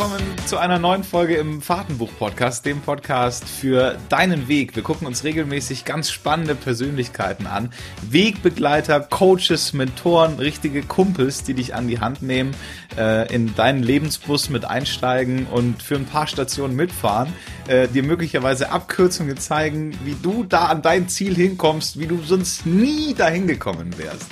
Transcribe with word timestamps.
willkommen 0.00 0.34
zu 0.46 0.56
einer 0.56 0.78
neuen 0.78 1.04
Folge 1.04 1.36
im 1.36 1.60
Fahrtenbuch-Podcast, 1.60 2.64
dem 2.64 2.80
Podcast 2.80 3.46
für 3.46 3.98
deinen 4.08 4.48
Weg. 4.48 4.74
Wir 4.74 4.82
gucken 4.82 5.06
uns 5.06 5.24
regelmäßig 5.24 5.84
ganz 5.84 6.10
spannende 6.10 6.54
Persönlichkeiten 6.54 7.46
an. 7.46 7.70
Wegbegleiter, 8.08 9.00
Coaches, 9.00 9.74
Mentoren, 9.74 10.38
richtige 10.38 10.80
Kumpels, 10.80 11.42
die 11.42 11.52
dich 11.52 11.74
an 11.74 11.86
die 11.86 12.00
Hand 12.00 12.22
nehmen, 12.22 12.56
äh, 12.96 13.30
in 13.30 13.54
deinen 13.56 13.82
Lebensbus 13.82 14.48
mit 14.48 14.64
einsteigen 14.64 15.44
und 15.44 15.82
für 15.82 15.96
ein 15.96 16.06
paar 16.06 16.26
Stationen 16.26 16.76
mitfahren, 16.76 17.34
äh, 17.68 17.86
dir 17.86 18.02
möglicherweise 18.02 18.70
Abkürzungen 18.70 19.36
zeigen, 19.36 19.92
wie 20.04 20.16
du 20.22 20.44
da 20.44 20.64
an 20.64 20.80
dein 20.80 21.10
Ziel 21.10 21.34
hinkommst, 21.34 21.98
wie 21.98 22.06
du 22.06 22.22
sonst 22.22 22.64
nie 22.64 23.12
dahin 23.12 23.46
gekommen 23.46 23.98
wärst. 23.98 24.28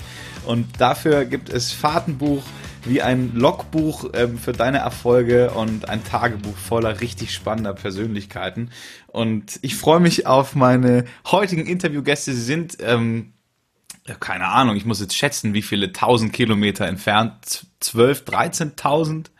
Und 0.47 0.81
dafür 0.81 1.27
gibt 1.27 1.51
es 1.51 1.73
Fahrtenbuch 1.73 2.43
wie 2.89 3.03
ein 3.03 3.35
Logbuch 3.35 4.11
ähm, 4.15 4.39
für 4.39 4.53
deine 4.53 4.79
Erfolge 4.79 5.51
und 5.51 5.89
ein 5.89 6.05
Tagebuch 6.05 6.57
voller 6.57 7.01
richtig 7.01 7.33
spannender 7.33 7.75
Persönlichkeiten. 7.75 8.71
Und 9.07 9.59
ich 9.63 9.77
freue 9.77 10.01
mich 10.01 10.27
auf 10.27 10.55
meine 10.55 11.05
heutigen 11.27 11.67
Interviewgäste. 11.67 12.33
Sie 12.33 12.43
sind, 12.43 12.79
ähm, 12.81 13.33
ja, 14.07 14.15
keine 14.15 14.49
Ahnung, 14.49 14.77
ich 14.77 14.85
muss 14.85 15.01
jetzt 15.01 15.17
schätzen, 15.17 15.55
wie 15.55 15.63
viele 15.63 15.93
tausend 15.93 16.33
Kilometer 16.33 16.87
entfernt. 16.87 17.67
Zwölf, 17.81 18.25
dreizehntausend? 18.25 19.31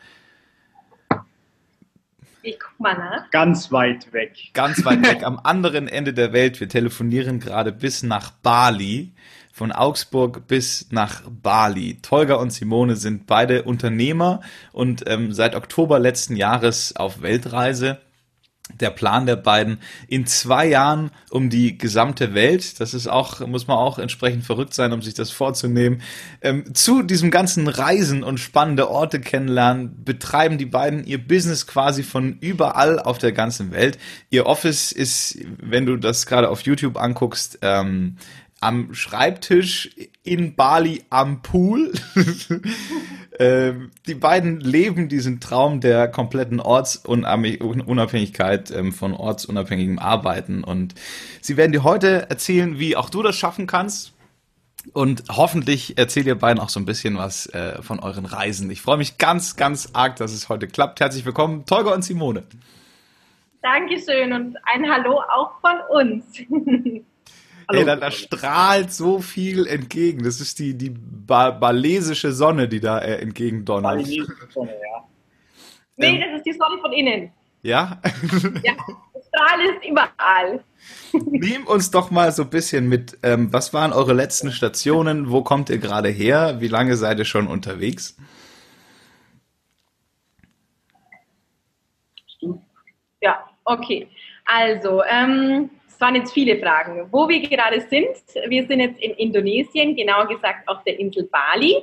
Ich 2.43 2.59
guck 2.59 2.81
mal 2.81 2.97
nach. 2.97 3.31
Ganz 3.31 3.73
weit 3.73 4.13
weg. 4.13 4.33
Ganz 4.55 4.85
weit 4.85 5.03
weg, 5.03 5.23
am 5.23 5.39
anderen 5.43 5.89
Ende 5.89 6.15
der 6.15 6.33
Welt. 6.33 6.61
Wir 6.61 6.69
telefonieren 6.69 7.41
gerade 7.41 7.73
bis 7.73 8.03
nach 8.03 8.31
Bali 8.31 9.13
von 9.59 9.73
Augsburg 9.73 10.47
bis 10.47 10.87
nach 10.91 11.23
Bali. 11.29 11.99
Tolga 12.01 12.37
und 12.37 12.53
Simone 12.53 12.95
sind 12.95 13.27
beide 13.27 13.65
Unternehmer 13.65 14.41
und 14.73 15.03
ähm, 15.09 15.33
seit 15.33 15.57
Oktober 15.57 15.99
letzten 15.99 16.37
Jahres 16.37 16.95
auf 16.95 17.23
Weltreise. 17.23 17.99
Der 18.79 18.91
Plan 18.91 19.25
der 19.25 19.37
beiden 19.37 19.79
in 20.09 20.27
zwei 20.27 20.67
Jahren 20.67 21.11
um 21.31 21.49
die 21.49 21.79
gesamte 21.79 22.35
Welt. 22.35 22.79
Das 22.81 22.93
ist 22.93 23.09
auch, 23.09 23.41
muss 23.47 23.67
man 23.67 23.79
auch 23.79 23.99
entsprechend 23.99 24.45
verrückt 24.45 24.75
sein, 24.75 24.93
um 24.93 25.01
sich 25.01 25.15
das 25.15 25.31
vorzunehmen. 25.31 26.03
Ähm, 26.43 26.75
zu 26.75 27.03
diesem 27.03 27.31
ganzen 27.31 27.67
Reisen 27.67 28.23
und 28.23 28.39
spannende 28.39 28.91
Orte 28.91 29.21
kennenlernen, 29.21 30.05
betreiben 30.05 30.59
die 30.59 30.67
beiden 30.67 31.03
ihr 31.05 31.19
Business 31.19 31.67
quasi 31.67 32.03
von 32.03 32.37
überall 32.41 33.01
auf 33.01 33.17
der 33.17 33.33
ganzen 33.33 33.73
Welt. 33.73 33.99
Ihr 34.29 34.45
Office 34.45 34.93
ist, 34.93 35.39
wenn 35.63 35.87
du 35.87 35.97
das 35.97 36.27
gerade 36.27 36.51
auf 36.51 36.61
YouTube 36.61 36.99
anguckst, 36.99 37.61
ähm, 37.63 38.19
am 38.61 38.95
Schreibtisch 38.95 39.91
in 40.23 40.55
Bali 40.57 41.05
am 41.11 41.43
Pool. 41.43 41.93
ähm, 43.39 43.91
die 44.07 44.15
beiden 44.15 44.61
leben 44.61 45.09
diesen 45.09 45.41
Traum 45.41 45.81
der 45.81 46.09
kompletten 46.09 46.61
Ortsunabhängigkeit 46.61 48.71
ähm, 48.71 48.93
von 48.93 49.15
ortsunabhängigem 49.15 49.99
Arbeiten 49.99 50.63
und 50.65 50.95
sie 51.41 51.57
werden 51.57 51.73
dir 51.73 51.85
heute 51.85 52.29
erzählen, 52.31 52.79
wie 52.79 52.97
auch 52.97 53.11
du 53.11 53.23
das 53.23 53.37
schaffen 53.37 53.67
kannst. 53.67 54.15
Und 54.93 55.25
hoffentlich 55.29 55.99
erzählt 55.99 56.27
ihr 56.27 56.39
beiden 56.39 56.61
auch 56.61 56.69
so 56.71 56.81
ein 56.81 56.87
bisschen 56.87 57.19
was 57.19 57.47
äh, 57.47 57.83
von 57.83 57.99
euren 57.99 58.25
Reisen. 58.25 58.71
Ich 58.71 58.81
freue 58.81 58.97
mich 58.97 59.19
ganz, 59.19 59.57
ganz 59.57 59.91
arg, 59.93 60.17
dass 60.17 60.33
es 60.33 60.49
heute 60.49 60.67
klappt. 60.67 61.01
Herzlich 61.01 61.27
willkommen, 61.27 61.67
Tolga 61.67 61.93
und 61.93 62.03
Simone. 62.03 62.45
Dankeschön 63.61 64.33
und 64.33 64.57
ein 64.65 64.91
Hallo 64.91 65.21
auch 65.21 65.61
von 65.61 65.79
uns. 65.91 66.25
Ey, 67.71 67.85
da, 67.85 67.97
da, 67.97 68.11
strahlt 68.11 68.93
so 68.93 69.21
viel 69.21 69.67
entgegen. 69.67 70.25
Das 70.25 70.41
ist 70.41 70.59
die, 70.59 70.77
die 70.77 70.91
ba 70.91 71.51
balesische 71.51 72.33
Sonne, 72.33 72.67
die 72.67 72.81
da 72.81 72.99
äh, 72.99 73.17
entgegendonnert. 73.17 73.97
Balesische 73.97 74.37
Sonne, 74.53 74.73
ja. 74.73 75.05
Nee, 75.97 76.15
ähm, 76.15 76.21
das 76.21 76.39
ist 76.39 76.47
die 76.47 76.53
Sonne 76.53 76.81
von 76.81 76.93
innen. 76.93 77.33
Ja? 77.63 78.01
ja, 78.63 78.75
Strahl 79.29 79.61
ist 79.61 79.85
überall. 79.87 80.65
Nimm 81.13 81.67
uns 81.67 81.91
doch 81.91 82.11
mal 82.11 82.33
so 82.33 82.45
ein 82.45 82.51
bisschen 82.51 82.89
mit. 82.89 83.19
Ähm, 83.23 83.53
was 83.53 83.75
waren 83.75 83.93
eure 83.93 84.15
letzten 84.15 84.53
Stationen? 84.53 85.31
Wo 85.31 85.43
kommt 85.43 85.69
ihr 85.69 85.79
gerade 85.79 86.09
her? 86.09 86.61
Wie 86.61 86.69
lange 86.69 86.97
seid 86.97 87.19
ihr 87.19 87.25
schon 87.25 87.49
unterwegs? 87.49 88.17
Ja, 93.21 93.45
okay. 93.65 94.09
Also, 94.45 95.03
ähm, 95.05 95.71
es 95.99 96.01
waren 96.01 96.15
jetzt 96.15 96.33
viele 96.33 96.61
Fragen. 96.61 97.09
Wo 97.11 97.29
wir 97.29 97.41
gerade 97.41 97.81
sind, 97.81 98.07
wir 98.47 98.65
sind 98.69 98.79
jetzt 98.79 99.01
in 99.01 99.15
Indonesien, 99.15 99.97
genauer 99.97 100.29
gesagt 100.29 100.69
auf 100.69 100.85
der 100.85 100.97
Insel 100.97 101.25
Bali, 101.25 101.83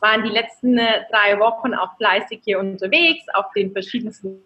waren 0.00 0.24
die 0.24 0.30
letzten 0.30 0.78
äh, 0.78 1.04
drei 1.10 1.38
Wochen 1.38 1.74
auch 1.74 1.94
fleißig 1.98 2.40
hier 2.42 2.58
unterwegs 2.58 3.22
auf 3.34 3.52
den 3.54 3.70
verschiedensten 3.70 4.42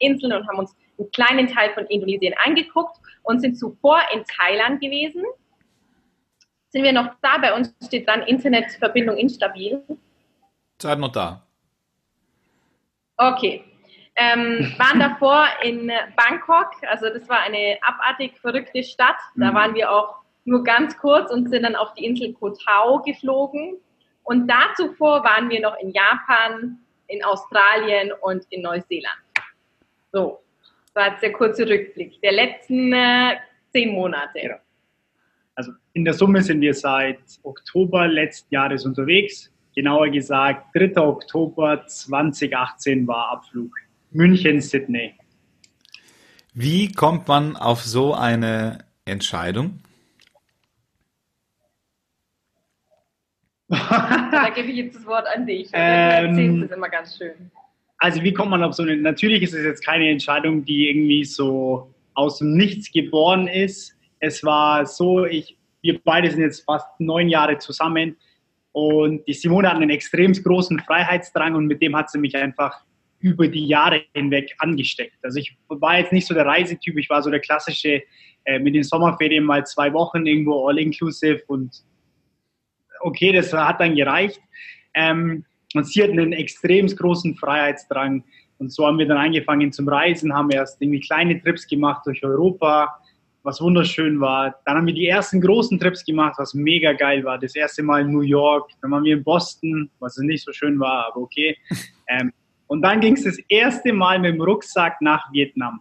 Inseln 0.00 0.34
und 0.34 0.46
haben 0.46 0.58
uns 0.58 0.76
einen 0.98 1.10
kleinen 1.12 1.48
Teil 1.48 1.72
von 1.72 1.86
Indonesien 1.86 2.34
angeguckt 2.44 2.98
und 3.22 3.40
sind 3.40 3.58
zuvor 3.58 4.02
in 4.12 4.22
Thailand 4.24 4.82
gewesen. 4.82 5.24
Sind 6.68 6.82
wir 6.82 6.92
noch 6.92 7.14
da? 7.22 7.38
Bei 7.38 7.54
uns 7.54 7.74
steht 7.86 8.06
dran, 8.06 8.20
Internetverbindung 8.20 9.16
instabil. 9.16 9.82
Seid 10.76 10.98
noch 10.98 11.12
da. 11.12 11.42
Okay, 13.16 13.64
ähm, 14.16 14.74
waren 14.78 14.98
davor 14.98 15.46
in 15.62 15.90
Bangkok, 16.16 16.70
also 16.88 17.08
das 17.10 17.28
war 17.28 17.40
eine 17.40 17.78
abartig 17.82 18.38
verrückte 18.38 18.82
Stadt. 18.82 19.16
Da 19.36 19.50
mhm. 19.50 19.54
waren 19.54 19.74
wir 19.74 19.90
auch 19.90 20.16
nur 20.44 20.64
ganz 20.64 20.96
kurz 20.96 21.30
und 21.30 21.50
sind 21.50 21.64
dann 21.64 21.76
auf 21.76 21.92
die 21.94 22.06
Insel 22.06 22.32
Koh 22.32 22.50
Tao 22.50 23.02
geflogen. 23.02 23.76
Und 24.22 24.48
da 24.48 24.72
zuvor 24.76 25.22
waren 25.22 25.50
wir 25.50 25.60
noch 25.60 25.76
in 25.80 25.90
Japan, 25.90 26.78
in 27.08 27.22
Australien 27.24 28.12
und 28.22 28.44
in 28.50 28.62
Neuseeland. 28.62 29.18
So, 30.12 30.40
das 30.86 30.94
war 30.94 31.10
jetzt 31.10 31.22
der 31.22 31.32
kurze 31.32 31.68
Rückblick 31.68 32.20
der 32.22 32.32
letzten 32.32 32.92
äh, 32.92 33.36
zehn 33.70 33.92
Monate. 33.92 34.40
Ja. 34.40 34.58
Also 35.54 35.72
in 35.92 36.04
der 36.04 36.14
Summe 36.14 36.42
sind 36.42 36.60
wir 36.60 36.74
seit 36.74 37.20
Oktober 37.42 38.08
letzten 38.08 38.54
Jahres 38.54 38.84
unterwegs. 38.86 39.52
Genauer 39.74 40.08
gesagt, 40.08 40.74
3. 40.74 40.96
Oktober 40.96 41.86
2018 41.86 43.06
war 43.06 43.32
Abflug. 43.32 43.70
München, 44.10 44.60
Sydney. 44.60 45.14
Wie 46.54 46.92
kommt 46.92 47.28
man 47.28 47.56
auf 47.56 47.82
so 47.82 48.14
eine 48.14 48.78
Entscheidung? 49.04 49.80
da 53.68 54.50
gebe 54.54 54.68
ich 54.68 54.76
jetzt 54.76 54.96
das 54.96 55.06
Wort 55.06 55.26
an 55.34 55.46
dich. 55.46 55.68
Ähm, 55.72 56.34
du 56.34 56.42
erzählst 56.42 56.70
es 56.70 56.76
immer 56.76 56.88
ganz 56.88 57.16
schön. 57.16 57.50
Also 57.98 58.22
wie 58.22 58.32
kommt 58.32 58.50
man 58.50 58.62
auf 58.62 58.74
so 58.74 58.82
eine, 58.82 58.96
natürlich 58.96 59.42
ist 59.42 59.54
es 59.54 59.64
jetzt 59.64 59.84
keine 59.84 60.08
Entscheidung, 60.10 60.64
die 60.64 60.88
irgendwie 60.88 61.24
so 61.24 61.92
aus 62.14 62.38
dem 62.38 62.56
Nichts 62.56 62.90
geboren 62.92 63.48
ist. 63.48 63.96
Es 64.20 64.44
war 64.44 64.86
so, 64.86 65.24
ich, 65.24 65.56
wir 65.82 66.00
beide 66.02 66.30
sind 66.30 66.40
jetzt 66.40 66.64
fast 66.64 66.88
neun 66.98 67.28
Jahre 67.28 67.58
zusammen 67.58 68.16
und 68.72 69.26
die 69.26 69.32
Simone 69.34 69.68
hat 69.68 69.76
einen 69.76 69.90
extrem 69.90 70.32
großen 70.32 70.78
Freiheitsdrang 70.80 71.54
und 71.54 71.66
mit 71.66 71.80
dem 71.82 71.96
hat 71.96 72.10
sie 72.10 72.18
mich 72.18 72.36
einfach 72.36 72.85
über 73.20 73.48
die 73.48 73.66
Jahre 73.66 74.02
hinweg 74.14 74.54
angesteckt. 74.58 75.16
Also 75.22 75.38
ich 75.38 75.56
war 75.68 75.98
jetzt 75.98 76.12
nicht 76.12 76.26
so 76.26 76.34
der 76.34 76.46
Reisetyp, 76.46 76.96
ich 76.96 77.10
war 77.10 77.22
so 77.22 77.30
der 77.30 77.40
klassische 77.40 78.02
äh, 78.44 78.58
mit 78.58 78.74
den 78.74 78.84
Sommerferien 78.84 79.44
mal 79.44 79.64
zwei 79.66 79.92
Wochen 79.92 80.26
irgendwo 80.26 80.68
all-inclusive 80.68 81.42
und 81.48 81.82
okay, 83.00 83.32
das 83.32 83.52
hat 83.52 83.80
dann 83.80 83.94
gereicht. 83.94 84.40
Ähm, 84.94 85.44
und 85.74 85.86
sie 85.86 86.02
hat 86.02 86.10
einen 86.10 86.32
extrem 86.32 86.86
großen 86.86 87.36
Freiheitsdrang. 87.36 88.24
Und 88.58 88.72
so 88.72 88.86
haben 88.86 88.98
wir 88.98 89.06
dann 89.06 89.18
angefangen 89.18 89.72
zum 89.72 89.88
Reisen, 89.88 90.32
haben 90.32 90.50
erst 90.50 90.80
irgendwie 90.80 91.00
kleine 91.00 91.42
Trips 91.42 91.66
gemacht 91.66 92.02
durch 92.06 92.24
Europa, 92.24 92.98
was 93.42 93.60
wunderschön 93.60 94.18
war. 94.20 94.54
Dann 94.64 94.78
haben 94.78 94.86
wir 94.86 94.94
die 94.94 95.06
ersten 95.06 95.40
großen 95.40 95.78
Trips 95.78 96.04
gemacht, 96.04 96.36
was 96.38 96.54
mega 96.54 96.92
geil 96.92 97.22
war. 97.24 97.38
Das 97.38 97.54
erste 97.54 97.82
Mal 97.82 98.02
in 98.02 98.12
New 98.12 98.22
York, 98.22 98.70
dann 98.80 98.90
waren 98.90 99.04
wir 99.04 99.16
in 99.16 99.24
Boston, 99.24 99.90
was 99.98 100.16
nicht 100.16 100.44
so 100.44 100.52
schön 100.52 100.78
war, 100.80 101.08
aber 101.08 101.20
okay. 101.22 101.56
Ähm, 102.08 102.32
und 102.66 102.82
dann 102.82 103.00
ging 103.00 103.14
es 103.14 103.24
das 103.24 103.38
erste 103.48 103.92
Mal 103.92 104.18
mit 104.18 104.34
dem 104.34 104.40
Rucksack 104.40 105.00
nach 105.00 105.32
Vietnam. 105.32 105.80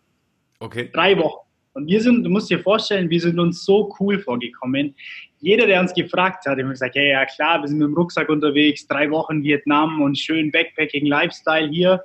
Okay. 0.60 0.90
Drei 0.94 1.18
Wochen. 1.18 1.46
Und 1.74 1.88
wir 1.88 2.02
sind, 2.02 2.24
du 2.24 2.30
musst 2.30 2.50
dir 2.50 2.60
vorstellen, 2.60 3.10
wir 3.10 3.20
sind 3.20 3.38
uns 3.38 3.66
so 3.66 3.94
cool 4.00 4.20
vorgekommen. 4.20 4.96
Jeder, 5.40 5.68
der 5.68 5.82
uns 5.82 5.94
gefragt 5.94 6.46
hat, 6.46 6.58
hat 6.58 6.70
gesagt, 6.70 6.96
hey, 6.96 7.12
ja 7.12 7.26
klar, 7.26 7.62
wir 7.62 7.68
sind 7.68 7.80
mit 7.80 7.88
dem 7.88 7.96
Rucksack 7.96 8.30
unterwegs, 8.30 8.88
drei 8.88 9.12
Wochen 9.12 9.44
Vietnam 9.44 10.02
und 10.02 10.18
schön 10.18 10.52
Backpacking-Lifestyle 10.52 11.68
hier. 11.68 12.02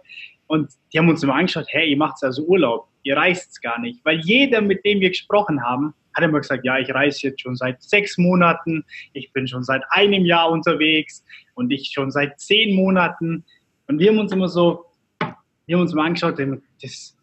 Und 0.49 0.73
die 0.93 0.99
haben 0.99 1.09
uns 1.09 1.23
immer 1.23 1.37
angeschaut, 1.37 1.67
hey, 1.69 1.91
ihr 1.91 1.97
macht 1.97 2.23
also 2.25 2.43
Urlaub, 2.43 2.89
ihr 3.05 3.17
reist 3.17 3.63
gar 3.63 3.79
nicht. 3.79 4.05
Weil 4.05 4.19
jeder, 4.21 4.61
mit 4.61 4.85
dem 4.85 4.99
wir 5.01 5.11
gesprochen 5.11 5.63
haben, 5.63 5.95
hat 6.17 6.25
immer 6.25 6.41
gesagt, 6.41 6.65
ja, 6.65 6.77
ich 6.79 6.93
reise 6.93 7.29
jetzt 7.29 7.41
schon 7.41 7.55
seit 7.55 7.81
sechs 7.81 8.19
Monaten, 8.19 8.85
ich 9.13 9.33
bin 9.33 9.47
schon 9.47 9.63
seit 9.63 9.83
einem 9.91 10.25
Jahr 10.25 10.51
unterwegs 10.51 11.25
und 11.55 11.71
ich 11.71 11.93
schon 11.95 12.11
seit 12.11 12.41
zehn 12.41 12.75
Monaten. 12.75 13.45
Und 13.91 13.99
wir 13.99 14.11
haben 14.11 14.21
uns 14.21 14.31
immer 14.31 14.49
so, 14.49 14.85
wir 15.67 15.77
haben 15.77 15.83
uns 15.83 15.93
mal 15.95 16.07
angeschaut, 16.07 16.39
das 16.81 17.17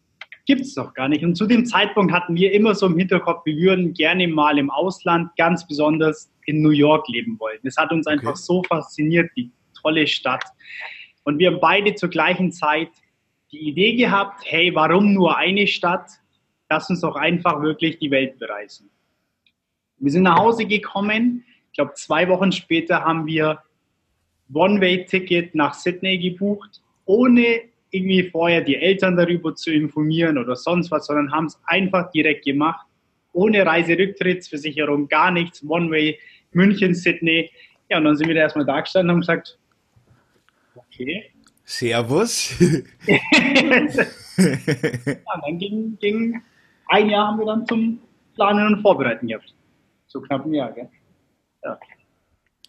gibt 0.44 0.60
es 0.60 0.74
doch 0.74 0.92
gar 0.92 1.08
nicht. 1.08 1.24
Und 1.24 1.34
zu 1.34 1.46
dem 1.46 1.64
Zeitpunkt 1.64 2.12
hatten 2.12 2.34
wir 2.34 2.52
immer 2.52 2.74
so 2.74 2.84
im 2.84 2.98
Hinterkopf, 2.98 3.46
wir 3.46 3.56
würden 3.56 3.94
gerne 3.94 4.28
mal 4.28 4.58
im 4.58 4.68
Ausland, 4.68 5.34
ganz 5.38 5.66
besonders 5.66 6.30
in 6.44 6.60
New 6.60 6.68
York 6.68 7.08
leben 7.08 7.40
wollen. 7.40 7.58
Das 7.62 7.78
hat 7.78 7.90
uns 7.90 8.06
okay. 8.06 8.16
einfach 8.16 8.36
so 8.36 8.62
fasziniert, 8.64 9.30
die 9.34 9.50
tolle 9.80 10.06
Stadt. 10.06 10.44
Und 11.24 11.38
wir 11.38 11.52
haben 11.52 11.58
beide 11.58 11.94
zur 11.94 12.10
gleichen 12.10 12.52
Zeit 12.52 12.90
die 13.50 13.66
Idee 13.66 13.96
gehabt, 13.96 14.42
hey, 14.44 14.70
warum 14.74 15.14
nur 15.14 15.38
eine 15.38 15.66
Stadt? 15.66 16.10
Lass 16.68 16.90
uns 16.90 17.00
doch 17.00 17.16
einfach 17.16 17.62
wirklich 17.62 17.98
die 17.98 18.10
Welt 18.10 18.38
bereisen. 18.38 18.90
Wir 19.96 20.12
sind 20.12 20.24
nach 20.24 20.38
Hause 20.38 20.66
gekommen. 20.66 21.46
Ich 21.68 21.76
glaube, 21.78 21.94
zwei 21.94 22.28
Wochen 22.28 22.52
später 22.52 23.04
haben 23.04 23.26
wir 23.26 23.62
One-Way-Ticket 24.52 25.54
nach 25.54 25.74
Sydney 25.74 26.18
gebucht, 26.18 26.82
ohne 27.04 27.62
irgendwie 27.90 28.28
vorher 28.30 28.60
die 28.60 28.76
Eltern 28.76 29.16
darüber 29.16 29.54
zu 29.54 29.72
informieren 29.72 30.38
oder 30.38 30.56
sonst 30.56 30.90
was, 30.90 31.06
sondern 31.06 31.32
haben 31.32 31.46
es 31.46 31.58
einfach 31.64 32.10
direkt 32.10 32.44
gemacht, 32.44 32.86
ohne 33.32 33.64
Reiserücktrittsversicherung, 33.64 35.08
gar 35.08 35.30
nichts, 35.30 35.64
One-Way, 35.66 36.18
München, 36.52 36.94
Sydney. 36.94 37.50
Ja, 37.88 37.98
und 37.98 38.04
dann 38.04 38.16
sind 38.16 38.28
wir 38.28 38.34
da 38.34 38.42
erstmal 38.42 38.66
da 38.66 38.80
gestanden 38.80 39.10
und 39.10 39.14
haben 39.14 39.20
gesagt, 39.20 39.58
okay, 40.74 41.30
Servus. 41.64 42.58
ja, 43.06 43.18
dann 45.44 45.58
ging, 45.58 45.98
ging 46.00 46.40
ein 46.86 47.10
Jahr 47.10 47.28
haben 47.28 47.38
wir 47.38 47.46
dann 47.46 47.66
zum 47.66 48.00
Planen 48.34 48.74
und 48.74 48.80
Vorbereiten 48.80 49.26
gehabt. 49.26 49.54
So 50.06 50.22
knapp 50.22 50.46
ein 50.46 50.54
Jahr, 50.54 50.72
gell? 50.72 50.88
Ja. 51.62 51.78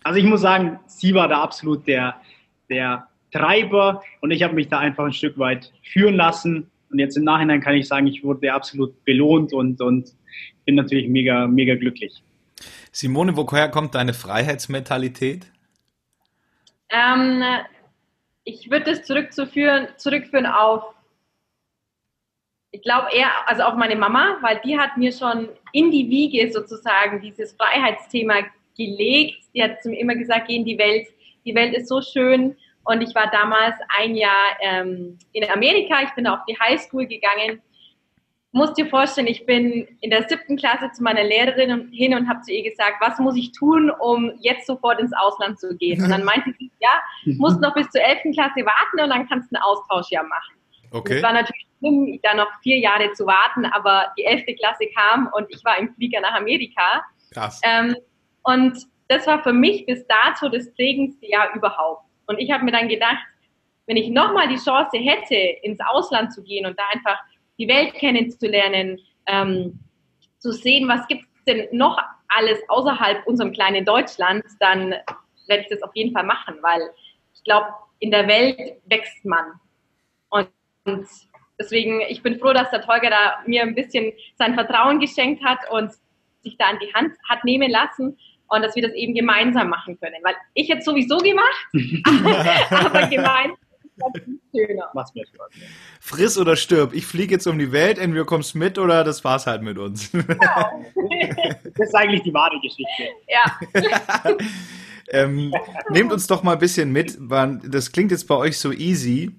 Also 0.04 0.20
ich 0.20 0.26
muss 0.26 0.42
sagen, 0.42 0.80
sie 0.86 1.14
war 1.14 1.28
da 1.28 1.42
absolut 1.42 1.88
der, 1.88 2.22
der 2.70 3.08
Treiber 3.32 4.02
und 4.22 4.32
ich 4.32 4.44
habe 4.44 4.56
mich 4.56 4.68
da 4.68 4.80
einfach 4.80 5.06
ein 5.06 5.14
Stück 5.14 5.38
weit 5.38 5.72
führen 5.84 6.16
lassen. 6.16 6.70
Und 6.92 7.00
jetzt 7.00 7.18
im 7.18 7.24
Nachhinein 7.24 7.62
kann 7.62 7.76
ich 7.76 7.88
sagen, 7.88 8.08
ich 8.08 8.24
wurde 8.24 8.52
absolut 8.52 9.04
belohnt 9.06 9.54
und, 9.54 9.80
und 9.82 10.14
bin 10.66 10.76
natürlich 10.76 11.08
mega, 11.08 11.48
mega 11.48 11.76
glücklich. 11.76 12.24
Simone, 12.92 13.36
woher 13.38 13.70
kommt 13.70 13.96
deine 13.96 14.14
Freiheitsmentalität? 14.14 15.52
Ähm, 16.90 17.44
ich 18.44 18.72
würde 18.72 18.92
das 18.92 19.04
zurückzuführen, 19.04 19.90
zurückführen 19.98 20.48
auf, 20.48 20.84
ich 22.72 22.82
glaube 22.82 23.08
eher, 23.14 23.30
also 23.48 23.64
auf 23.64 23.76
meine 23.76 23.96
Mama, 23.96 24.38
weil 24.42 24.60
die 24.64 24.78
hat 24.78 24.98
mir 24.98 25.12
schon 25.12 25.50
in 25.72 25.92
die 25.92 26.10
Wiege 26.10 26.52
sozusagen 26.52 27.22
dieses 27.22 27.54
Freiheitsthema 27.54 28.42
gelegt. 28.80 29.44
Die 29.54 29.62
hat 29.62 29.82
zu 29.84 29.90
mir 29.90 30.00
immer 30.00 30.16
gesagt, 30.16 30.48
geh 30.48 30.56
in 30.56 30.66
die 30.66 30.78
Welt, 30.78 31.08
die 31.46 31.54
Welt 31.54 31.76
ist 31.76 31.88
so 31.88 32.02
schön. 32.02 32.56
Und 32.86 33.02
ich 33.02 33.14
war 33.14 33.30
damals 33.30 33.76
ein 34.00 34.16
Jahr 34.16 34.58
ähm, 34.62 35.20
in 35.34 35.48
Amerika, 35.50 36.02
ich 36.04 36.16
bin 36.16 36.26
auf 36.26 36.40
die 36.48 36.58
Highschool 36.60 37.06
gegangen 37.06 37.62
musst 38.52 38.78
dir 38.78 38.88
vorstellen, 38.88 39.28
ich 39.28 39.46
bin 39.46 39.88
in 40.02 40.10
der 40.10 40.28
siebten 40.28 40.58
Klasse 40.58 40.92
zu 40.92 41.04
meiner 41.04 41.24
Lehrerin 41.24 41.90
hin 41.92 42.16
und 42.16 42.28
habe 42.28 42.42
zu 42.42 42.52
ihr 42.52 42.70
gesagt, 42.70 42.98
was 43.00 43.20
muss 43.20 43.36
ich 43.36 43.52
tun, 43.52 43.92
um 44.00 44.32
jetzt 44.40 44.66
sofort 44.66 45.00
ins 45.00 45.14
Ausland 45.14 45.60
zu 45.60 45.76
gehen? 45.78 46.04
Und 46.04 46.10
dann 46.10 46.24
meinte 46.24 46.54
sie, 46.58 46.72
ja, 46.80 46.90
musst 47.38 47.62
noch 47.62 47.74
bis 47.76 47.90
zur 47.90 48.02
elften 48.02 48.34
Klasse 48.34 48.66
warten 48.66 49.02
und 49.02 49.10
dann 49.10 49.28
kannst 49.28 49.52
du 49.52 49.56
ein 49.56 49.62
Austauschjahr 49.62 50.24
machen. 50.24 50.56
Okay. 50.92 51.18
Es 51.18 51.24
war 51.24 51.34
natürlich 51.34 51.68
schlimm, 51.78 52.20
da 52.24 52.34
noch 52.34 52.50
vier 52.64 52.80
Jahre 52.80 53.12
zu 53.14 53.28
warten, 53.28 53.66
aber 53.66 54.12
die 54.18 54.26
elfte 54.26 54.56
Klasse 54.56 54.88
kam 54.96 55.30
und 55.34 55.46
ich 55.50 55.64
war 55.64 55.78
im 55.78 55.94
Flieger 55.94 56.20
nach 56.20 56.34
Amerika. 56.34 57.04
Krass. 57.32 57.62
Ähm, 57.64 57.96
und 58.50 58.88
das 59.10 59.28
war 59.28 59.44
für 59.44 59.54
mich 59.54 59.86
bis 59.86 60.06
dato 60.08 60.50
das 60.50 60.74
prägendste 60.74 61.28
Jahr 61.28 61.54
überhaupt. 61.56 62.04
Und 62.26 62.40
ich 62.40 62.52
habe 62.52 62.64
mir 62.64 62.72
dann 62.72 62.88
gedacht, 62.88 63.24
wenn 63.86 63.98
ich 63.98 64.10
nochmal 64.10 64.48
die 64.48 64.58
Chance 64.58 64.98
hätte, 64.98 65.36
ins 65.36 65.80
Ausland 65.82 66.34
zu 66.34 66.42
gehen 66.44 66.66
und 66.66 66.78
da 66.78 66.84
einfach 66.92 67.20
die 67.60 67.68
Welt 67.68 67.94
kennenzulernen, 67.94 69.00
ähm, 69.28 69.80
zu 70.40 70.52
sehen, 70.52 70.88
was 70.88 71.08
gibt 71.08 71.24
es 71.24 71.44
denn 71.46 71.68
noch 71.72 72.00
alles 72.28 72.58
außerhalb 72.70 73.26
unserem 73.28 73.52
kleinen 73.52 73.86
Deutschland, 73.86 74.44
dann 74.60 74.96
werde 75.48 75.64
ich 75.64 75.70
das 75.70 75.84
auf 75.84 75.96
jeden 75.96 76.14
Fall 76.14 76.24
machen, 76.24 76.56
weil 76.62 76.82
ich 77.34 77.44
glaube, 77.44 77.68
in 78.00 78.12
der 78.12 78.28
Welt 78.28 78.80
wächst 78.86 79.26
man. 79.26 79.46
Und, 80.30 80.50
und 80.86 81.08
deswegen, 81.60 82.02
ich 82.02 82.24
bin 82.24 82.40
froh, 82.40 82.54
dass 82.54 82.72
der 82.72 82.82
Tolga 82.82 83.10
da 83.10 83.44
mir 83.46 83.62
ein 83.62 83.76
bisschen 83.76 84.14
sein 84.38 84.56
Vertrauen 84.56 85.00
geschenkt 85.00 85.44
hat 85.44 85.60
und 85.72 85.92
sich 86.42 86.58
da 86.58 86.66
an 86.66 86.80
die 86.80 86.94
Hand 86.94 87.16
hat 87.28 87.44
nehmen 87.44 87.70
lassen 87.70 88.18
und 88.50 88.62
dass 88.62 88.76
wir 88.76 88.84
das 88.84 88.94
eben 88.94 89.14
gemeinsam 89.14 89.70
machen 89.70 90.00
können. 90.00 90.16
Weil 90.24 90.36
ich 90.54 90.68
jetzt 90.68 90.86
sowieso 90.86 91.18
gemacht, 91.18 91.68
aber 92.72 93.08
gemeinsam 93.08 93.58
schöner. 94.54 94.90
Mach's 94.94 95.14
mir 95.14 95.26
Spaß. 95.26 95.50
Friss 96.00 96.38
oder 96.38 96.56
stirb. 96.56 96.94
Ich 96.94 97.06
fliege 97.06 97.36
jetzt 97.36 97.48
um 97.48 97.60
die 97.60 97.72
Welt, 97.72 97.98
entweder 97.98 98.26
kommst 98.26 98.56
mit 98.56 98.78
oder 98.78 99.04
das 99.04 99.24
war's 99.24 99.48
halt 99.48 99.62
mit 99.62 99.78
uns. 99.78 100.12
Genau. 100.12 100.26
das 101.64 101.88
ist 101.88 101.96
eigentlich 101.96 102.24
die 102.24 102.34
wahre 102.34 102.60
Geschichte. 102.62 103.04
Ja. 103.28 104.38
ähm, 105.10 105.54
nehmt 105.90 106.12
uns 106.12 106.28
doch 106.28 106.44
mal 106.44 106.54
ein 106.54 106.60
bisschen 106.60 106.92
mit. 106.92 107.18
Das 107.64 107.92
klingt 107.92 108.12
jetzt 108.12 108.28
bei 108.28 108.36
euch 108.36 108.58
so 108.58 108.72
easy 108.72 109.32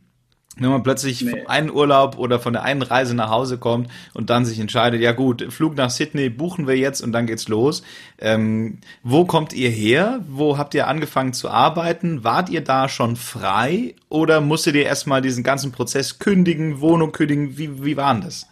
wenn 0.56 0.70
man 0.70 0.82
plötzlich 0.82 1.22
nee. 1.22 1.30
vom 1.30 1.46
einen 1.46 1.70
Urlaub 1.70 2.18
oder 2.18 2.40
von 2.40 2.52
der 2.52 2.62
einen 2.62 2.82
Reise 2.82 3.14
nach 3.14 3.30
Hause 3.30 3.58
kommt 3.58 3.88
und 4.14 4.30
dann 4.30 4.44
sich 4.44 4.58
entscheidet, 4.58 5.00
ja 5.00 5.12
gut, 5.12 5.52
Flug 5.52 5.76
nach 5.76 5.90
Sydney 5.90 6.28
buchen 6.28 6.66
wir 6.66 6.76
jetzt 6.76 7.00
und 7.00 7.12
dann 7.12 7.26
geht's 7.26 7.48
los. 7.48 7.82
Ähm, 8.18 8.78
wo 9.02 9.24
kommt 9.24 9.52
ihr 9.52 9.70
her? 9.70 10.20
Wo 10.28 10.58
habt 10.58 10.74
ihr 10.74 10.88
angefangen 10.88 11.32
zu 11.32 11.48
arbeiten? 11.48 12.24
Wart 12.24 12.50
ihr 12.50 12.62
da 12.62 12.88
schon 12.88 13.16
frei 13.16 13.94
oder 14.08 14.40
musstet 14.40 14.74
ihr 14.74 14.84
erstmal 14.84 15.22
diesen 15.22 15.44
ganzen 15.44 15.72
Prozess 15.72 16.18
kündigen, 16.18 16.80
Wohnung 16.80 17.12
kündigen? 17.12 17.56
Wie, 17.56 17.84
wie 17.84 17.96
waren 17.96 18.20
das? 18.20 18.48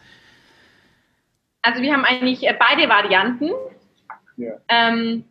Also 1.63 1.83
wir 1.83 1.93
haben 1.93 2.05
eigentlich 2.05 2.45
äh, 2.45 2.55
beide 2.59 2.89
Varianten. 2.89 3.51
Ja. 4.37 4.53
Ähm? 4.69 5.25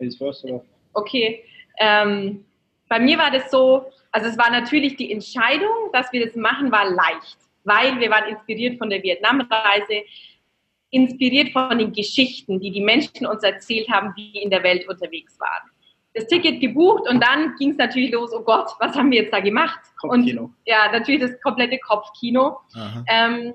Okay. 0.94 1.44
Ähm, 1.80 2.44
bei 2.90 3.00
mir 3.00 3.18
war 3.18 3.32
das 3.32 3.50
so, 3.50 3.86
also 4.12 4.28
es 4.28 4.38
war 4.38 4.50
natürlich 4.50 4.96
die 4.96 5.12
Entscheidung, 5.12 5.92
dass 5.94 6.12
wir 6.12 6.26
das 6.26 6.36
machen, 6.36 6.72
war 6.72 6.90
leicht, 6.90 7.38
weil 7.64 8.00
wir 8.00 8.10
waren 8.10 8.30
inspiriert 8.30 8.78
von 8.78 8.90
der 8.90 9.04
Vietnamreise, 9.04 10.04
inspiriert 10.90 11.52
von 11.52 11.78
den 11.78 11.92
Geschichten, 11.92 12.60
die 12.60 12.72
die 12.72 12.82
Menschen 12.82 13.26
uns 13.26 13.44
erzählt 13.44 13.90
haben, 13.90 14.14
die 14.18 14.42
in 14.42 14.50
der 14.50 14.64
Welt 14.64 14.88
unterwegs 14.88 15.40
waren. 15.40 15.70
Das 16.14 16.28
Ticket 16.28 16.62
gebucht 16.62 17.08
und 17.08 17.22
dann 17.22 17.56
ging 17.58 17.72
es 17.72 17.78
natürlich 17.78 18.12
los, 18.12 18.32
oh 18.34 18.42
Gott, 18.42 18.72
was 18.80 18.96
haben 18.96 19.12
wir 19.12 19.22
jetzt 19.22 19.34
da 19.34 19.40
gemacht? 19.40 19.80
Kopfkino. 20.00 20.44
Und 20.44 20.56
ja, 20.66 20.92
natürlich 20.92 21.22
das 21.22 21.40
komplette 21.42 21.78
Kopfkino. 21.78 22.58
Ähm, 23.08 23.54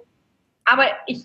aber 0.65 0.87
ich, 1.07 1.25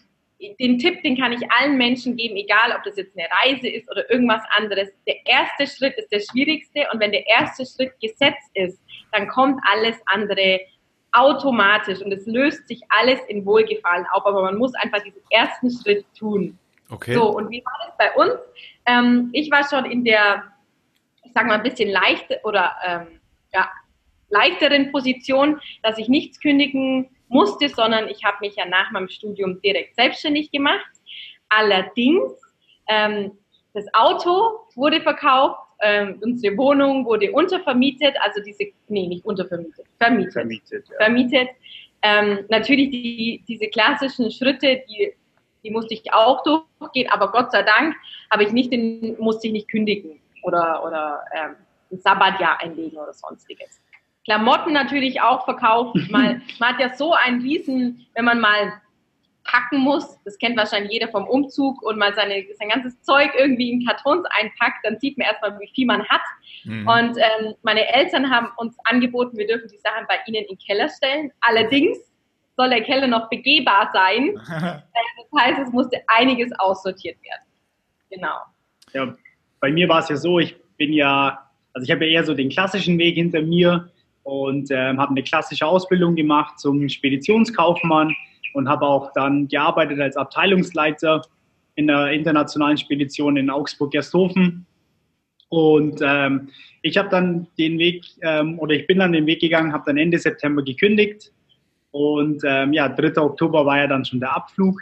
den 0.60 0.80
Tipp, 0.80 1.02
den 1.04 1.18
kann 1.18 1.32
ich 1.32 1.42
allen 1.52 1.78
Menschen 1.78 2.16
geben, 2.16 2.36
egal 2.38 2.74
ob 2.76 2.84
das 2.84 2.98
jetzt 2.98 3.16
eine 3.18 3.28
Reise 3.44 3.68
ist 3.68 3.90
oder 3.90 4.10
irgendwas 4.10 4.42
anderes. 4.56 4.90
Der 5.08 5.16
erste 5.26 5.68
Schritt 5.68 5.96
ist 5.98 6.12
der 6.12 6.22
schwierigste 6.22 6.88
und 6.92 7.00
wenn 7.00 7.12
der 7.12 7.28
erste 7.28 7.66
Schritt 7.66 8.00
gesetzt 8.00 8.50
ist, 8.54 8.80
dann 9.18 9.28
kommt 9.28 9.60
alles 9.64 9.98
andere 10.06 10.62
automatisch 11.12 12.02
und 12.02 12.12
es 12.12 12.26
löst 12.28 12.68
sich 12.68 12.82
alles 12.90 13.20
in 13.28 13.46
Wohlgefallen 13.46 14.06
auf, 14.12 14.26
aber 14.26 14.44
man 14.44 14.58
muss 14.58 14.74
einfach 14.76 15.02
diesen 15.02 15.22
ersten 15.32 15.72
Schritt 15.72 16.06
tun. 16.18 16.58
Okay. 16.90 17.16
So, 17.16 17.30
und 17.30 17.50
wie 17.50 17.64
war 17.66 17.74
das 17.86 17.98
bei 17.98 18.16
uns? 18.16 18.40
Ähm, 18.86 19.30
ich 19.34 19.50
war 19.50 19.68
schon 19.68 19.90
in 19.90 20.06
der, 20.06 20.44
ich 21.24 21.34
sage 21.34 21.48
mal, 21.48 21.56
ein 21.56 21.64
bisschen 21.64 21.90
leichte 21.90 22.40
oder 22.44 22.76
ähm, 22.86 23.20
ja, 23.54 23.70
leichteren 24.30 24.92
Position, 24.92 25.60
dass 25.82 25.98
ich 25.98 26.08
nichts 26.08 26.40
kündigen 26.40 27.10
musste, 27.28 27.70
sondern 27.70 28.08
ich 28.08 28.24
habe 28.24 28.38
mich 28.42 28.56
ja 28.56 28.66
nach 28.66 28.92
meinem 28.92 29.10
Studium 29.10 29.60
direkt 29.62 29.96
selbstständig 29.96 30.52
gemacht. 30.52 30.86
Allerdings, 31.50 32.34
ähm, 32.88 33.32
das 33.74 33.86
Auto 33.94 34.60
wurde 34.76 35.02
verkauft, 35.02 35.67
ähm, 35.82 36.20
unsere 36.22 36.58
Wohnung 36.58 37.06
wurde 37.06 37.32
untervermietet, 37.32 38.16
also 38.22 38.42
diese, 38.44 38.66
nee, 38.88 39.08
nicht 39.08 39.26
untervermietet, 39.26 39.86
vermietet. 39.98 40.34
Vermietet. 40.34 40.90
Ja. 40.90 40.96
vermietet. 40.98 41.50
Ähm, 42.02 42.46
natürlich 42.50 42.92
die, 42.92 43.44
diese 43.48 43.68
klassischen 43.68 44.32
Schritte, 44.32 44.84
die, 44.88 45.14
die 45.64 45.72
musste 45.72 45.94
ich 45.94 46.14
auch 46.14 46.44
durchgehen, 46.44 47.10
aber 47.10 47.32
Gott 47.32 47.52
sei 47.52 47.64
Dank 47.64 47.96
habe 48.32 48.44
ich 48.44 48.52
nicht 48.52 48.72
den, 48.72 49.18
musste 49.20 49.48
ich 49.48 49.54
nicht 49.54 49.70
kündigen 49.70 50.20
oder, 50.44 50.84
oder 50.86 51.24
ähm, 51.36 51.56
ein 51.92 52.00
Sabbatjahr 52.00 52.62
einlegen 52.62 52.98
oder 52.98 53.14
sonstiges. 53.14 53.82
Klamotten 54.26 54.74
natürlich 54.74 55.22
auch 55.22 55.46
verkauft. 55.46 55.96
Mal, 56.10 56.42
man 56.60 56.74
hat 56.74 56.80
ja 56.80 56.96
so 56.96 57.14
einen 57.14 57.42
riesen, 57.42 58.06
wenn 58.14 58.26
man 58.26 58.40
mal 58.40 58.74
packen 59.48 59.80
muss, 59.80 60.22
das 60.24 60.38
kennt 60.38 60.58
wahrscheinlich 60.58 60.92
jeder 60.92 61.08
vom 61.08 61.28
Umzug 61.28 61.82
und 61.82 61.98
mal 61.98 62.14
seine, 62.14 62.46
sein 62.60 62.70
ganzes 62.70 63.02
Zeug 63.02 63.32
irgendwie 63.38 63.72
in 63.72 63.86
Kartons 63.86 64.26
einpackt, 64.30 64.84
dann 64.84 65.00
sieht 65.00 65.18
man 65.18 65.28
erstmal, 65.28 65.60
wie 65.60 65.72
viel 65.74 65.88
man 65.88 66.08
hat. 66.08 66.22
Mhm. 66.66 66.88
Und 66.88 67.18
ähm, 67.18 67.56
meine 67.64 67.88
Eltern 67.88 68.30
haben 68.30 68.50
uns 68.58 68.76
angeboten, 68.84 69.38
wir 69.38 69.48
dürfen 69.48 69.70
die 69.72 69.78
Sachen 69.78 70.06
bei 70.08 70.16
ihnen 70.28 70.44
in 70.44 70.48
den 70.50 70.58
Keller 70.60 70.90
stellen. 70.90 71.32
Allerdings 71.42 71.98
soll 72.58 72.70
der 72.70 72.84
Keller 72.84 73.08
noch 73.08 73.30
begehbar 73.30 73.90
sein. 73.94 74.40
Äh, 74.98 75.24
das 75.32 75.42
heißt, 75.42 75.60
es 75.68 75.72
musste 75.72 76.02
einiges 76.08 76.52
aussortiert 76.60 77.18
werden. 77.24 77.44
Genau. 78.10 78.38
Ja, 78.94 79.16
bei 79.60 79.72
mir 79.72 79.88
war 79.88 80.00
es 80.00 80.10
ja 80.10 80.16
so, 80.16 80.40
ich 80.40 80.56
bin 80.78 80.94
ja, 80.94 81.48
also 81.74 81.86
ich 81.86 81.92
habe 81.92 82.06
ja 82.06 82.14
eher 82.14 82.24
so 82.24 82.34
den 82.34 82.50
klassischen 82.50 82.98
Weg 82.98 83.16
hinter 83.16 83.42
mir 83.42 83.90
und 84.24 84.72
ähm, 84.72 85.00
habe 85.00 85.12
eine 85.12 85.24
klassische 85.24 85.66
Ausbildung 85.66 86.16
gemacht 86.16 86.60
zum 86.60 86.90
Speditionskaufmann 86.90 88.16
und 88.58 88.68
habe 88.68 88.88
auch 88.88 89.14
dann 89.14 89.48
gearbeitet 89.48 90.00
als 90.00 90.18
Abteilungsleiter 90.18 91.22
in 91.76 91.86
der 91.86 92.12
internationalen 92.12 92.76
Spedition 92.76 93.38
in 93.38 93.52
Augsburg-Gersthofen. 93.52 94.66
Und 95.50 96.00
ähm, 96.02 96.50
ich 96.82 96.98
habe 96.98 97.10
dann 97.10 97.48
den 97.60 97.78
Weg, 97.78 98.04
ähm, 98.24 98.58
oder 98.58 98.74
ich 98.74 98.88
bin 98.88 98.98
dann 98.98 99.12
den 99.12 99.28
Weg 99.28 99.42
gegangen, 99.42 99.74
habe 99.74 99.84
dann 99.86 99.98
Ende 99.98 100.18
September 100.18 100.64
gekündigt 100.64 101.32
Und 101.92 102.42
ähm, 102.46 102.74
ja, 102.74 102.90
3. 102.90 103.22
Oktober 103.22 103.64
war 103.64 103.78
ja 103.78 103.86
dann 103.86 104.04
schon 104.04 104.20
der 104.20 104.36
Abflug. 104.36 104.82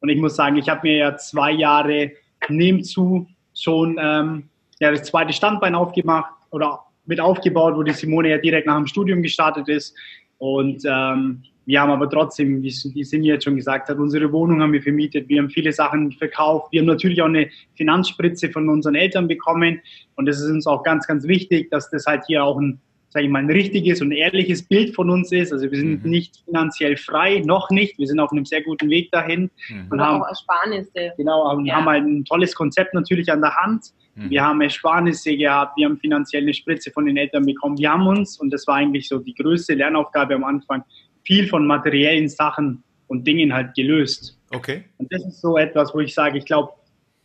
Und 0.00 0.08
ich 0.08 0.18
muss 0.18 0.34
sagen, 0.34 0.56
ich 0.56 0.70
habe 0.70 0.88
mir 0.88 0.96
ja 0.96 1.16
zwei 1.18 1.52
Jahre 1.52 2.12
nebenzu 2.48 3.28
schon 3.54 3.98
ähm, 4.00 4.48
ja, 4.80 4.90
das 4.90 5.02
zweite 5.02 5.34
Standbein 5.34 5.74
aufgemacht 5.74 6.32
oder 6.50 6.80
mit 7.04 7.20
aufgebaut, 7.20 7.76
wo 7.76 7.82
die 7.82 7.92
Simone 7.92 8.30
ja 8.30 8.38
direkt 8.38 8.66
nach 8.66 8.76
dem 8.76 8.86
Studium 8.86 9.22
gestartet 9.22 9.68
ist. 9.68 9.94
Und 10.38 10.82
ähm, 10.86 11.42
wir 11.66 11.80
haben 11.80 11.90
aber 11.90 12.08
trotzdem, 12.08 12.62
wie 12.62 12.68
die 12.68 13.04
Sinja 13.04 13.34
jetzt 13.34 13.44
schon 13.44 13.56
gesagt 13.56 13.88
hat, 13.88 13.98
unsere 13.98 14.32
Wohnung 14.32 14.62
haben 14.62 14.72
wir 14.72 14.82
vermietet, 14.82 15.28
wir 15.28 15.42
haben 15.42 15.50
viele 15.50 15.72
Sachen 15.72 16.12
verkauft, 16.12 16.68
wir 16.70 16.80
haben 16.80 16.86
natürlich 16.86 17.20
auch 17.20 17.26
eine 17.26 17.50
Finanzspritze 17.74 18.50
von 18.50 18.68
unseren 18.68 18.94
Eltern 18.94 19.26
bekommen 19.26 19.80
und 20.14 20.26
das 20.26 20.40
ist 20.40 20.48
uns 20.48 20.66
auch 20.66 20.84
ganz, 20.84 21.06
ganz 21.06 21.26
wichtig, 21.26 21.70
dass 21.70 21.90
das 21.90 22.06
halt 22.06 22.22
hier 22.28 22.44
auch 22.44 22.58
ein, 22.58 22.80
sage 23.08 23.26
ich 23.26 23.32
mal, 23.32 23.40
ein 23.40 23.50
richtiges 23.50 24.00
und 24.00 24.12
ehrliches 24.12 24.62
Bild 24.62 24.94
von 24.94 25.10
uns 25.10 25.32
ist. 25.32 25.52
Also 25.52 25.68
wir 25.68 25.76
sind 25.76 26.04
mhm. 26.04 26.10
nicht 26.10 26.42
finanziell 26.44 26.96
frei, 26.96 27.42
noch 27.44 27.70
nicht, 27.70 27.98
wir 27.98 28.06
sind 28.06 28.20
auf 28.20 28.30
einem 28.30 28.44
sehr 28.44 28.62
guten 28.62 28.88
Weg 28.88 29.10
dahin. 29.10 29.50
Mhm. 29.68 29.86
Und 29.90 30.00
haben 30.00 30.22
auch 30.22 30.28
Ersparnisse. 30.28 31.12
Genau, 31.16 31.52
und 31.52 31.66
ja. 31.66 31.76
haben 31.76 31.86
halt 31.86 32.04
ein 32.04 32.24
tolles 32.24 32.54
Konzept 32.54 32.94
natürlich 32.94 33.32
an 33.32 33.40
der 33.40 33.56
Hand. 33.56 33.92
Mhm. 34.16 34.30
Wir 34.30 34.44
haben 34.44 34.60
Ersparnisse 34.60 35.36
gehabt, 35.36 35.76
wir 35.76 35.86
haben 35.86 35.98
finanziell 35.98 36.42
eine 36.42 36.54
Spritze 36.54 36.90
von 36.90 37.06
den 37.06 37.16
Eltern 37.16 37.44
bekommen. 37.44 37.78
Wir 37.78 37.90
haben 37.90 38.06
uns, 38.06 38.38
und 38.38 38.52
das 38.52 38.66
war 38.66 38.76
eigentlich 38.76 39.08
so 39.08 39.18
die 39.18 39.34
größte 39.34 39.74
Lernaufgabe 39.74 40.34
am 40.34 40.44
Anfang, 40.44 40.82
viel 41.26 41.48
von 41.48 41.66
materiellen 41.66 42.28
Sachen 42.28 42.82
und 43.08 43.26
Dingen 43.26 43.52
halt 43.52 43.74
gelöst. 43.74 44.38
Okay. 44.50 44.84
Und 44.98 45.12
das 45.12 45.24
ist 45.26 45.40
so 45.40 45.58
etwas, 45.58 45.92
wo 45.94 46.00
ich 46.00 46.14
sage, 46.14 46.38
ich 46.38 46.44
glaube, 46.44 46.72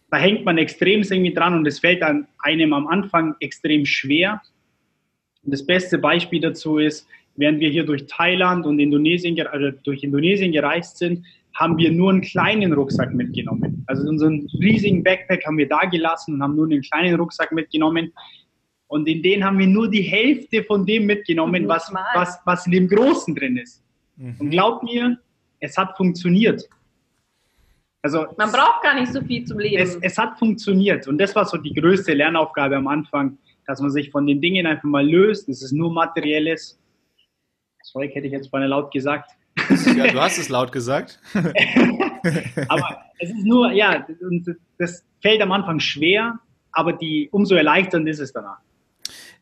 da 0.10 0.17
hängt 0.17 0.43
man 0.43 0.58
extrem 0.58 1.01
irgendwie 1.01 1.34
dran 1.34 1.53
und 1.53 1.65
es 1.65 1.79
fällt 1.79 2.03
einem 2.03 2.74
am 2.74 2.88
Anfang 2.88 3.36
extrem 3.39 3.86
schwer. 3.86 4.41
Und 5.43 5.53
das 5.53 5.65
beste 5.65 5.98
Beispiel 5.98 6.41
dazu 6.41 6.79
ist, 6.79 7.08
während 7.36 7.60
wir 7.60 7.70
hier 7.70 7.86
durch 7.86 8.08
Thailand 8.08 8.65
und 8.65 8.79
Indonesien, 8.79 9.39
also 9.48 9.72
durch 9.84 10.03
Indonesien 10.03 10.51
gereist 10.51 10.98
sind, 10.98 11.25
haben 11.55 11.77
wir 11.77 11.91
nur 11.91 12.12
einen 12.12 12.22
kleinen 12.22 12.74
Rucksack 12.74 13.13
mitgenommen. 13.13 13.84
Also 13.88 14.08
unseren 14.08 14.48
riesigen 14.62 15.03
Backpack 15.03 15.46
haben 15.46 15.58
wir 15.58 15.67
da 15.67 15.86
gelassen 15.86 16.36
und 16.36 16.43
haben 16.43 16.55
nur 16.55 16.65
einen 16.65 16.81
kleinen 16.81 17.15
Rucksack 17.15 17.51
mitgenommen. 17.51 18.13
Und 18.88 19.08
in 19.08 19.22
den 19.22 19.43
haben 19.43 19.58
wir 19.58 19.67
nur 19.67 19.89
die 19.89 20.01
Hälfte 20.01 20.63
von 20.63 20.86
dem 20.86 21.05
mitgenommen, 21.05 21.67
was, 21.67 21.91
was, 22.13 22.39
was 22.46 22.65
in 22.65 22.74
dem 22.74 22.88
Großen 22.89 23.34
drin 23.34 23.58
ist. 23.58 23.81
Mhm. 24.22 24.36
Und 24.40 24.50
glaub 24.51 24.84
mir, 24.84 25.18
es 25.60 25.78
hat 25.78 25.98
funktioniert. 25.98 26.70
Also 28.04 28.28
man 28.38 28.51
braucht 28.51 28.84
gar 28.84 29.00
nicht 29.00 29.12
so 29.12 29.22
viel 29.22 29.44
zum 29.46 29.60
Leben. 29.60 29.78
Es, 29.78 29.96
es, 30.01 30.18
hat 30.18 30.38
funktioniert 30.40 31.08
und 31.08 31.20
das 31.20 31.36
war 31.36 31.46
so 31.46 31.58
die 31.58 31.74
größte 31.74 32.13
Lernaufgabe 32.13 32.75
am 32.75 32.88
Anfang, 32.88 33.38
dass 33.68 33.80
man 33.80 33.92
sich 33.92 34.10
von 34.10 34.25
den 34.25 34.42
Dingen 34.42 34.66
einfach 34.66 34.86
mal 34.86 35.08
löst. 35.08 35.50
Es 35.50 35.62
ist 35.62 35.72
nur 35.72 35.92
materielles. 35.92 36.80
Zeug 37.84 38.13
hätte 38.13 38.28
ich 38.28 38.34
jetzt 38.34 38.51
mal 38.51 38.66
laut 38.66 38.92
gesagt. 38.92 39.32
Ja, 39.96 40.08
du 40.08 40.22
hast 40.22 40.38
es 40.38 40.50
laut 40.50 40.72
gesagt. 40.72 41.20
aber 41.34 43.01
es 43.20 43.30
ist 43.30 43.46
nur, 43.46 43.72
ja, 43.74 44.06
das 44.78 45.06
fällt 45.22 45.42
am 45.42 45.51
Anfang 45.51 45.80
schwer, 45.80 46.40
aber 46.72 46.94
die, 46.94 47.28
umso 47.32 47.56
erleichternd 47.56 48.08
ist 48.08 48.20
es 48.20 48.32
danach. 48.32 48.60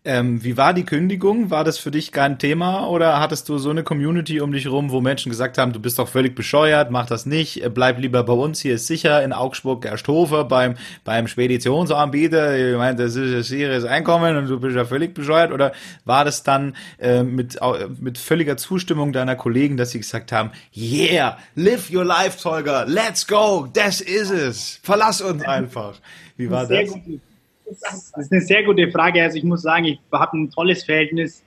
Ähm, 0.05 0.41
wie 0.45 0.55
war 0.55 0.73
die 0.73 0.85
Kündigung? 0.85 1.49
War 1.49 1.65
das 1.65 1.77
für 1.77 1.91
dich 1.91 2.13
kein 2.13 2.39
Thema 2.39 2.87
oder 2.87 3.19
hattest 3.19 3.49
du 3.49 3.57
so 3.57 3.69
eine 3.69 3.83
Community 3.83 4.39
um 4.39 4.53
dich 4.53 4.67
rum, 4.67 4.91
wo 4.91 5.01
Menschen 5.01 5.29
gesagt 5.29 5.57
haben, 5.57 5.73
du 5.73 5.81
bist 5.81 5.99
doch 5.99 6.07
völlig 6.07 6.35
bescheuert, 6.35 6.89
mach 6.89 7.05
das 7.05 7.25
nicht, 7.25 7.61
äh, 7.61 7.69
bleib 7.69 7.99
lieber 7.99 8.23
bei 8.23 8.31
uns, 8.31 8.61
hier 8.61 8.75
ist 8.75 8.87
sicher 8.87 9.21
in 9.21 9.33
Augsburg 9.33 9.81
Gersthofer 9.81 10.45
beim, 10.45 10.75
beim 11.03 11.27
Speditionsanbieter, 11.27 12.71
ich 12.71 12.77
meine, 12.77 12.95
das 12.95 13.17
ist 13.17 13.35
ein 13.35 13.43
sicheres 13.43 13.83
Einkommen 13.83 14.37
und 14.37 14.47
du 14.47 14.57
bist 14.57 14.77
ja 14.77 14.85
völlig 14.85 15.13
bescheuert 15.13 15.51
oder 15.51 15.73
war 16.05 16.23
das 16.23 16.43
dann 16.43 16.77
äh, 16.97 17.23
mit, 17.23 17.59
mit 17.99 18.17
völliger 18.17 18.55
Zustimmung 18.55 19.11
deiner 19.11 19.35
Kollegen, 19.35 19.75
dass 19.75 19.91
sie 19.91 19.99
gesagt 19.99 20.31
haben, 20.31 20.51
yeah, 20.73 21.37
live 21.55 21.91
your 21.91 22.05
life, 22.05 22.41
Tolga, 22.41 22.83
let's 22.83 23.27
go, 23.27 23.67
das 23.73 23.99
ist 23.99 24.31
es, 24.31 24.79
verlass 24.81 25.19
uns 25.19 25.43
einfach. 25.43 25.95
Wie 26.37 26.49
war 26.49 26.65
das? 26.65 26.89
Gut. 26.89 27.19
Das 27.69 28.11
ist 28.17 28.31
eine 28.31 28.41
sehr 28.41 28.63
gute 28.63 28.89
Frage. 28.91 29.21
Also 29.21 29.37
ich 29.37 29.43
muss 29.43 29.61
sagen, 29.61 29.85
ich 29.85 29.99
habe 30.11 30.37
ein 30.37 30.49
tolles 30.49 30.83
Verhältnis 30.83 31.43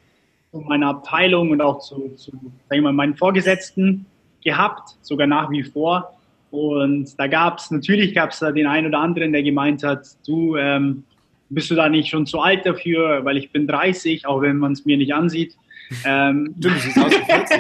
zu 0.50 0.61
meiner 0.61 0.88
Abteilung 0.88 1.50
und 1.50 1.61
auch 1.61 1.81
zu, 1.81 2.11
zu 2.17 2.33
sag 2.69 2.76
ich 2.76 2.83
mal, 2.83 2.93
meinen 2.93 3.17
Vorgesetzten 3.17 4.07
gehabt, 4.45 4.97
sogar 5.00 5.26
nach 5.26 5.50
wie 5.50 5.62
vor. 5.62 6.19
Und 6.50 7.19
da 7.19 7.26
gab 7.26 7.59
es, 7.59 7.71
natürlich 7.71 8.14
gab 8.14 8.31
es 8.31 8.41
da 8.41 8.52
den 8.52 8.67
einen 8.67 8.88
oder 8.88 8.99
anderen, 8.99 9.33
der 9.33 9.43
gemeint 9.43 9.83
hat, 9.83 10.07
du, 10.26 10.57
ähm, 10.57 11.05
bist 11.49 11.71
du 11.71 11.75
da 11.75 11.88
nicht 11.88 12.09
schon 12.09 12.26
zu 12.26 12.41
alt 12.41 12.67
dafür, 12.67 13.25
weil 13.25 13.38
ich 13.38 13.50
bin 13.50 13.67
30, 13.67 14.26
auch 14.26 14.43
wenn 14.43 14.59
man 14.59 14.73
es 14.73 14.85
mir 14.85 14.97
nicht 14.97 15.14
ansieht. 15.14 15.57
Ähm, 16.05 16.55
du 16.57 16.69
siehst 16.71 16.99
aus 16.99 17.12
wie 17.12 17.25
40. 17.25 17.59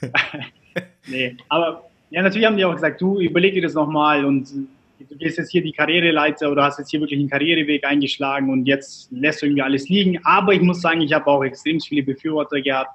nee, 1.06 1.36
aber 1.48 1.84
ja, 2.10 2.22
natürlich 2.22 2.46
haben 2.46 2.56
die 2.56 2.64
auch 2.64 2.74
gesagt, 2.74 3.00
du 3.00 3.20
überleg 3.20 3.54
dir 3.54 3.62
das 3.62 3.74
nochmal 3.74 4.24
und 4.24 4.48
du 5.08 5.16
gehst 5.16 5.38
jetzt 5.38 5.50
hier 5.50 5.62
die 5.62 5.72
Karriereleiter 5.72 6.50
oder 6.50 6.64
hast 6.64 6.78
jetzt 6.78 6.90
hier 6.90 7.00
wirklich 7.00 7.18
einen 7.18 7.30
Karriereweg 7.30 7.84
eingeschlagen 7.84 8.50
und 8.50 8.66
jetzt 8.66 9.10
lässt 9.12 9.42
du 9.42 9.46
irgendwie 9.46 9.62
alles 9.62 9.88
liegen. 9.88 10.18
Aber 10.24 10.52
ich 10.52 10.60
muss 10.60 10.80
sagen, 10.80 11.00
ich 11.00 11.12
habe 11.12 11.26
auch 11.26 11.42
extrem 11.42 11.80
viele 11.80 12.02
Befürworter 12.02 12.60
gehabt 12.60 12.90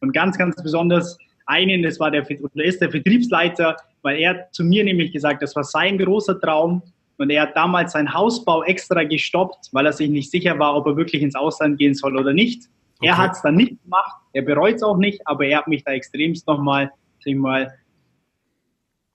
und 0.00 0.12
ganz, 0.12 0.38
ganz 0.38 0.60
besonders 0.62 1.18
einen, 1.46 1.82
das 1.82 1.98
war 2.00 2.10
der, 2.10 2.24
oder 2.24 2.64
ist 2.64 2.80
der 2.80 2.90
Vertriebsleiter, 2.90 3.76
weil 4.02 4.18
er 4.18 4.50
zu 4.52 4.64
mir 4.64 4.84
nämlich 4.84 5.12
gesagt, 5.12 5.42
das 5.42 5.54
war 5.56 5.64
sein 5.64 5.98
großer 5.98 6.40
Traum 6.40 6.82
und 7.18 7.30
er 7.30 7.42
hat 7.42 7.56
damals 7.56 7.92
seinen 7.92 8.12
Hausbau 8.12 8.62
extra 8.64 9.04
gestoppt, 9.04 9.68
weil 9.72 9.86
er 9.86 9.92
sich 9.92 10.08
nicht 10.08 10.30
sicher 10.30 10.58
war, 10.58 10.76
ob 10.76 10.86
er 10.86 10.96
wirklich 10.96 11.22
ins 11.22 11.34
Ausland 11.34 11.78
gehen 11.78 11.94
soll 11.94 12.16
oder 12.16 12.32
nicht. 12.32 12.64
Okay. 12.98 13.08
Er 13.08 13.18
hat 13.18 13.32
es 13.32 13.42
dann 13.42 13.56
nicht 13.56 13.82
gemacht, 13.82 14.20
er 14.32 14.42
bereut 14.42 14.76
es 14.76 14.82
auch 14.82 14.96
nicht, 14.96 15.20
aber 15.26 15.44
er 15.46 15.58
hat 15.58 15.68
mich 15.68 15.84
da 15.84 15.92
extremst 15.92 16.46
nochmal, 16.46 16.90
sag 17.18 17.32
ich 17.32 17.36
mal, 17.36 17.72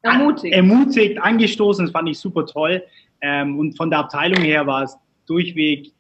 ermutigt. 0.08 0.54
ermutigt, 0.54 1.22
angestoßen. 1.22 1.86
Das 1.86 1.92
fand 1.92 2.10
ich 2.10 2.20
super 2.20 2.46
toll. 2.46 2.84
Ähm, 3.22 3.58
und 3.58 3.76
von 3.78 3.90
der 3.90 4.00
Abteilung 4.00 4.44
her 4.44 4.68
war 4.68 4.84
es 4.84 4.98
durchweg 5.26 5.92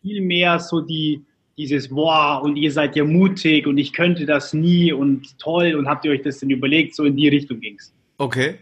viel 0.00 0.20
mehr 0.20 0.60
so 0.60 0.80
die, 0.80 1.24
dieses 1.58 1.90
Wow 1.90 2.42
und 2.42 2.56
ihr 2.56 2.70
seid 2.70 2.96
ja 2.96 3.04
mutig 3.04 3.66
und 3.66 3.78
ich 3.78 3.92
könnte 3.92 4.26
das 4.26 4.52
nie 4.52 4.92
und 4.92 5.38
toll 5.38 5.74
und 5.74 5.88
habt 5.88 6.04
ihr 6.04 6.12
euch 6.12 6.22
das 6.22 6.38
denn 6.38 6.50
überlegt? 6.50 6.94
So 6.94 7.04
in 7.04 7.16
die 7.16 7.28
Richtung 7.28 7.60
ging 7.60 7.76
es. 7.78 7.92
Okay. 8.18 8.56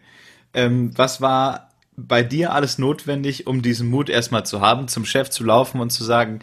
Ähm, 0.55 0.93
was 0.97 1.21
war 1.21 1.71
bei 1.97 2.23
dir 2.23 2.53
alles 2.53 2.79
notwendig, 2.79 3.47
um 3.47 3.63
diesen 3.63 3.89
Mut 3.89 4.09
erstmal 4.09 4.47
zu 4.47 4.61
haben, 4.61 4.89
zum 4.89 5.05
Chef 5.05 5.31
zu 5.31 5.45
laufen 5.45 5.81
und 5.81 5.91
zu 5.91 6.05
sagen, 6.05 6.41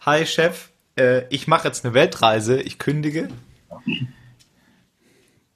hi 0.00 0.26
Chef, 0.26 0.70
äh, 0.96 1.22
ich 1.30 1.48
mache 1.48 1.68
jetzt 1.68 1.84
eine 1.84 1.94
Weltreise, 1.94 2.60
ich 2.60 2.78
kündige? 2.78 3.28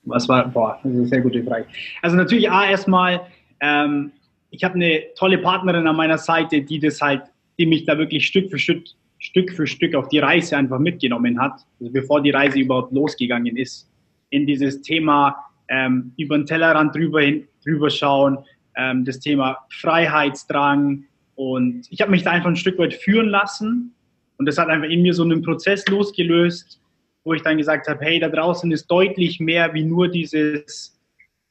Was 0.05 0.29
war, 0.29 0.49
boah, 0.49 0.79
das 0.83 0.93
ist 0.93 0.99
eine 0.99 1.07
sehr 1.07 1.21
gute 1.21 1.43
Frage. 1.45 1.67
Also 2.03 2.17
natürlich 2.17 2.51
A, 2.51 2.71
erstmal, 2.71 3.21
ähm, 3.61 4.13
ich 4.51 4.65
habe 4.65 4.75
eine 4.75 5.03
tolle 5.17 5.39
Partnerin 5.39 5.87
an 5.87 5.97
meiner 5.97 6.19
Seite, 6.19 6.63
die 6.63 6.79
das 6.79 7.01
halt, 7.01 7.23
die 7.59 7.67
mich 7.67 7.85
da 7.85 7.99
wirklich 7.99 8.27
Stück 8.27 8.51
für 8.51 8.59
Stück, 8.59 8.85
Stück 9.19 9.53
für 9.53 9.67
Stück 9.67 9.95
auf 9.95 10.09
die 10.09 10.21
Reise 10.21 10.57
einfach 10.57 10.79
mitgenommen 10.79 11.41
hat, 11.41 11.61
also 11.81 11.93
bevor 11.93 12.23
die 12.23 12.31
Reise 12.31 12.61
überhaupt 12.61 12.93
losgegangen 12.93 13.57
ist, 13.57 13.91
in 14.31 14.47
dieses 14.47 14.81
Thema 14.83 15.37
ähm, 15.69 16.13
über 16.17 16.37
den 16.37 16.47
Tellerrand 16.47 16.95
drüber, 16.95 17.21
hin, 17.21 17.47
drüber 17.65 17.91
schauen, 17.91 18.39
ähm, 18.77 19.05
das 19.05 19.21
Thema 19.21 19.59
Freiheitsdrang. 19.71 21.05
Und 21.35 21.87
ich 21.91 22.01
habe 22.01 22.11
mich 22.11 22.23
da 22.23 22.31
einfach 22.31 22.49
ein 22.49 22.57
Stück 22.57 22.79
weit 22.79 22.95
führen 22.95 23.29
lassen. 23.29 23.95
Und 24.39 24.47
das 24.47 24.59
hat 24.59 24.69
einfach 24.69 24.89
in 24.89 25.03
mir 25.03 25.15
so 25.15 25.25
einen 25.25 25.43
Prozess 25.43 25.87
losgelöst, 25.89 26.81
wo 27.29 27.35
ich 27.35 27.43
dann 27.43 27.59
gesagt 27.59 27.87
habe, 27.89 28.03
hey, 28.05 28.19
da 28.19 28.29
draußen 28.29 28.73
ist 28.73 28.87
deutlich 28.87 29.39
mehr 29.39 29.75
wie 29.75 29.85
nur 29.85 30.09
dieses 30.09 30.99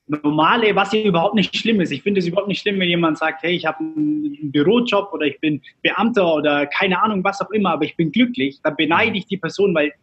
Normale, 0.07 0.75
was 0.75 0.91
ja 0.93 1.01
überhaupt 1.01 1.35
nicht 1.35 1.55
schlimm 1.55 1.81
ist. 1.81 1.91
Ich 1.91 2.01
finde 2.01 2.19
es 2.19 2.27
überhaupt 2.27 2.47
nicht 2.47 2.61
schlimm, 2.61 2.79
wenn 2.79 2.89
jemand 2.89 3.17
sagt, 3.17 3.43
hey, 3.43 3.55
ich 3.55 3.65
habe 3.65 3.79
einen 3.79 4.51
Bürojob 4.51 5.13
oder 5.13 5.25
ich 5.25 5.39
bin 5.39 5.61
Beamter 5.83 6.33
oder 6.33 6.65
keine 6.65 7.01
Ahnung, 7.01 7.23
was 7.23 7.41
auch 7.41 7.51
immer, 7.51 7.73
aber 7.73 7.85
ich 7.85 7.95
bin 7.95 8.11
glücklich. 8.11 8.59
Da 8.63 8.71
beneide 8.71 9.17
ich 9.17 9.25
die 9.27 9.37
Person, 9.37 9.75
weil 9.75 9.93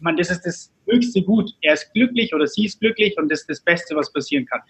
man, 0.00 0.16
das 0.16 0.30
ist 0.30 0.46
das 0.46 0.72
höchste 0.88 1.22
Gut. 1.22 1.52
Er 1.60 1.74
ist 1.74 1.92
glücklich 1.92 2.34
oder 2.34 2.46
sie 2.46 2.64
ist 2.64 2.80
glücklich 2.80 3.16
und 3.18 3.30
das 3.30 3.42
ist 3.42 3.50
das 3.50 3.60
Beste, 3.60 3.94
was 3.94 4.12
passieren 4.12 4.46
kann. 4.46 4.60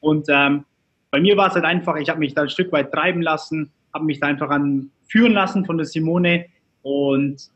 Und 0.00 0.26
ähm, 0.28 0.64
bei 1.10 1.18
mir 1.18 1.36
war 1.36 1.48
es 1.48 1.54
halt 1.54 1.64
einfach, 1.64 1.96
ich 1.96 2.10
habe 2.10 2.20
mich 2.20 2.34
da 2.34 2.42
ein 2.42 2.50
Stück 2.50 2.70
weit 2.72 2.92
treiben 2.92 3.22
lassen, 3.22 3.72
habe 3.92 4.04
mich 4.04 4.20
da 4.20 4.26
einfach 4.26 4.50
an 4.50 4.90
führen 5.08 5.32
lassen 5.32 5.64
von 5.64 5.78
der 5.78 5.86
Simone 5.86 6.46
und 6.82 7.50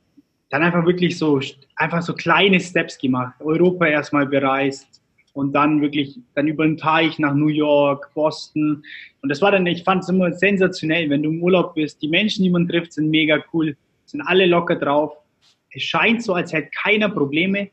dann 0.51 0.63
einfach 0.63 0.85
wirklich 0.85 1.17
so, 1.17 1.41
einfach 1.77 2.03
so 2.03 2.13
kleine 2.13 2.61
Steps 2.61 2.99
gemacht. 2.99 3.35
Europa 3.41 3.87
erstmal 3.87 4.27
bereist 4.27 5.01
und 5.33 5.53
dann 5.53 5.81
wirklich, 5.81 6.19
dann 6.35 6.49
über 6.49 6.65
den 6.65 6.77
Teich 6.77 7.19
nach 7.19 7.35
New 7.35 7.49
York, 7.49 8.11
Boston. 8.15 8.83
Und 9.23 9.29
das 9.29 9.41
war 9.41 9.53
dann, 9.53 9.67
ich 9.67 9.85
fand 9.85 10.03
es 10.03 10.09
immer 10.09 10.33
sensationell, 10.33 11.09
wenn 11.09 11.23
du 11.23 11.31
im 11.31 11.43
Urlaub 11.43 11.75
bist. 11.75 12.03
Die 12.03 12.09
Menschen, 12.09 12.43
die 12.43 12.51
man 12.51 12.69
trifft, 12.69 12.93
sind 12.93 13.11
mega 13.11 13.43
cool, 13.53 13.77
sind 14.07 14.23
alle 14.23 14.47
locker 14.47 14.77
drauf. 14.77 15.13
Es 15.73 15.85
scheint 15.85 16.23
so, 16.23 16.35
als 16.35 16.53
hätte 16.53 16.71
keiner 16.83 17.09
Probleme. 17.09 17.71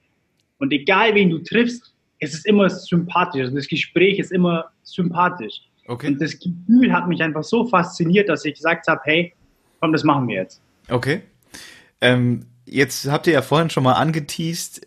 Und 0.59 0.71
egal 0.71 1.15
wen 1.15 1.31
du 1.31 1.39
triffst, 1.39 1.95
es 2.19 2.35
ist 2.35 2.45
immer 2.45 2.69
sympathisch. 2.69 3.41
Also 3.41 3.55
das 3.55 3.67
Gespräch 3.67 4.19
ist 4.19 4.31
immer 4.31 4.65
sympathisch. 4.83 5.61
Okay. 5.87 6.07
Und 6.07 6.21
das 6.21 6.37
Gefühl 6.37 6.91
hat 6.93 7.07
mich 7.07 7.21
einfach 7.23 7.43
so 7.43 7.65
fasziniert, 7.65 8.29
dass 8.29 8.45
ich 8.45 8.55
gesagt 8.55 8.87
habe, 8.87 9.01
hey, 9.05 9.33
komm, 9.79 9.93
das 9.93 10.03
machen 10.03 10.27
wir 10.27 10.35
jetzt. 10.35 10.61
Okay. 10.89 11.21
Ähm, 12.01 12.45
Jetzt 12.69 13.07
habt 13.07 13.27
ihr 13.27 13.33
ja 13.33 13.41
vorhin 13.41 13.69
schon 13.69 13.83
mal 13.83 13.93
angeteased, 13.93 14.85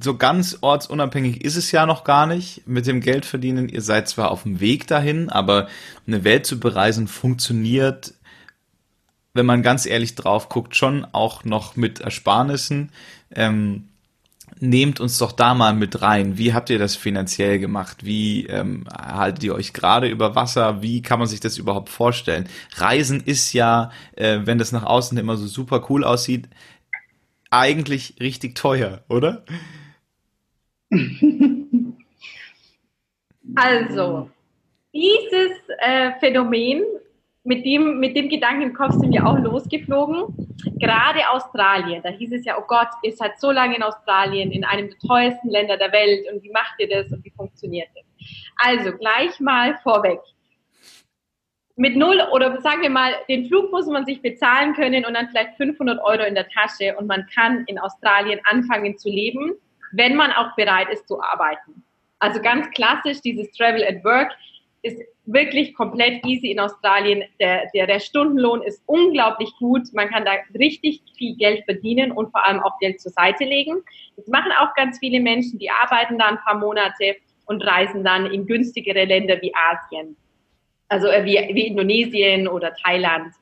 so 0.00 0.16
ganz 0.16 0.58
ortsunabhängig 0.60 1.44
ist 1.44 1.56
es 1.56 1.70
ja 1.70 1.86
noch 1.86 2.04
gar 2.04 2.26
nicht 2.26 2.66
mit 2.66 2.86
dem 2.86 3.00
Geldverdienen. 3.00 3.68
Ihr 3.68 3.82
seid 3.82 4.08
zwar 4.08 4.30
auf 4.30 4.42
dem 4.42 4.60
Weg 4.60 4.88
dahin, 4.88 5.30
aber 5.30 5.68
eine 6.06 6.24
Welt 6.24 6.44
zu 6.44 6.58
bereisen 6.58 7.06
funktioniert, 7.06 8.14
wenn 9.32 9.46
man 9.46 9.62
ganz 9.62 9.86
ehrlich 9.86 10.16
drauf 10.16 10.48
guckt, 10.48 10.76
schon 10.76 11.06
auch 11.12 11.44
noch 11.44 11.76
mit 11.76 12.00
Ersparnissen. 12.00 12.90
Ähm, 13.32 13.88
nehmt 14.60 15.00
uns 15.00 15.18
doch 15.18 15.32
da 15.32 15.54
mal 15.54 15.74
mit 15.74 16.02
rein. 16.02 16.38
Wie 16.38 16.54
habt 16.54 16.70
ihr 16.70 16.78
das 16.78 16.94
finanziell 16.94 17.58
gemacht? 17.58 18.04
Wie 18.04 18.46
ähm, 18.46 18.86
haltet 18.92 19.42
ihr 19.44 19.54
euch 19.54 19.72
gerade 19.72 20.08
über 20.08 20.34
Wasser? 20.34 20.82
Wie 20.82 21.02
kann 21.02 21.18
man 21.18 21.28
sich 21.28 21.40
das 21.40 21.58
überhaupt 21.58 21.88
vorstellen? 21.88 22.48
Reisen 22.76 23.20
ist 23.20 23.52
ja, 23.52 23.90
äh, 24.16 24.40
wenn 24.44 24.58
das 24.58 24.72
nach 24.72 24.84
außen 24.84 25.18
immer 25.18 25.36
so 25.36 25.46
super 25.46 25.86
cool 25.88 26.04
aussieht, 26.04 26.48
eigentlich 27.58 28.16
richtig 28.20 28.54
teuer, 28.54 29.04
oder? 29.08 29.44
Also, 33.56 34.30
dieses 34.92 35.52
äh, 35.78 36.12
Phänomen, 36.18 36.82
mit 37.46 37.66
dem, 37.66 38.00
mit 38.00 38.16
dem 38.16 38.30
Gedanken 38.30 38.62
im 38.62 38.72
Kopf 38.72 38.94
sind 38.94 39.12
wir 39.12 39.26
auch 39.26 39.38
losgeflogen. 39.38 40.34
Gerade 40.78 41.28
Australien, 41.30 42.02
da 42.02 42.08
hieß 42.08 42.32
es 42.32 42.44
ja, 42.46 42.56
oh 42.58 42.64
Gott, 42.66 42.88
ihr 43.02 43.12
seid 43.12 43.38
so 43.38 43.50
lange 43.50 43.76
in 43.76 43.82
Australien, 43.82 44.50
in 44.50 44.64
einem 44.64 44.88
der 44.88 44.98
teuersten 44.98 45.50
Länder 45.50 45.76
der 45.76 45.92
Welt 45.92 46.26
und 46.32 46.42
wie 46.42 46.50
macht 46.50 46.74
ihr 46.78 46.88
das 46.88 47.12
und 47.12 47.22
wie 47.24 47.30
funktioniert 47.30 47.88
das? 47.94 48.04
Also, 48.56 48.96
gleich 48.96 49.38
mal 49.40 49.78
vorweg 49.82 50.20
mit 51.76 51.96
null 51.96 52.22
oder 52.32 52.60
sagen 52.60 52.82
wir 52.82 52.90
mal, 52.90 53.14
den 53.28 53.46
Flug 53.48 53.72
muss 53.72 53.86
man 53.86 54.06
sich 54.06 54.22
bezahlen 54.22 54.74
können 54.74 55.04
und 55.04 55.14
dann 55.14 55.28
vielleicht 55.28 55.56
500 55.56 56.02
Euro 56.04 56.22
in 56.22 56.34
der 56.34 56.48
Tasche 56.48 56.96
und 56.96 57.06
man 57.06 57.26
kann 57.34 57.64
in 57.66 57.78
Australien 57.78 58.40
anfangen 58.44 58.96
zu 58.96 59.08
leben, 59.08 59.54
wenn 59.92 60.14
man 60.14 60.30
auch 60.32 60.54
bereit 60.54 60.88
ist 60.90 61.08
zu 61.08 61.20
arbeiten. 61.20 61.84
Also 62.20 62.40
ganz 62.40 62.70
klassisch, 62.70 63.20
dieses 63.22 63.50
Travel 63.52 63.84
at 63.84 64.04
Work 64.04 64.32
ist 64.82 65.02
wirklich 65.26 65.74
komplett 65.74 66.24
easy 66.26 66.50
in 66.50 66.60
Australien. 66.60 67.24
Der, 67.40 67.68
der, 67.74 67.86
der 67.86 67.98
Stundenlohn 67.98 68.62
ist 68.62 68.82
unglaublich 68.86 69.50
gut. 69.58 69.82
Man 69.94 70.10
kann 70.10 70.24
da 70.24 70.32
richtig 70.56 71.02
viel 71.16 71.36
Geld 71.36 71.64
verdienen 71.64 72.12
und 72.12 72.30
vor 72.30 72.46
allem 72.46 72.60
auch 72.60 72.78
Geld 72.78 73.00
zur 73.00 73.12
Seite 73.12 73.44
legen. 73.44 73.82
Das 74.16 74.28
machen 74.28 74.52
auch 74.60 74.74
ganz 74.74 74.98
viele 74.98 75.20
Menschen, 75.20 75.58
die 75.58 75.70
arbeiten 75.70 76.18
da 76.18 76.26
ein 76.26 76.38
paar 76.44 76.58
Monate 76.58 77.16
und 77.46 77.66
reisen 77.66 78.04
dann 78.04 78.26
in 78.26 78.46
günstigere 78.46 79.04
Länder 79.04 79.40
wie 79.40 79.52
Asien 79.54 80.16
also 80.88 81.08
äh, 81.08 81.24
wie, 81.24 81.54
wie 81.54 81.66
Indonesien 81.68 82.48
oder 82.48 82.74
Thailand. 82.84 83.32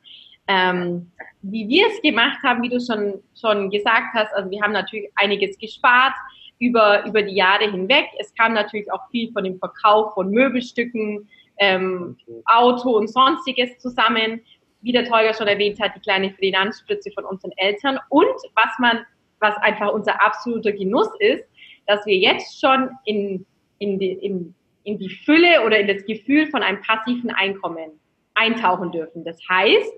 Ähm, 0.47 1.11
wie 1.41 1.67
wir 1.69 1.87
es 1.87 2.01
gemacht 2.01 2.39
haben, 2.43 2.63
wie 2.63 2.69
du 2.69 2.79
schon, 2.79 3.21
schon 3.39 3.69
gesagt 3.69 4.13
hast, 4.13 4.33
also 4.33 4.49
wir 4.49 4.61
haben 4.61 4.73
natürlich 4.73 5.09
einiges 5.15 5.57
gespart 5.57 6.13
über, 6.59 7.05
über 7.05 7.21
die 7.21 7.35
Jahre 7.35 7.69
hinweg. 7.69 8.05
Es 8.19 8.33
kam 8.35 8.53
natürlich 8.53 8.91
auch 8.91 9.09
viel 9.11 9.31
von 9.31 9.43
dem 9.43 9.57
Verkauf 9.59 10.13
von 10.13 10.31
Möbelstücken, 10.31 11.27
ähm, 11.59 12.17
Auto 12.45 12.97
und 12.97 13.09
sonstiges 13.09 13.77
zusammen. 13.79 14.41
Wie 14.81 14.91
der 14.91 15.05
Teuger 15.05 15.33
schon 15.33 15.47
erwähnt 15.47 15.79
hat, 15.79 15.95
die 15.95 16.01
kleine 16.01 16.31
Finanzspritze 16.31 17.11
von 17.11 17.23
unseren 17.25 17.51
Eltern. 17.55 17.99
Und 18.09 18.35
was 18.55 18.79
man, 18.79 19.05
was 19.39 19.55
einfach 19.57 19.93
unser 19.93 20.21
absoluter 20.21 20.73
Genuss 20.73 21.09
ist, 21.19 21.45
dass 21.87 22.05
wir 22.05 22.17
jetzt 22.17 22.59
schon 22.59 22.89
in, 23.05 23.45
in, 23.79 23.99
in 23.99 24.55
in 24.83 24.97
die 24.97 25.09
Fülle 25.09 25.65
oder 25.65 25.79
in 25.79 25.87
das 25.87 26.05
Gefühl 26.05 26.47
von 26.47 26.63
einem 26.63 26.81
passiven 26.81 27.31
Einkommen 27.31 27.99
eintauchen 28.35 28.91
dürfen. 28.91 29.23
Das 29.23 29.37
heißt, 29.49 29.93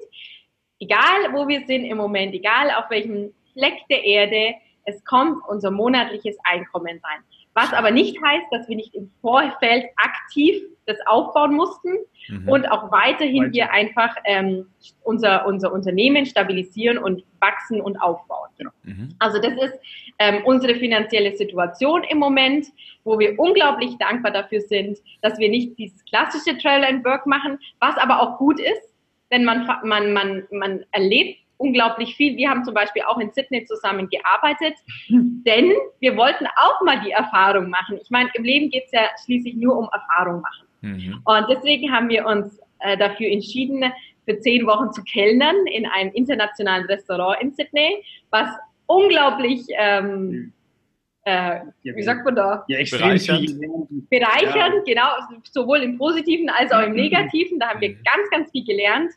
egal 0.79 1.33
wo 1.33 1.47
wir 1.47 1.65
sind 1.65 1.86
im 1.86 1.97
Moment, 1.97 2.33
egal 2.33 2.71
auf 2.71 2.89
welchem 2.89 3.33
Fleck 3.53 3.75
der 3.89 4.03
Erde, 4.03 4.55
es 4.86 5.03
kommt 5.03 5.43
unser 5.47 5.71
monatliches 5.71 6.38
Einkommen 6.43 7.01
rein. 7.03 7.23
Was 7.53 7.73
aber 7.73 7.89
nicht 7.89 8.21
heißt, 8.21 8.47
dass 8.51 8.67
wir 8.67 8.75
nicht 8.75 8.93
im 8.93 9.10
Vorfeld 9.21 9.86
aktiv 9.95 10.62
das 10.86 10.97
aufbauen 11.07 11.55
mussten 11.55 11.93
mhm. 12.27 12.49
und 12.49 12.69
auch 12.69 12.91
weiterhin 12.91 13.51
wir 13.53 13.71
einfach 13.71 14.15
ähm, 14.25 14.67
unser, 15.03 15.47
unser 15.47 15.71
Unternehmen 15.71 16.25
stabilisieren 16.25 16.97
und 16.97 17.23
wachsen 17.39 17.81
und 17.81 17.97
aufbauen. 17.97 18.44
Genau. 18.57 18.71
Mhm. 18.83 19.15
Also 19.19 19.39
das 19.39 19.53
ist 19.53 19.79
ähm, 20.19 20.41
unsere 20.45 20.75
finanzielle 20.75 21.35
Situation 21.35 22.03
im 22.03 22.19
Moment, 22.19 22.67
wo 23.03 23.19
wir 23.19 23.37
unglaublich 23.37 23.97
dankbar 23.97 24.31
dafür 24.31 24.61
sind, 24.61 24.97
dass 25.21 25.37
wir 25.37 25.49
nicht 25.49 25.77
dieses 25.77 26.03
klassische 26.05 26.57
Trail 26.57 26.83
and 26.83 27.03
Work 27.05 27.25
machen, 27.25 27.59
was 27.79 27.97
aber 27.97 28.21
auch 28.21 28.37
gut 28.37 28.59
ist, 28.59 28.93
denn 29.31 29.43
man, 29.43 29.67
man, 29.83 30.13
man, 30.13 30.43
man 30.51 30.85
erlebt 30.91 31.39
unglaublich 31.57 32.15
viel. 32.15 32.35
Wir 32.35 32.49
haben 32.49 32.63
zum 32.63 32.73
Beispiel 32.73 33.03
auch 33.03 33.17
in 33.17 33.31
Sydney 33.31 33.65
zusammen 33.65 34.09
gearbeitet, 34.09 34.75
denn 35.09 35.71
wir 35.99 36.17
wollten 36.17 36.45
auch 36.57 36.81
mal 36.83 37.01
die 37.01 37.11
Erfahrung 37.11 37.69
machen. 37.69 37.99
Ich 38.01 38.09
meine, 38.09 38.29
im 38.33 38.43
Leben 38.43 38.69
geht 38.69 38.85
es 38.85 38.91
ja 38.91 39.09
schließlich 39.23 39.55
nur 39.55 39.77
um 39.77 39.89
Erfahrung 39.91 40.41
machen. 40.41 40.67
Mhm. 40.81 41.21
Und 41.23 41.45
deswegen 41.49 41.91
haben 41.91 42.09
wir 42.09 42.25
uns 42.25 42.59
äh, 42.79 42.97
dafür 42.97 43.27
entschieden, 43.29 43.83
für 44.25 44.39
zehn 44.39 44.65
Wochen 44.65 44.91
zu 44.91 45.03
kellnern 45.03 45.55
in 45.67 45.85
einem 45.85 46.11
internationalen 46.13 46.85
Restaurant 46.85 47.41
in 47.41 47.53
Sydney, 47.53 48.03
was 48.31 48.49
unglaublich, 48.88 49.61
ähm, 49.77 50.51
äh, 51.23 51.61
wie 51.83 52.03
sagt 52.03 52.25
man 52.25 52.35
da? 52.35 52.65
Ja, 52.67 52.77
extrem 52.79 53.01
bereichernd. 53.01 53.59
Bereichernd, 54.09 54.88
ja. 54.88 54.93
genau, 54.93 55.39
sowohl 55.51 55.79
im 55.79 55.97
Positiven 55.97 56.49
als 56.49 56.71
auch 56.71 56.81
im 56.81 56.91
mhm. 56.91 56.97
Negativen. 56.97 57.59
Da 57.59 57.69
haben 57.69 57.81
wir 57.81 57.89
mhm. 57.89 58.03
ganz, 58.03 58.29
ganz 58.31 58.51
viel 58.51 58.65
gelernt. 58.65 59.11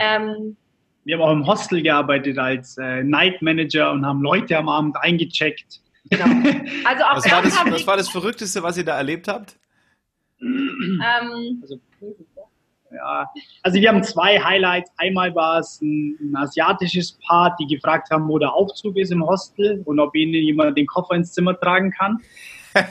Ähm, 0.00 0.56
wir 1.04 1.16
haben 1.16 1.22
auch 1.22 1.32
im 1.32 1.46
Hostel 1.46 1.82
gearbeitet 1.82 2.38
als 2.38 2.78
äh, 2.78 3.02
Night 3.02 3.42
Manager 3.42 3.92
und 3.92 4.06
haben 4.06 4.22
Leute 4.22 4.56
am 4.56 4.68
Abend 4.68 4.96
eingecheckt. 5.00 5.80
Genau. 6.10 6.24
Also 6.84 7.04
auch 7.04 7.16
was, 7.16 7.30
war 7.30 7.42
das, 7.42 7.64
was 7.64 7.86
war 7.86 7.96
das 7.96 8.08
Verrückteste, 8.08 8.62
was 8.62 8.76
ihr 8.76 8.84
da 8.84 8.96
erlebt 8.96 9.28
habt? 9.28 9.56
Ähm, 10.40 11.60
also, 11.62 11.80
ja, 12.94 13.30
also 13.62 13.80
wir 13.80 13.88
haben 13.88 14.02
zwei 14.02 14.38
Highlights. 14.38 14.90
Einmal 14.96 15.34
war 15.34 15.58
es 15.60 15.80
ein, 15.80 16.16
ein, 16.20 16.36
asiatisches 16.36 17.18
Paar, 17.26 17.56
die 17.58 17.66
gefragt 17.66 18.10
haben, 18.10 18.28
wo 18.28 18.38
der 18.38 18.52
Aufzug 18.52 18.96
ist 18.96 19.12
im 19.12 19.24
Hostel 19.24 19.82
und 19.84 19.98
ob 20.00 20.14
ihnen 20.14 20.34
jemand 20.34 20.76
den 20.76 20.86
Koffer 20.86 21.14
ins 21.14 21.32
Zimmer 21.32 21.58
tragen 21.58 21.90
kann. 21.90 22.20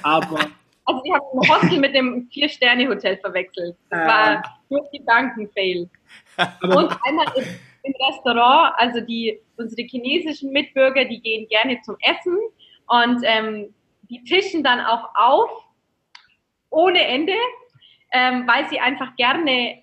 Aber 0.04 0.40
also 0.86 1.02
die 1.04 1.14
haben 1.14 1.40
ein 1.40 1.50
Hostel 1.50 1.80
mit 1.80 1.96
dem 1.96 2.28
Vier-Sterne-Hotel 2.32 3.18
verwechselt. 3.18 3.76
Das 3.90 4.00
äh, 4.00 4.08
war 4.08 4.44
durch 4.70 4.90
die 4.94 5.00
Banken-Fail. 5.00 5.90
Und 6.62 6.98
einmal 7.04 7.28
im, 7.36 7.46
im, 7.84 7.94
Restaurant, 8.08 8.74
also 8.78 9.02
die 9.02 9.40
unsere 9.58 9.88
chinesischen 9.88 10.52
Mitbürger, 10.52 11.06
die 11.06 11.22
gehen 11.22 11.48
gerne 11.50 11.80
zum 11.84 11.96
Essen 12.02 12.38
und 12.88 13.22
ähm, 13.24 13.74
die 14.10 14.24
tischen 14.24 14.64
dann 14.64 14.82
auch 14.82 15.10
auf 15.16 15.50
ohne 16.70 17.06
Ende, 17.06 17.34
ähm, 18.12 18.48
weil 18.48 18.68
sie 18.70 18.80
einfach 18.80 19.16
gerne 19.16 19.82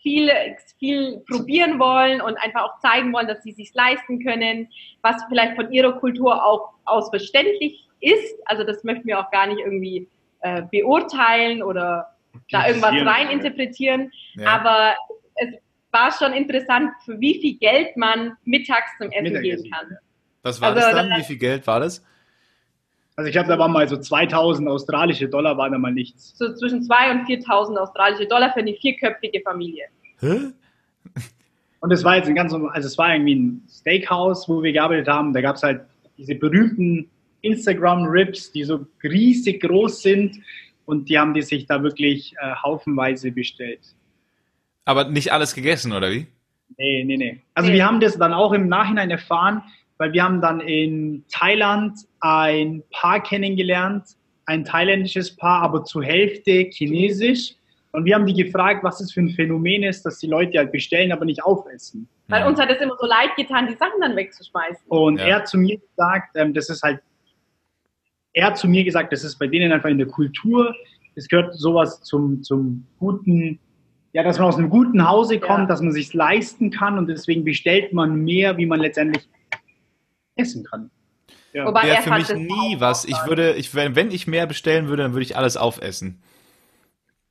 viel, 0.00 0.30
viel 0.78 1.22
probieren 1.28 1.78
wollen 1.78 2.20
und 2.20 2.36
einfach 2.36 2.62
auch 2.62 2.78
zeigen 2.80 3.12
wollen, 3.12 3.26
dass 3.28 3.42
sie 3.42 3.52
sich 3.52 3.72
leisten 3.74 4.22
können, 4.22 4.68
was 5.02 5.16
vielleicht 5.28 5.56
von 5.56 5.72
ihrer 5.72 5.98
Kultur 5.98 6.44
auch 6.44 6.70
aus 6.84 7.10
verständlich 7.10 7.88
ist. 8.00 8.34
Also 8.44 8.64
das 8.64 8.84
möchten 8.84 9.06
wir 9.06 9.18
auch 9.18 9.30
gar 9.30 9.46
nicht 9.46 9.58
irgendwie 9.58 10.08
äh, 10.40 10.62
beurteilen 10.70 11.62
oder 11.62 12.14
da 12.50 12.68
irgendwas 12.68 12.92
reininterpretieren. 12.92 14.12
Ja. 14.34 14.48
Aber 14.48 14.94
es 15.34 15.48
war 15.90 16.12
schon 16.12 16.32
interessant, 16.32 16.90
für 17.04 17.18
wie 17.20 17.40
viel 17.40 17.58
Geld 17.58 17.96
man 17.96 18.36
mittags 18.44 18.90
zum 18.98 19.10
Essen 19.10 19.24
Mittagessen. 19.24 19.64
gehen 19.64 19.72
kann. 19.72 19.98
Was 20.42 20.60
war 20.60 20.68
also, 20.70 20.80
das 20.80 20.94
dann? 20.94 21.18
Wie 21.18 21.24
viel 21.24 21.38
Geld 21.38 21.66
war 21.66 21.80
das? 21.80 22.04
Also 23.18 23.30
ich 23.30 23.32
glaube, 23.32 23.48
da 23.48 23.58
waren 23.58 23.72
mal 23.72 23.88
so 23.88 23.96
2000 23.96 24.68
australische 24.68 25.28
Dollar, 25.28 25.58
war 25.58 25.68
da 25.68 25.76
mal 25.76 25.92
nichts. 25.92 26.38
So 26.38 26.54
zwischen 26.54 26.82
2.000 26.82 27.10
und 27.10 27.26
4.000 27.26 27.76
australische 27.76 28.26
Dollar 28.28 28.52
für 28.52 28.60
eine 28.60 28.74
vierköpfige 28.74 29.40
Familie. 29.40 29.86
Hä? 30.20 30.52
Und 31.80 31.92
es 31.92 32.04
war 32.04 32.14
jetzt 32.14 32.28
ein 32.28 32.36
ganz, 32.36 32.52
also 32.52 32.86
es 32.86 32.96
war 32.96 33.12
irgendwie 33.12 33.34
ein 33.34 33.62
Steakhouse, 33.68 34.48
wo 34.48 34.62
wir 34.62 34.72
gearbeitet 34.72 35.08
haben. 35.08 35.32
Da 35.32 35.40
gab 35.40 35.56
es 35.56 35.64
halt 35.64 35.80
diese 36.16 36.36
berühmten 36.36 37.10
Instagram-Rips, 37.40 38.52
die 38.52 38.62
so 38.62 38.86
riesig 39.02 39.62
groß 39.62 40.00
sind 40.00 40.38
und 40.84 41.08
die 41.08 41.18
haben 41.18 41.34
die 41.34 41.42
sich 41.42 41.66
da 41.66 41.82
wirklich 41.82 42.36
äh, 42.40 42.54
haufenweise 42.62 43.32
bestellt. 43.32 43.80
Aber 44.84 45.08
nicht 45.08 45.32
alles 45.32 45.56
gegessen, 45.56 45.92
oder 45.92 46.12
wie? 46.12 46.28
Nee, 46.76 47.02
nee, 47.02 47.16
nee. 47.16 47.40
Also 47.54 47.68
nee. 47.68 47.78
wir 47.78 47.84
haben 47.84 47.98
das 47.98 48.16
dann 48.16 48.32
auch 48.32 48.52
im 48.52 48.68
Nachhinein 48.68 49.10
erfahren, 49.10 49.64
weil 49.98 50.12
wir 50.12 50.22
haben 50.22 50.40
dann 50.40 50.60
in 50.60 51.24
Thailand 51.28 51.98
ein 52.20 52.82
Paar 52.90 53.22
kennengelernt, 53.22 54.04
ein 54.46 54.64
thailändisches 54.64 55.36
Paar, 55.36 55.62
aber 55.62 55.84
zur 55.84 56.02
Hälfte 56.02 56.70
chinesisch. 56.70 57.54
Und 57.92 58.04
wir 58.04 58.14
haben 58.14 58.26
die 58.26 58.34
gefragt, 58.34 58.84
was 58.84 59.00
es 59.00 59.12
für 59.12 59.20
ein 59.20 59.30
Phänomen 59.30 59.82
ist, 59.82 60.04
dass 60.04 60.18
die 60.18 60.26
Leute 60.26 60.58
halt 60.58 60.72
bestellen, 60.72 61.12
aber 61.12 61.24
nicht 61.24 61.42
aufessen. 61.42 62.08
Weil 62.28 62.46
uns 62.46 62.60
hat 62.60 62.70
es 62.70 62.80
immer 62.80 62.96
so 62.98 63.06
leid 63.06 63.34
getan, 63.36 63.66
die 63.66 63.74
Sachen 63.74 64.00
dann 64.00 64.14
wegzuschmeißen. 64.14 64.86
Und 64.88 65.18
ja. 65.18 65.26
er 65.26 65.36
hat 65.36 65.48
zu 65.48 65.58
mir 65.58 65.78
gesagt, 65.78 66.36
ähm, 66.36 66.54
das 66.54 66.68
ist 66.68 66.82
halt, 66.82 67.00
er 68.34 68.46
hat 68.46 68.58
zu 68.58 68.68
mir 68.68 68.84
gesagt, 68.84 69.12
das 69.12 69.24
ist 69.24 69.38
bei 69.38 69.46
denen 69.46 69.72
einfach 69.72 69.88
in 69.88 69.98
der 69.98 70.06
Kultur, 70.06 70.74
es 71.14 71.26
gehört 71.28 71.54
sowas 71.54 72.00
zum, 72.02 72.42
zum 72.42 72.86
guten, 72.98 73.58
ja, 74.12 74.22
dass 74.22 74.38
man 74.38 74.48
aus 74.48 74.56
einem 74.56 74.70
guten 74.70 75.08
Hause 75.08 75.40
kommt, 75.40 75.60
ja. 75.60 75.66
dass 75.66 75.80
man 75.80 75.92
sich 75.92 76.14
leisten 76.14 76.70
kann 76.70 76.96
und 76.98 77.08
deswegen 77.08 77.44
bestellt 77.44 77.92
man 77.92 78.22
mehr, 78.22 78.56
wie 78.56 78.66
man 78.66 78.80
letztendlich 78.80 79.26
essen 80.38 80.64
kann. 80.64 80.90
Ja. 81.52 81.66
Wobei 81.66 81.84
Wäre 81.84 82.02
für 82.02 82.10
mich 82.10 82.28
nie 82.34 82.76
was. 82.78 83.04
Ich 83.04 83.16
würde, 83.26 83.54
ich, 83.54 83.74
wenn, 83.74 83.96
wenn 83.96 84.10
ich 84.10 84.26
mehr 84.26 84.46
bestellen 84.46 84.88
würde, 84.88 85.04
dann 85.04 85.12
würde 85.12 85.24
ich 85.24 85.36
alles 85.36 85.56
aufessen. 85.56 86.22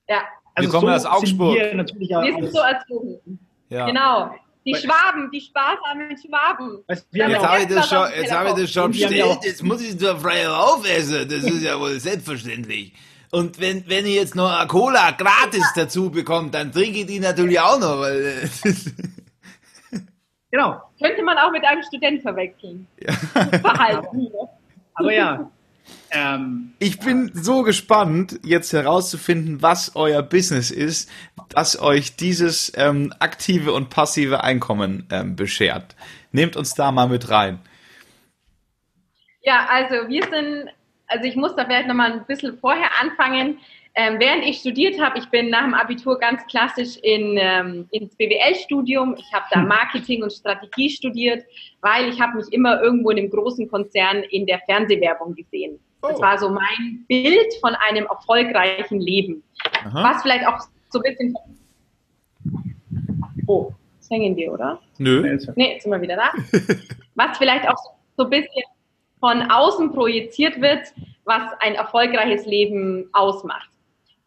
Ja. 0.10 0.24
Also 0.56 0.70
wir 0.70 0.80
kommen 0.80 1.00
so 1.00 1.08
aus 1.08 1.18
Augsburg. 1.18 1.56
Wir, 1.56 1.76
natürlich 1.76 2.10
wir 2.10 2.34
sind 2.34 2.52
so 2.52 2.60
erzogen. 2.60 3.40
Ja. 3.70 3.86
Genau. 3.86 4.32
Die 4.66 4.76
Schwaben, 4.76 5.30
die 5.32 5.40
spaßarmen 5.40 6.18
Schwaben. 6.18 6.84
Weißt, 6.88 7.08
jetzt 7.12 7.40
habe 7.40 7.62
ich 7.62 7.68
das 7.70 7.88
schon, 7.88 8.08
jetzt 8.20 8.32
habe 8.34 8.50
ich 8.50 8.56
das 8.56 8.72
schon 8.72 8.92
bestellt, 8.92 9.38
jetzt 9.44 9.64
muss 9.64 9.82
ich 9.82 9.90
es 9.92 9.98
doch 9.98 10.20
frei 10.20 10.50
aufessen. 10.50 11.30
Das 11.30 11.44
ist 11.44 11.64
ja 11.64 11.80
wohl 11.80 11.98
selbstverständlich. 12.00 12.94
Und 13.32 13.60
wenn, 13.62 13.88
wenn 13.88 14.06
ich 14.06 14.16
jetzt 14.16 14.36
noch 14.36 14.52
eine 14.52 14.68
Cola 14.68 15.12
gratis 15.12 15.66
dazu 15.76 16.10
bekomme, 16.10 16.50
dann 16.50 16.72
trinke 16.72 17.00
ich 17.00 17.06
die 17.06 17.20
natürlich 17.20 17.60
auch 17.60 17.80
noch, 17.80 18.00
weil. 18.00 18.50
Genau. 20.52 20.82
Könnte 21.02 21.24
man 21.24 21.38
auch 21.38 21.52
mit 21.52 21.64
einem 21.66 21.84
Student 21.84 22.22
verwechseln. 22.22 22.88
Ja. 23.00 23.14
Verhalten. 23.14 24.28
Aber 24.94 25.14
ja. 25.14 25.52
Ähm, 26.12 26.74
ich 26.80 27.00
bin 27.00 27.32
so 27.34 27.64
gespannt, 27.64 28.40
jetzt 28.44 28.74
herauszufinden, 28.74 29.62
was 29.62 29.96
euer 29.96 30.22
Business 30.22 30.72
ist, 30.72 31.10
das 31.50 31.82
euch 31.82 32.16
dieses 32.16 32.74
ähm, 32.76 33.14
aktive 33.20 33.74
und 33.74 33.90
passive 33.90 34.44
Einkommen 34.44 35.08
ähm, 35.12 35.36
beschert. 35.36 35.96
Nehmt 36.32 36.58
uns 36.58 36.74
da 36.74 36.92
mal 36.92 37.08
mit 37.08 37.30
rein. 37.30 37.60
Ja, 39.42 39.66
also 39.70 40.10
wir 40.10 40.24
sind 40.24 40.70
also 41.08 41.26
ich 41.26 41.36
muss 41.36 41.56
da 41.56 41.66
vielleicht 41.66 41.88
nochmal 41.88 42.12
ein 42.12 42.26
bisschen 42.26 42.58
vorher 42.60 42.90
anfangen. 43.02 43.60
Ähm, 44.00 44.20
während 44.20 44.46
ich 44.46 44.60
studiert 44.60 45.02
habe, 45.02 45.18
ich 45.18 45.28
bin 45.30 45.50
nach 45.50 45.64
dem 45.64 45.74
Abitur 45.74 46.20
ganz 46.20 46.46
klassisch 46.46 46.98
in, 46.98 47.36
ähm, 47.40 47.88
ins 47.90 48.16
BWL-Studium. 48.16 49.16
Ich 49.18 49.34
habe 49.34 49.46
da 49.50 49.62
hm. 49.62 49.68
Marketing 49.68 50.22
und 50.22 50.32
Strategie 50.32 50.92
studiert, 50.92 51.44
weil 51.82 52.08
ich 52.08 52.22
habe 52.22 52.38
mich 52.38 52.46
immer 52.54 52.80
irgendwo 52.80 53.10
in 53.10 53.18
einem 53.18 53.32
großen 53.32 53.68
Konzern 53.68 54.18
in 54.30 54.46
der 54.46 54.60
Fernsehwerbung 54.68 55.34
gesehen. 55.34 55.80
Oh. 56.04 56.10
Das 56.10 56.22
war 56.22 56.38
so 56.38 56.48
mein 56.48 57.06
Bild 57.08 57.52
von 57.60 57.74
einem 57.90 58.06
erfolgreichen 58.06 59.00
Leben. 59.00 59.42
Aha. 59.88 60.12
Was 60.12 60.22
vielleicht 60.22 60.46
auch 60.46 60.60
so 60.90 61.02
ein 61.02 61.16
bisschen... 61.16 61.36
Oh, 63.48 63.72
jetzt 63.96 64.12
hängen 64.12 64.36
wir, 64.36 64.54
oder? 64.54 64.80
Nö. 65.00 65.22
Nee, 65.56 65.72
jetzt 65.72 65.84
sind 65.84 65.92
wir 65.92 66.02
wieder 66.02 66.18
da. 66.18 66.32
Was 67.16 67.40
vielleicht 67.40 67.68
auch 67.68 67.78
so 68.16 68.26
ein 68.26 68.30
bisschen 68.30 68.64
von 69.20 69.42
außen 69.50 69.92
projiziert 69.92 70.62
wird, 70.62 70.94
was 71.26 71.52
ein 71.62 71.74
erfolgreiches 71.74 72.46
Leben 72.46 73.10
ausmacht. 73.12 73.72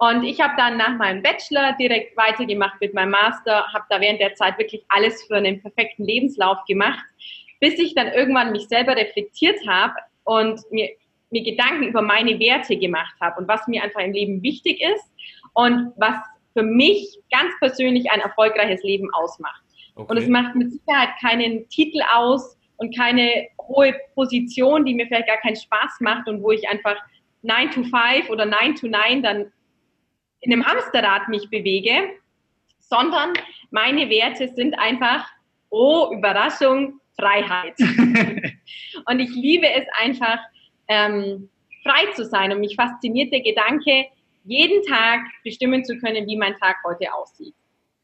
Und 0.00 0.24
ich 0.24 0.40
habe 0.40 0.54
dann 0.56 0.78
nach 0.78 0.96
meinem 0.96 1.22
Bachelor 1.22 1.76
direkt 1.78 2.16
weitergemacht 2.16 2.80
mit 2.80 2.94
meinem 2.94 3.10
Master, 3.10 3.70
habe 3.72 3.84
da 3.90 4.00
während 4.00 4.20
der 4.20 4.34
Zeit 4.34 4.58
wirklich 4.58 4.82
alles 4.88 5.22
für 5.24 5.36
einen 5.36 5.60
perfekten 5.60 6.04
Lebenslauf 6.04 6.64
gemacht, 6.66 7.04
bis 7.60 7.78
ich 7.78 7.94
dann 7.94 8.08
irgendwann 8.08 8.52
mich 8.52 8.66
selber 8.68 8.96
reflektiert 8.96 9.58
habe 9.68 9.92
und 10.24 10.58
mir, 10.70 10.88
mir 11.30 11.42
Gedanken 11.42 11.84
über 11.84 12.00
meine 12.00 12.38
Werte 12.40 12.78
gemacht 12.78 13.14
habe 13.20 13.40
und 13.40 13.46
was 13.46 13.66
mir 13.68 13.82
einfach 13.82 14.00
im 14.00 14.12
Leben 14.12 14.42
wichtig 14.42 14.80
ist 14.80 15.04
und 15.52 15.92
was 15.96 16.16
für 16.54 16.62
mich 16.62 17.18
ganz 17.30 17.52
persönlich 17.60 18.10
ein 18.10 18.20
erfolgreiches 18.20 18.82
Leben 18.82 19.12
ausmacht. 19.12 19.62
Okay. 19.96 20.10
Und 20.10 20.16
es 20.16 20.28
macht 20.28 20.56
mit 20.56 20.72
Sicherheit 20.72 21.10
keinen 21.20 21.68
Titel 21.68 22.00
aus, 22.10 22.56
und 22.80 22.96
keine 22.96 23.48
hohe 23.60 23.94
Position, 24.14 24.86
die 24.86 24.94
mir 24.94 25.06
vielleicht 25.06 25.28
gar 25.28 25.36
keinen 25.36 25.56
Spaß 25.56 26.00
macht 26.00 26.26
und 26.28 26.42
wo 26.42 26.50
ich 26.50 26.66
einfach 26.66 26.96
9 27.42 27.70
to 27.72 27.82
5 27.82 28.30
oder 28.30 28.46
9 28.46 28.74
to 28.74 28.88
9 28.88 29.22
dann 29.22 29.52
in 30.40 30.52
einem 30.52 30.66
Hamsterrad 30.66 31.28
mich 31.28 31.48
bewege, 31.50 32.10
sondern 32.78 33.32
meine 33.70 34.08
Werte 34.08 34.48
sind 34.48 34.78
einfach, 34.78 35.28
oh, 35.70 36.10
Überraschung, 36.12 37.00
Freiheit. 37.18 37.78
und 39.06 39.20
ich 39.20 39.30
liebe 39.34 39.68
es 39.68 39.86
einfach, 40.00 40.38
ähm, 40.88 41.48
frei 41.82 42.12
zu 42.14 42.24
sein. 42.24 42.52
Und 42.52 42.60
mich 42.60 42.74
fasziniert 42.74 43.32
der 43.32 43.40
Gedanke, 43.40 44.06
jeden 44.44 44.82
Tag 44.86 45.20
bestimmen 45.44 45.84
zu 45.84 45.98
können, 45.98 46.26
wie 46.26 46.36
mein 46.36 46.56
Tag 46.58 46.76
heute 46.84 47.12
aussieht. 47.14 47.54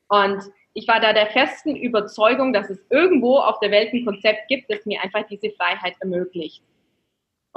Und 0.08 0.42
ich 0.74 0.86
war 0.86 1.00
da 1.00 1.12
der 1.12 1.28
festen 1.28 1.74
Überzeugung, 1.74 2.52
dass 2.52 2.70
es 2.70 2.78
irgendwo 2.90 3.38
auf 3.38 3.58
der 3.60 3.70
Welt 3.70 3.92
ein 3.92 4.04
Konzept 4.04 4.48
gibt, 4.48 4.70
das 4.70 4.84
mir 4.84 5.02
einfach 5.02 5.26
diese 5.26 5.50
Freiheit 5.50 5.94
ermöglicht. 6.00 6.62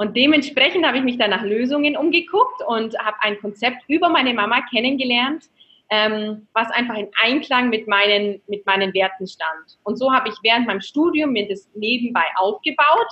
Und 0.00 0.16
dementsprechend 0.16 0.86
habe 0.86 0.96
ich 0.96 1.04
mich 1.04 1.18
dann 1.18 1.28
nach 1.28 1.42
Lösungen 1.42 1.94
umgeguckt 1.94 2.62
und 2.66 2.98
habe 2.98 3.18
ein 3.20 3.38
Konzept 3.38 3.82
über 3.86 4.08
meine 4.08 4.32
Mama 4.32 4.62
kennengelernt, 4.62 5.44
ähm, 5.90 6.46
was 6.54 6.70
einfach 6.70 6.96
in 6.96 7.08
Einklang 7.22 7.68
mit 7.68 7.86
meinen, 7.86 8.40
mit 8.48 8.64
meinen 8.64 8.94
Werten 8.94 9.26
stand. 9.26 9.78
Und 9.82 9.98
so 9.98 10.10
habe 10.10 10.30
ich 10.30 10.36
während 10.42 10.66
meinem 10.66 10.80
Studium 10.80 11.32
mir 11.32 11.46
das 11.46 11.68
nebenbei 11.74 12.24
aufgebaut. 12.36 13.08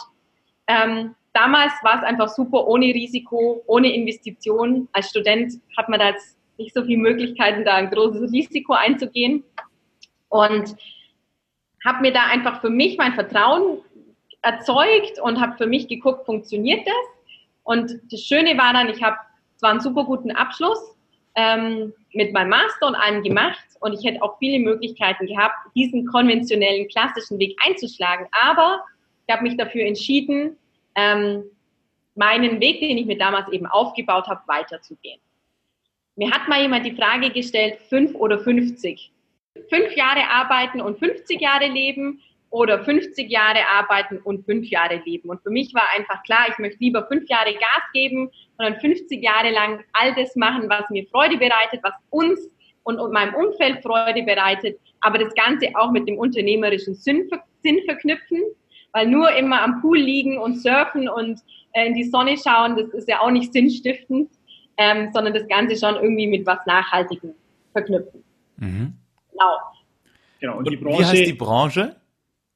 Ähm, 0.67 1.15
damals 1.35 1.75
war 1.83 1.99
es 1.99 2.05
einfach 2.05 2.29
super 2.29 2.67
ohne 2.67 2.87
Risiko, 2.87 3.63
ohne 3.67 3.93
Investition. 3.93 4.89
Als 4.93 5.11
Student 5.11 5.61
hat 5.77 5.91
man 5.91 6.01
da 6.01 6.09
jetzt 6.09 6.39
nicht 6.57 6.73
so 6.73 6.83
viele 6.83 7.03
Möglichkeiten, 7.03 7.67
da 7.67 7.75
ein 7.75 7.91
großes 7.91 8.33
Risiko 8.33 8.73
einzugehen. 8.73 9.45
Und 10.31 10.75
habe 11.85 12.01
mir 12.01 12.13
da 12.15 12.25
einfach 12.29 12.63
für 12.63 12.71
mich 12.71 12.97
mein 12.97 13.13
Vertrauen 13.13 13.81
erzeugt 14.43 15.21
und 15.21 15.41
habe 15.41 15.57
für 15.57 15.67
mich 15.67 15.89
geguckt, 15.89 16.27
funktioniert 16.27 16.87
das? 16.87 16.95
Und 17.65 18.01
das 18.11 18.21
Schöne 18.21 18.57
war 18.57 18.73
dann, 18.73 18.89
ich 18.89 19.03
habe 19.03 19.17
zwar 19.57 19.71
einen 19.71 19.81
super 19.81 20.05
guten 20.05 20.31
Abschluss 20.31 20.79
ähm, 21.35 21.93
mit 22.13 22.33
meinem 22.33 22.51
Master 22.51 22.87
und 22.87 22.95
allem 22.95 23.23
gemacht 23.23 23.65
und 23.81 23.93
ich 23.93 24.05
hätte 24.05 24.23
auch 24.23 24.39
viele 24.39 24.59
Möglichkeiten 24.59 25.27
gehabt, 25.27 25.55
diesen 25.75 26.07
konventionellen, 26.07 26.89
klassischen 26.89 27.39
Weg 27.39 27.57
einzuschlagen, 27.67 28.27
aber 28.49 28.81
ich 29.27 29.35
habe 29.35 29.43
mich 29.43 29.57
dafür 29.57 29.85
entschieden, 29.85 30.57
ähm, 30.95 31.45
meinen 32.15 32.61
Weg, 32.61 32.81
den 32.81 32.97
ich 32.99 33.07
mir 33.07 33.19
damals 33.19 33.49
eben 33.53 33.67
aufgebaut 33.67 34.27
habe, 34.27 34.41
weiterzugehen. 34.47 35.21
Mir 36.17 36.31
hat 36.31 36.49
mal 36.49 36.63
jemand 36.63 36.87
die 36.87 36.97
Frage 36.97 37.31
gestellt, 37.31 37.79
fünf 37.89 38.15
oder 38.15 38.39
50 38.39 39.13
fünf 39.69 39.95
Jahre 39.97 40.29
arbeiten 40.31 40.81
und 40.81 40.99
50 40.99 41.41
Jahre 41.41 41.67
leben 41.67 42.21
oder 42.51 42.83
50 42.83 43.31
Jahre 43.31 43.61
arbeiten 43.69 44.19
und 44.19 44.45
fünf 44.45 44.69
Jahre 44.69 45.03
leben. 45.05 45.29
Und 45.29 45.43
für 45.43 45.51
mich 45.51 45.75
war 45.75 45.85
einfach 45.97 46.23
klar, 46.23 46.47
ich 46.49 46.59
möchte 46.59 46.79
lieber 46.81 47.07
fünf 47.07 47.29
Jahre 47.29 47.53
Gas 47.53 47.83
geben 47.93 48.29
und 48.29 48.33
dann 48.59 48.81
50 48.81 49.23
Jahre 49.23 49.51
lang 49.51 49.85
all 49.93 50.15
das 50.15 50.35
machen, 50.37 50.69
was 50.69 50.89
mir 50.91 51.07
Freude 51.09 51.37
bereitet, 51.37 51.81
was 51.83 51.93
uns 52.11 52.41
und, 52.85 52.99
und 52.99 53.13
meinem 53.13 53.35
Umfeld 53.35 53.83
Freude 53.83 54.23
bereitet, 54.23 54.81
aber 55.01 55.19
das 55.19 55.35
Ganze 55.35 55.69
auch 55.75 55.91
mit 55.91 56.09
dem 56.09 56.17
unternehmerischen 56.17 56.95
Sinn, 56.95 57.29
Sinn 57.63 57.81
verknüpfen, 57.85 58.43
weil 58.93 59.07
nur 59.07 59.31
immer 59.37 59.63
am 59.63 59.83
Pool 59.83 59.99
liegen 59.99 60.39
und 60.39 60.57
surfen 60.57 61.09
und 61.09 61.41
äh, 61.73 61.87
in 61.87 61.95
die 61.95 62.05
Sonne 62.05 62.37
schauen, 62.39 62.77
das 62.77 62.89
ist 62.95 63.09
ja 63.09 63.21
auch 63.21 63.31
nicht 63.31 63.53
sinnstiftend, 63.53 64.31
ähm, 64.79 65.11
sondern 65.13 65.35
das 65.35 65.47
Ganze 65.49 65.77
schon 65.77 65.97
irgendwie 65.97 66.29
mit 66.29 66.47
was 66.47 66.65
Nachhaltigem 66.65 67.35
verknüpfen. 67.73 68.25
Mhm. 68.57 68.95
Genau. 69.33 69.59
Genau. 70.41 70.59
Und, 70.59 70.71
die 70.71 70.77
Branche, 70.77 70.99
wie 70.99 71.05
heißt 71.05 71.27
die 71.27 71.33
Branche? 71.35 71.97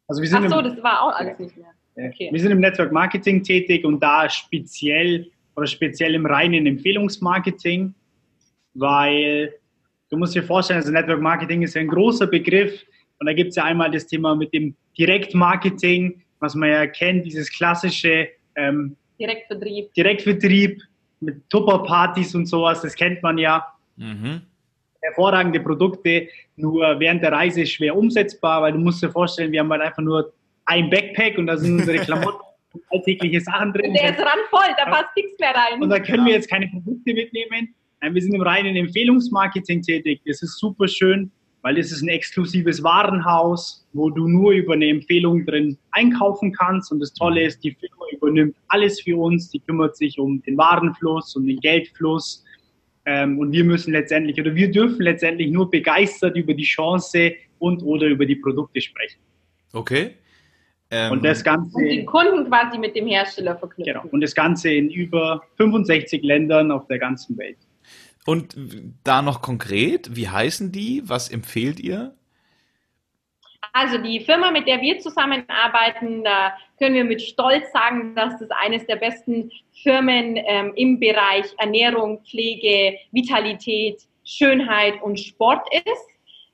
Also 0.09 0.23
wir 0.23 0.29
sind 0.29 0.45
Ach 0.45 0.51
so, 0.51 0.59
im, 0.59 0.65
das 0.65 0.83
war 0.83 1.03
auch 1.03 1.15
alles 1.15 1.39
nicht 1.39 1.57
mehr. 1.57 1.73
Okay. 1.95 2.31
Wir 2.33 2.41
sind 2.41 2.51
im 2.51 2.61
Network 2.61 2.93
Marketing 2.93 3.43
tätig 3.43 3.85
und 3.85 4.01
da 4.01 4.29
speziell 4.29 5.31
oder 5.57 5.67
speziell 5.67 6.15
im 6.15 6.25
reinen 6.25 6.67
Empfehlungsmarketing, 6.67 7.95
weil 8.75 9.53
du 10.09 10.17
musst 10.17 10.35
dir 10.35 10.43
vorstellen, 10.43 10.81
also 10.81 10.91
Network 10.91 11.21
Marketing 11.21 11.63
ist 11.63 11.77
ein 11.77 11.89
großer 11.89 12.27
Begriff 12.27 12.83
und 13.19 13.27
da 13.27 13.35
gibt 13.35 13.51
es 13.51 13.57
ja 13.57 13.65
einmal 13.65 13.91
das 13.91 14.07
Thema 14.07 14.35
mit 14.35 14.53
dem 14.55 14.75
Direktmarketing, 14.97 16.23
was 16.41 16.55
man 16.55 16.71
ja 16.71 16.87
kennt, 16.87 17.27
dieses 17.27 17.51
klassische 17.51 18.29
ähm, 18.57 18.97
Direktvertrieb. 19.21 19.93
Direktvertrieb 19.93 20.83
mit 21.21 21.49
Tupperpartys 21.51 22.35
und 22.35 22.47
sowas, 22.47 22.81
das 22.81 22.95
kennt 22.95 23.23
man 23.23 23.37
ja. 23.37 23.67
Mhm 23.97 24.43
hervorragende 25.03 25.61
Produkte, 25.61 26.29
nur 26.57 26.99
während 26.99 27.23
der 27.23 27.33
Reise 27.33 27.67
schwer 27.67 27.97
umsetzbar, 27.97 28.63
weil 28.63 28.73
du 28.73 28.79
musst 28.79 29.03
dir 29.03 29.11
vorstellen, 29.11 29.53
wir 29.53 29.61
haben 29.61 29.71
halt 29.71 29.83
einfach 29.83 30.03
nur 30.03 30.33
ein 30.67 30.89
Backpack 30.91 31.39
und 31.39 31.47
da 31.47 31.57
sind 31.57 31.81
unsere 31.81 31.99
Klamotten 32.05 32.41
und 32.73 32.83
alltägliche 32.91 33.41
Sachen 33.41 33.73
drin. 33.73 33.91
Und 33.91 33.95
der 33.95 34.11
ist 34.11 34.21
randvoll, 34.21 34.75
da 34.79 34.85
passt 34.87 35.17
nichts 35.17 35.39
mehr 35.39 35.51
rein. 35.55 35.83
Und 35.83 35.91
da 35.91 35.99
können 35.99 36.25
wir 36.25 36.33
jetzt 36.33 36.49
keine 36.49 36.69
Produkte 36.69 37.13
mitnehmen. 37.13 37.75
Wir 38.01 38.23
sind 38.23 38.35
im 38.35 38.43
reinen 38.43 38.75
Empfehlungsmarketing 38.77 39.83
tätig. 39.83 40.21
Das 40.27 40.43
ist 40.43 40.59
super 40.59 40.89
schön, 40.89 41.31
weil 41.63 41.77
das 41.77 41.93
ist 41.93 42.03
ein 42.03 42.09
exklusives 42.09 42.83
Warenhaus, 42.83 43.87
wo 43.93 44.11
du 44.11 44.27
nur 44.27 44.53
über 44.53 44.73
eine 44.75 44.89
Empfehlung 44.89 45.47
drin 45.47 45.79
einkaufen 45.93 46.53
kannst. 46.53 46.91
Und 46.91 47.01
das 47.01 47.13
Tolle 47.13 47.45
ist, 47.45 47.63
die 47.63 47.73
Firma 47.73 48.05
übernimmt 48.11 48.57
alles 48.69 49.01
für 49.01 49.17
uns. 49.17 49.51
Die 49.51 49.61
kümmert 49.61 49.97
sich 49.97 50.19
um 50.19 50.43
den 50.43 50.57
Warenfluss, 50.57 51.37
um 51.37 51.47
den 51.47 51.61
Geldfluss, 51.61 52.45
ähm, 53.05 53.39
und 53.39 53.53
wir 53.53 53.65
müssen 53.65 53.93
letztendlich 53.93 54.41
oder 54.41 54.55
wir 54.55 54.71
dürfen 54.71 55.03
letztendlich 55.03 55.51
nur 55.51 55.71
begeistert 55.71 56.37
über 56.37 56.55
die 56.55 56.65
Chance 56.65 57.33
und 57.59 57.83
oder 57.83 58.07
über 58.07 58.27
die 58.27 58.37
Produkte 58.37 58.81
sprechen. 58.81 59.21
Okay. 59.73 60.13
Ähm, 60.91 61.13
und 61.13 61.25
das 61.25 61.43
Ganze. 61.43 61.77
Und 61.77 61.89
die 61.89 62.05
Kunden 62.05 62.47
quasi 62.47 62.79
mit 62.79 62.95
dem 62.95 63.07
Hersteller 63.07 63.57
verknüpfen. 63.57 63.95
Genau. 63.95 64.07
Und 64.11 64.21
das 64.21 64.35
Ganze 64.35 64.71
in 64.71 64.91
über 64.91 65.43
65 65.57 66.23
Ländern 66.23 66.71
auf 66.71 66.87
der 66.87 66.99
ganzen 66.99 67.37
Welt. 67.39 67.57
Und 68.27 68.57
da 69.03 69.23
noch 69.23 69.43
konkret, 69.43 70.15
wie 70.15 70.29
heißen 70.29 70.71
die? 70.71 71.03
Was 71.07 71.29
empfehlt 71.31 71.81
ihr? 71.81 72.15
Also 73.73 73.97
die 73.99 74.21
Firma, 74.21 74.51
mit 74.51 74.67
der 74.67 74.81
wir 74.83 74.99
zusammenarbeiten, 74.99 76.23
da 76.25 76.53
können 76.79 76.95
wir 76.95 77.05
mit 77.05 77.23
Stolz 77.23 77.73
sagen, 77.73 78.15
dass 78.15 78.39
das 78.39 78.51
eines 78.51 78.87
der 78.87 78.97
besten 78.97 79.51
Firmen 79.83 80.37
ähm, 80.37 80.73
im 80.77 81.01
Bereich 81.01 81.47
Ernährung, 81.57 82.23
Pflege, 82.25 82.99
Vitalität, 83.13 84.03
Schönheit 84.25 85.03
und 85.03 85.19
Sport 85.19 85.67
ist. 85.73 86.07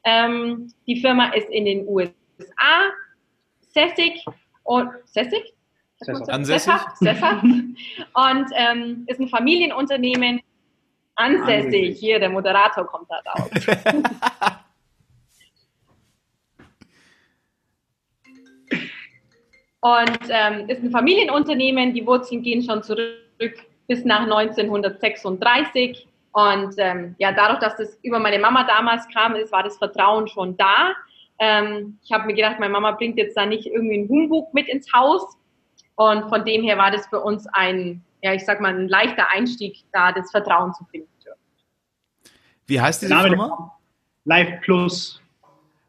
Ähm, 0.05 0.73
die 0.87 1.01
Firma 1.01 1.33
ist 1.33 1.51
in 1.51 1.65
den 1.65 1.89
USA, 1.89 2.93
sässig 3.73 4.25
und 4.63 4.91
sässig? 5.05 5.55
Ansässig. 6.29 6.73
Sesshaft. 6.95 7.43
Und 7.43 8.47
ähm, 8.55 9.05
ist 9.09 9.19
ein 9.19 9.29
Familienunternehmen. 9.29 10.41
Ansässig. 11.17 11.99
Hier, 11.99 12.21
der 12.21 12.31
Moderator 12.31 12.87
kommt 12.87 13.09
da 13.11 13.33
raus. 13.33 13.51
Und 19.89 20.21
ähm, 20.29 20.69
ist 20.69 20.83
ein 20.83 20.91
Familienunternehmen, 20.91 21.95
die 21.95 22.07
Wurzeln 22.07 22.43
gehen 22.43 22.63
schon 22.63 22.83
zurück 22.83 23.55
bis 23.87 24.05
nach 24.05 24.23
1936. 24.23 26.07
Und 26.33 26.75
ähm, 26.77 27.15
ja, 27.19 27.33
dadurch, 27.33 27.61
dass 27.61 27.77
das 27.77 27.99
über 28.03 28.19
meine 28.19 28.39
Mama 28.39 28.65
damals 28.65 29.07
kam, 29.09 29.35
ist, 29.35 29.51
war 29.51 29.63
das 29.63 29.79
Vertrauen 29.79 30.29
schon 30.29 30.57
da. 30.57 30.95
Ähm, 31.39 31.99
ich 32.03 32.13
habe 32.13 32.27
mir 32.27 32.35
gedacht, 32.35 32.59
meine 32.59 32.73
Mama 32.73 32.93
bringt 32.93 33.17
jetzt 33.17 33.37
da 33.37 33.47
nicht 33.47 33.67
irgendwie 33.67 33.99
einen 33.99 34.09
Humbug 34.09 34.53
mit 34.53 34.69
ins 34.69 34.93
Haus. 34.93 35.37
Und 35.95 36.29
von 36.29 36.45
dem 36.45 36.63
her 36.65 36.77
war 36.77 36.91
das 36.91 37.07
für 37.07 37.21
uns 37.21 37.47
ein, 37.53 38.05
ja, 38.23 38.35
ich 38.35 38.45
sag 38.45 38.61
mal, 38.61 38.75
ein 38.75 38.89
leichter 38.89 39.31
Einstieg, 39.31 39.85
da 39.93 40.13
das 40.13 40.31
Vertrauen 40.31 40.75
zu 40.75 40.85
finden. 40.85 41.09
Wie 42.67 42.79
heißt 42.79 43.01
diese 43.01 43.19
Firma? 43.19 43.79
Live 44.25 44.61
Plus. 44.61 45.23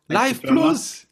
Live 0.08 0.42
Plus. 0.42 1.09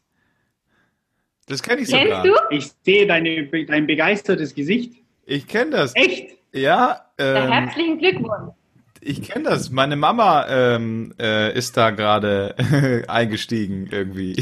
Das 1.48 1.62
kenne 1.62 1.82
ich 1.82 1.88
Kennst 1.88 2.04
sogar. 2.06 2.22
du? 2.24 2.32
Ich 2.50 2.70
sehe 2.84 3.06
deine, 3.06 3.46
dein 3.46 3.86
begeistertes 3.86 4.54
Gesicht. 4.54 4.94
Ich 5.24 5.46
kenne 5.46 5.70
das. 5.72 5.94
Echt? 5.96 6.36
Ja. 6.52 7.06
Ähm, 7.18 7.50
herzlichen 7.50 7.98
Glückwunsch. 7.98 8.52
ich 9.00 9.22
kenne 9.22 9.44
das. 9.50 9.70
Meine 9.70 9.96
Mama 9.96 10.46
ähm, 10.48 11.14
äh, 11.20 11.56
ist 11.56 11.76
da 11.76 11.90
gerade 11.90 13.04
eingestiegen 13.08 13.88
irgendwie. 13.90 14.36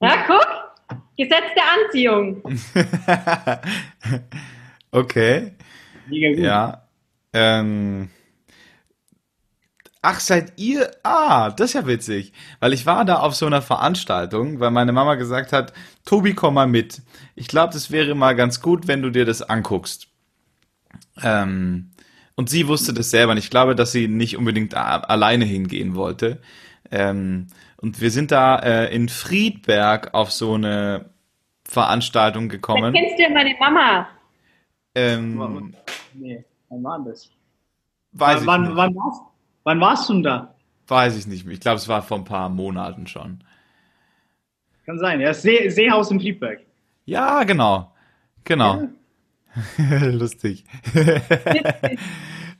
Ja, 0.00 0.24
guck. 0.26 0.46
Gesetz 1.16 1.44
der 1.56 1.84
Anziehung. 1.84 2.42
okay. 4.90 5.52
Mega 6.08 6.28
gut. 6.30 6.38
Ja. 6.38 6.88
Ähm, 7.32 8.10
ach, 10.04 10.20
seid 10.20 10.52
ihr? 10.56 10.90
Ah, 11.02 11.50
das 11.50 11.70
ist 11.70 11.74
ja 11.74 11.86
witzig. 11.86 12.32
Weil 12.60 12.72
ich 12.72 12.86
war 12.86 13.04
da 13.04 13.16
auf 13.16 13.34
so 13.34 13.46
einer 13.46 13.62
Veranstaltung, 13.62 14.60
weil 14.60 14.70
meine 14.70 14.92
Mama 14.92 15.14
gesagt 15.16 15.52
hat, 15.52 15.72
Tobi, 16.04 16.34
komm 16.34 16.54
mal 16.54 16.66
mit. 16.66 17.02
Ich 17.34 17.48
glaube, 17.48 17.72
das 17.72 17.90
wäre 17.90 18.14
mal 18.14 18.36
ganz 18.36 18.60
gut, 18.60 18.86
wenn 18.86 19.02
du 19.02 19.10
dir 19.10 19.24
das 19.24 19.42
anguckst. 19.42 20.08
Ähm, 21.22 21.90
und 22.36 22.50
sie 22.50 22.68
wusste 22.68 22.92
das 22.92 23.10
selber. 23.10 23.34
nicht. 23.34 23.44
ich 23.44 23.50
glaube, 23.50 23.74
dass 23.74 23.92
sie 23.92 24.08
nicht 24.08 24.36
unbedingt 24.36 24.74
alleine 24.76 25.44
hingehen 25.44 25.94
wollte. 25.94 26.40
Ähm, 26.90 27.46
und 27.78 28.00
wir 28.00 28.10
sind 28.10 28.30
da 28.30 28.58
äh, 28.58 28.94
in 28.94 29.08
Friedberg 29.08 30.14
auf 30.14 30.30
so 30.32 30.54
eine 30.54 31.10
Veranstaltung 31.66 32.48
gekommen. 32.48 32.92
kennst 32.92 33.18
du 33.18 33.22
ja 33.22 33.30
meine 33.30 33.54
Mama. 33.58 34.08
Ähm, 34.94 35.74
Nee, 36.12 36.44
wann 36.68 36.84
war 36.84 37.04
das? 37.04 37.28
weiß 38.12 38.42
ich 38.42 38.46
wann, 38.46 38.62
nicht. 38.62 38.76
wann, 38.76 38.94
warst, 38.94 39.22
wann 39.64 39.80
warst 39.80 40.08
du 40.08 40.14
denn 40.14 40.22
da? 40.22 40.54
Weiß 40.86 41.16
ich 41.16 41.26
nicht 41.26 41.44
mehr. 41.44 41.54
Ich 41.54 41.60
glaube, 41.60 41.76
es 41.76 41.88
war 41.88 42.02
vor 42.02 42.18
ein 42.18 42.24
paar 42.24 42.48
Monaten 42.48 43.06
schon. 43.06 43.42
Kann 44.86 44.98
sein. 44.98 45.20
Ja, 45.20 45.32
See, 45.32 45.68
Seehaus 45.70 46.10
in 46.10 46.20
Friedberg. 46.20 46.60
Ja, 47.06 47.44
genau. 47.44 47.92
Genau. 48.44 48.88
Lustig. 50.02 50.64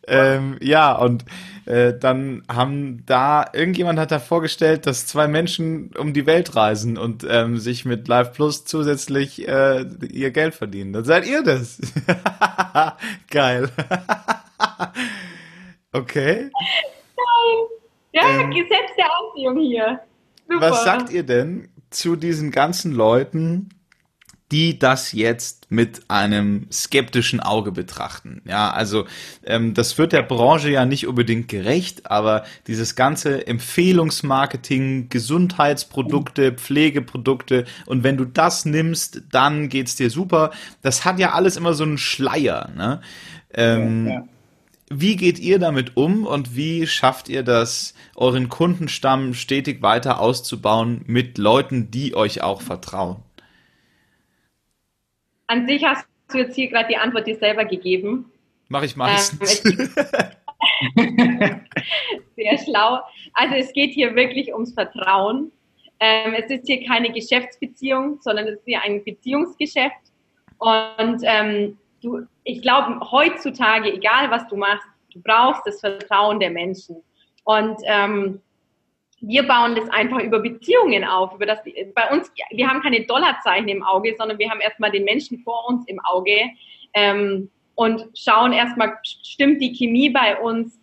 ähm, 0.07 0.57
ja, 0.61 0.93
und 0.95 1.25
äh, 1.67 1.95
dann 1.99 2.43
haben 2.49 3.05
da, 3.07 3.47
irgendjemand 3.53 3.99
hat 3.99 4.11
da 4.11 4.19
vorgestellt, 4.19 4.87
dass 4.87 5.07
zwei 5.07 5.29
Menschen 5.29 5.91
um 5.99 6.13
die 6.13 6.27
Welt 6.27 6.57
reisen 6.57 6.97
und 6.97 7.27
ähm, 7.29 7.59
sich 7.59 7.85
mit 7.85 8.09
Live 8.09 8.33
Plus 8.33 8.65
zusätzlich 8.65 9.47
äh, 9.47 9.85
ihr 10.11 10.31
Geld 10.31 10.55
verdienen. 10.55 10.93
Dann 10.93 11.05
seid 11.05 11.27
ihr 11.27 11.43
das. 11.43 11.81
Geil. 13.31 13.71
okay. 15.93 16.51
Ja, 18.15 18.23
Ähm, 18.41 18.51
Gesetz 18.51 18.95
der 18.97 19.07
Anziehung 19.07 19.59
hier. 19.61 20.01
Super. 20.49 20.61
Was 20.71 20.85
sagt 20.85 21.11
ihr 21.11 21.25
denn 21.25 21.69
zu 21.91 22.17
diesen 22.17 22.51
ganzen 22.51 22.93
Leuten, 22.93 23.71
die 24.53 24.79
das 24.79 25.13
jetzt 25.13 25.71
mit 25.71 26.03
einem 26.09 26.69
skeptischen 26.71 27.41
Auge 27.41 27.73
betrachten? 27.73 28.43
Ja, 28.47 28.71
also 28.71 29.07
ähm, 29.45 29.75
das 29.75 29.99
wird 29.99 30.13
der 30.13 30.23
Branche 30.23 30.71
ja 30.71 30.85
nicht 30.85 31.07
unbedingt 31.09 31.49
gerecht, 31.49 32.09
aber 32.09 32.45
dieses 32.69 32.95
ganze 32.95 33.47
Empfehlungsmarketing, 33.49 35.09
Gesundheitsprodukte, 35.09 36.53
Pflegeprodukte 36.53 37.65
und 37.87 38.05
wenn 38.05 38.17
du 38.17 38.27
das 38.27 38.65
nimmst, 38.65 39.23
dann 39.33 39.69
geht's 39.69 39.97
dir 39.97 40.11
super. 40.11 40.51
Das 40.83 41.05
hat 41.05 41.19
ja 41.19 41.33
alles 41.33 41.57
immer 41.57 41.75
so 41.75 41.85
einen 41.85 41.99
Schleier. 41.99 42.71
Ne? 42.77 43.01
Ähm, 43.55 44.07
Ja. 44.07 44.25
Wie 44.91 45.17
geht 45.17 45.39
ihr 45.39 45.59
damit 45.59 45.97
um 45.97 46.27
und 46.27 46.57
wie 46.57 46.87
schafft 46.87 47.29
ihr 47.29 47.43
das, 47.43 47.95
euren 48.17 48.49
Kundenstamm 48.49 49.35
stetig 49.35 49.83
weiter 49.83 50.21
auszubauen 50.21 51.03
mit 51.07 51.39
Leuten, 51.39 51.91
die 51.91 52.15
euch 52.15 52.43
auch 52.43 52.61
vertrauen? 52.61 53.17
An 55.47 55.67
sich 55.67 55.85
hast 55.85 56.07
du 56.31 56.39
jetzt 56.39 56.55
hier 56.55 56.69
gerade 56.69 56.89
die 56.89 56.97
Antwort 56.97 57.27
dir 57.27 57.37
selber 57.37 57.65
gegeben. 57.65 58.31
Mache 58.69 58.87
ich 58.87 58.93
Ähm, 58.93 58.99
meistens. 58.99 59.63
gibt- 59.63 59.91
Sehr 62.37 62.59
schlau. 62.59 63.01
Also 63.35 63.55
es 63.57 63.73
geht 63.73 63.93
hier 63.93 64.15
wirklich 64.15 64.53
ums 64.53 64.73
Vertrauen. 64.73 65.53
Ähm, 66.01 66.35
es 66.35 66.51
ist 66.51 66.67
hier 66.67 66.85
keine 66.87 67.13
Geschäftsbeziehung, 67.13 68.19
sondern 68.21 68.47
es 68.49 68.55
ist 68.59 68.65
hier 68.65 68.83
ein 68.83 69.05
Beziehungsgeschäft. 69.05 69.95
Und 70.59 71.21
ähm, 71.23 71.79
du, 72.05 72.27
ich 72.45 72.63
glaube, 72.63 73.01
heutzutage, 73.11 73.93
egal 73.93 74.31
was 74.31 74.47
du 74.49 74.57
machst, 74.57 74.87
du 75.13 75.21
brauchst 75.23 75.63
das 75.67 75.81
Vertrauen 75.81 76.39
der 76.39 76.51
Menschen. 76.51 76.97
Und 77.45 77.79
ähm, 77.85 78.41
wir 79.21 79.47
bauen 79.47 79.75
das 79.75 79.89
einfach 79.91 80.21
über 80.21 80.41
Beziehungen 80.41 81.05
auf. 81.05 81.35
Über 81.35 81.47
das, 81.47 81.59
bei 81.95 82.11
uns, 82.11 82.31
wir 82.51 82.69
haben 82.69 82.83
keine 82.83 83.05
Dollarzeichen 83.07 83.69
im 83.69 83.83
Auge, 83.83 84.15
sondern 84.19 84.39
wir 84.39 84.51
haben 84.51 84.61
erstmal 84.61 84.91
den 84.91 85.05
Menschen 85.05 85.39
vor 85.39 85.69
uns 85.69 85.87
im 85.89 85.99
Auge 86.05 86.37
ähm, 86.93 87.51
und 87.75 88.07
schauen 88.15 88.53
erstmal, 88.53 88.99
stimmt 89.03 89.63
die 89.63 89.73
Chemie 89.73 90.11
bei 90.11 90.39
uns, 90.41 90.81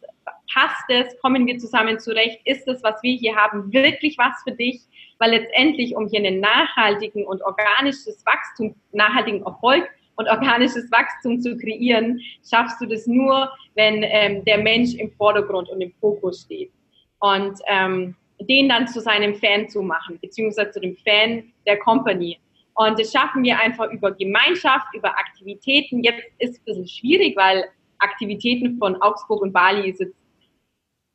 passt 0.54 0.90
es, 0.90 1.20
kommen 1.22 1.46
wir 1.46 1.58
zusammen 1.58 2.00
zurecht, 2.00 2.42
ist 2.46 2.68
das, 2.68 2.84
was 2.84 3.02
wir 3.04 3.16
hier 3.16 3.36
haben, 3.36 3.72
wirklich 3.72 4.18
was 4.18 4.34
für 4.44 4.52
dich? 4.52 4.82
Weil 5.20 5.32
letztendlich, 5.32 5.96
um 5.96 6.08
hier 6.08 6.20
einen 6.20 6.40
nachhaltigen 6.40 7.26
und 7.26 7.42
organisches 7.44 8.26
Wachstum, 8.26 8.76
nachhaltigen 8.92 9.44
Erfolg 9.44 9.88
und 10.16 10.28
organisches 10.28 10.92
Wachstum 10.92 11.40
zu 11.40 11.58
kreieren, 11.58 12.20
schaffst 12.48 12.80
du 12.82 12.86
das 12.86 13.08
nur, 13.08 13.52
wenn 13.76 14.04
ähm, 14.04 14.44
der 14.46 14.60
Mensch 14.60 14.94
im 14.96 15.12
Vordergrund 15.12 15.70
und 15.70 15.82
im 15.82 15.92
Fokus 16.00 16.42
steht. 16.42 16.72
Und 17.20 17.60
ähm, 17.68 18.16
den 18.40 18.70
dann 18.70 18.88
zu 18.88 19.00
seinem 19.00 19.36
Fan 19.36 19.70
zu 19.70 19.82
machen, 19.82 20.20
beziehungsweise 20.20 20.72
zu 20.72 20.80
dem 20.80 20.96
Fan 20.98 21.52
der 21.66 21.78
Company. 21.80 22.40
Und 22.74 23.00
das 23.00 23.12
schaffen 23.12 23.44
wir 23.44 23.60
einfach 23.60 23.92
über 23.92 24.12
Gemeinschaft, 24.12 24.88
über 24.94 25.10
Aktivitäten. 25.10 26.04
Jetzt 26.04 26.24
ist 26.40 26.52
es 26.52 26.60
ein 26.60 26.66
bisschen 26.66 26.88
schwierig, 26.88 27.38
weil 27.38 27.66
Aktivitäten 28.00 28.78
von 28.78 29.00
Augsburg 29.02 29.42
und 29.42 29.54
Bali 29.54 29.90
ist 29.90 30.00
jetzt 30.00 30.16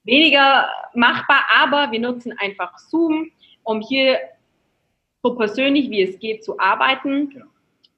weniger 0.04 0.68
machbar, 0.94 1.44
aber 1.54 1.90
wir 1.90 2.00
nutzen 2.00 2.32
einfach 2.38 2.78
Zoom, 2.78 3.30
um 3.64 3.80
hier 3.80 4.20
so 5.22 5.34
persönlich 5.34 5.90
wie 5.90 6.02
es 6.02 6.18
geht 6.20 6.44
zu 6.44 6.58
arbeiten. 6.60 7.30
Genau. 7.30 7.46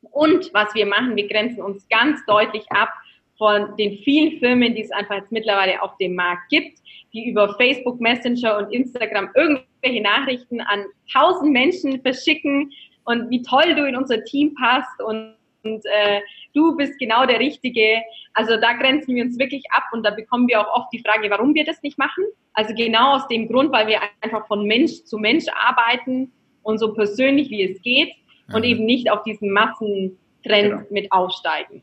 Und 0.02 0.50
was 0.54 0.74
wir 0.74 0.86
machen, 0.86 1.16
wir 1.16 1.28
grenzen 1.28 1.62
uns 1.62 1.88
ganz 1.88 2.24
deutlich 2.26 2.70
ab 2.70 2.90
von 3.36 3.76
den 3.76 3.98
vielen 3.98 4.38
Firmen, 4.40 4.74
die 4.74 4.82
es 4.82 4.90
einfach 4.90 5.16
jetzt 5.16 5.32
mittlerweile 5.32 5.80
auf 5.80 5.96
dem 5.98 6.14
Markt 6.14 6.48
gibt, 6.50 6.78
die 7.12 7.28
über 7.28 7.54
Facebook 7.56 8.00
Messenger 8.00 8.58
und 8.58 8.72
Instagram 8.72 9.30
irgendwelche 9.34 10.02
Nachrichten 10.02 10.60
an 10.60 10.84
tausend 11.12 11.52
Menschen 11.52 12.02
verschicken 12.02 12.72
und 13.04 13.30
wie 13.30 13.42
toll 13.42 13.74
du 13.74 13.86
in 13.86 13.96
unser 13.96 14.24
Team 14.24 14.54
passt 14.54 15.00
und, 15.00 15.34
und 15.62 15.84
äh, 15.86 16.20
du 16.52 16.76
bist 16.76 16.98
genau 16.98 17.26
der 17.26 17.38
Richtige. 17.38 18.02
Also 18.34 18.56
da 18.60 18.72
grenzen 18.74 19.14
wir 19.14 19.24
uns 19.24 19.38
wirklich 19.38 19.64
ab 19.70 19.84
und 19.92 20.04
da 20.04 20.10
bekommen 20.10 20.48
wir 20.48 20.60
auch 20.60 20.74
oft 20.74 20.92
die 20.92 21.02
Frage, 21.06 21.30
warum 21.30 21.54
wir 21.54 21.64
das 21.64 21.82
nicht 21.82 21.96
machen. 21.96 22.24
Also 22.52 22.74
genau 22.74 23.14
aus 23.14 23.26
dem 23.28 23.48
Grund, 23.48 23.72
weil 23.72 23.86
wir 23.86 24.00
einfach 24.20 24.46
von 24.48 24.64
Mensch 24.64 25.04
zu 25.04 25.16
Mensch 25.16 25.44
arbeiten 25.54 26.32
und 26.62 26.78
so 26.78 26.92
persönlich 26.92 27.50
wie 27.50 27.62
es 27.62 27.80
geht 27.82 28.12
und 28.52 28.64
eben 28.64 28.84
nicht 28.84 29.10
auf 29.10 29.22
diesen 29.22 29.52
Massentrend 29.52 30.18
Genau. 30.42 30.82
mit 30.90 31.12
aufsteigen. 31.12 31.82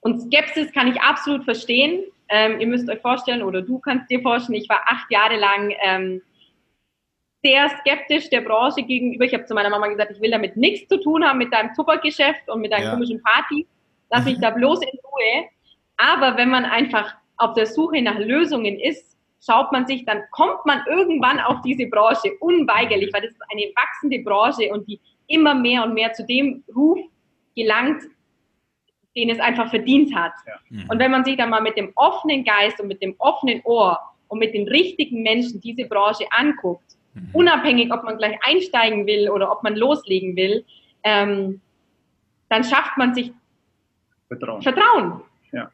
Und 0.00 0.20
Skepsis 0.20 0.72
kann 0.72 0.88
ich 0.88 1.00
absolut 1.00 1.44
verstehen. 1.44 2.04
Ähm, 2.28 2.60
ihr 2.60 2.66
müsst 2.66 2.88
euch 2.88 3.00
vorstellen, 3.00 3.42
oder 3.42 3.62
du 3.62 3.78
kannst 3.78 4.10
dir 4.10 4.20
vorstellen, 4.20 4.60
ich 4.60 4.68
war 4.68 4.80
acht 4.86 5.10
Jahre 5.10 5.36
lang 5.36 5.74
ähm, 5.82 6.22
sehr 7.42 7.68
skeptisch 7.80 8.30
der 8.30 8.40
Branche 8.40 8.82
gegenüber. 8.82 9.24
Ich 9.24 9.34
habe 9.34 9.44
zu 9.44 9.54
meiner 9.54 9.70
Mama 9.70 9.86
gesagt, 9.88 10.12
ich 10.12 10.20
will 10.20 10.30
damit 10.30 10.56
nichts 10.56 10.88
zu 10.88 10.98
tun 11.00 11.24
haben 11.24 11.38
mit 11.38 11.52
deinem 11.52 11.74
Tuppergeschäft 11.74 12.48
und 12.48 12.60
mit 12.60 12.72
deinen 12.72 12.84
ja. 12.84 12.90
komischen 12.92 13.22
Partys. 13.22 13.66
Lass 14.10 14.24
mich 14.24 14.38
da 14.40 14.50
bloß 14.58 14.80
in 14.82 14.98
Ruhe. 15.04 15.48
Aber 15.96 16.36
wenn 16.36 16.50
man 16.50 16.64
einfach 16.64 17.14
auf 17.36 17.54
der 17.54 17.66
Suche 17.66 18.00
nach 18.02 18.18
Lösungen 18.18 18.78
ist, 18.78 19.16
schaut 19.44 19.72
man 19.72 19.86
sich, 19.86 20.04
dann 20.06 20.22
kommt 20.30 20.64
man 20.64 20.82
irgendwann 20.88 21.38
auf 21.40 21.60
diese 21.62 21.86
Branche 21.86 22.32
unweigerlich, 22.40 23.12
weil 23.12 23.22
das 23.22 23.32
ist 23.32 23.42
eine 23.50 23.70
wachsende 23.74 24.20
Branche 24.20 24.72
und 24.72 24.88
die 24.88 24.98
immer 25.26 25.54
mehr 25.54 25.84
und 25.84 25.94
mehr 25.94 26.12
zu 26.12 26.24
dem 26.24 26.64
Ruf 26.74 26.98
gelangt, 27.54 28.02
den 29.16 29.30
es 29.30 29.38
einfach 29.38 29.70
verdient 29.70 30.14
hat. 30.14 30.32
Ja. 30.46 30.54
Mhm. 30.68 30.90
Und 30.90 30.98
wenn 30.98 31.10
man 31.10 31.24
sich 31.24 31.36
dann 31.36 31.50
mal 31.50 31.62
mit 31.62 31.76
dem 31.76 31.92
offenen 31.94 32.44
Geist 32.44 32.80
und 32.80 32.88
mit 32.88 33.00
dem 33.00 33.14
offenen 33.18 33.60
Ohr 33.64 33.98
und 34.28 34.38
mit 34.38 34.54
den 34.54 34.68
richtigen 34.68 35.22
Menschen 35.22 35.60
diese 35.60 35.84
Branche 35.84 36.24
anguckt, 36.30 36.96
mhm. 37.14 37.30
unabhängig, 37.32 37.92
ob 37.92 38.04
man 38.04 38.18
gleich 38.18 38.36
einsteigen 38.44 39.06
will 39.06 39.30
oder 39.30 39.52
ob 39.52 39.62
man 39.62 39.76
loslegen 39.76 40.36
will, 40.36 40.64
ähm, 41.04 41.60
dann 42.48 42.64
schafft 42.64 42.96
man 42.96 43.14
sich 43.14 43.32
Vertrauen. 44.28 44.62
Vertrauen. 44.62 45.20
Ja. 45.52 45.70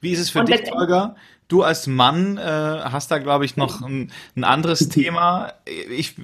Wie 0.00 0.10
ist 0.10 0.20
es 0.20 0.30
für 0.30 0.40
und 0.40 0.48
dich, 0.48 0.70
Holger? 0.72 1.16
Du 1.48 1.62
als 1.62 1.86
Mann 1.86 2.36
äh, 2.36 2.40
hast 2.40 3.10
da, 3.10 3.18
glaube 3.18 3.44
ich, 3.44 3.56
noch 3.56 3.80
ein, 3.80 4.12
ein 4.36 4.44
anderes 4.44 4.88
Thema. 4.88 5.52
Ich 5.66 6.16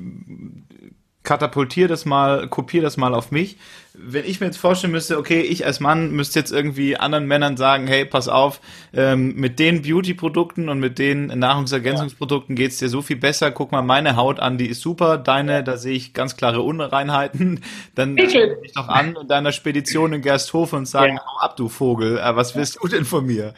katapultiere 1.25 1.89
das 1.89 2.05
mal, 2.05 2.47
kopiere 2.49 2.85
das 2.85 2.97
mal 2.99 3.15
auf 3.15 3.33
mich. 3.33 3.57
Wenn 3.95 4.27
ich 4.27 4.41
mir 4.41 4.47
jetzt 4.47 4.59
vorstellen 4.59 4.93
müsste, 4.93 5.19
okay, 5.19 5.41
ich 5.41 5.65
als 5.65 5.81
Mann 5.81 6.13
müsste 6.13 6.39
jetzt 6.39 6.53
irgendwie 6.53 6.97
anderen 6.97 7.27
Männern 7.27 7.57
sagen, 7.57 7.87
hey, 7.87 8.05
pass 8.05 8.29
auf, 8.29 8.61
ähm, 8.93 9.35
mit 9.35 9.59
den 9.59 9.83
Beauty-Produkten 9.83 10.69
und 10.69 10.81
mit 10.81 10.99
den 10.99 11.27
Nahrungsergänzungsprodukten 11.27 12.57
geht's 12.57 12.77
dir 12.77 12.91
so 12.91 13.01
viel 13.01 13.17
besser. 13.17 13.51
Guck 13.51 13.73
mal 13.73 13.83
meine 13.83 14.17
Haut 14.17 14.39
an, 14.39 14.59
die 14.59 14.67
ist 14.67 14.83
super. 14.83 15.17
Deine, 15.17 15.65
da 15.65 15.79
sehe 15.79 15.95
ich 15.95 16.13
ganz 16.13 16.37
klare 16.37 16.61
Unreinheiten. 16.61 17.61
Dann 17.95 18.19
rufe 18.19 18.59
ich 18.63 18.73
doch 18.73 18.89
an 18.89 19.17
in 19.21 19.27
deiner 19.27 19.53
Spedition 19.53 20.13
in 20.13 20.21
Gersthofen 20.21 20.81
und 20.81 20.87
sagen, 20.87 21.17
ja. 21.17 21.25
hau 21.25 21.39
ab, 21.39 21.57
du 21.57 21.69
Vogel. 21.71 22.19
Äh, 22.19 22.37
was 22.37 22.55
willst 22.55 22.79
du 22.83 22.87
denn 22.87 23.07
von 23.07 23.25
mir? 23.25 23.55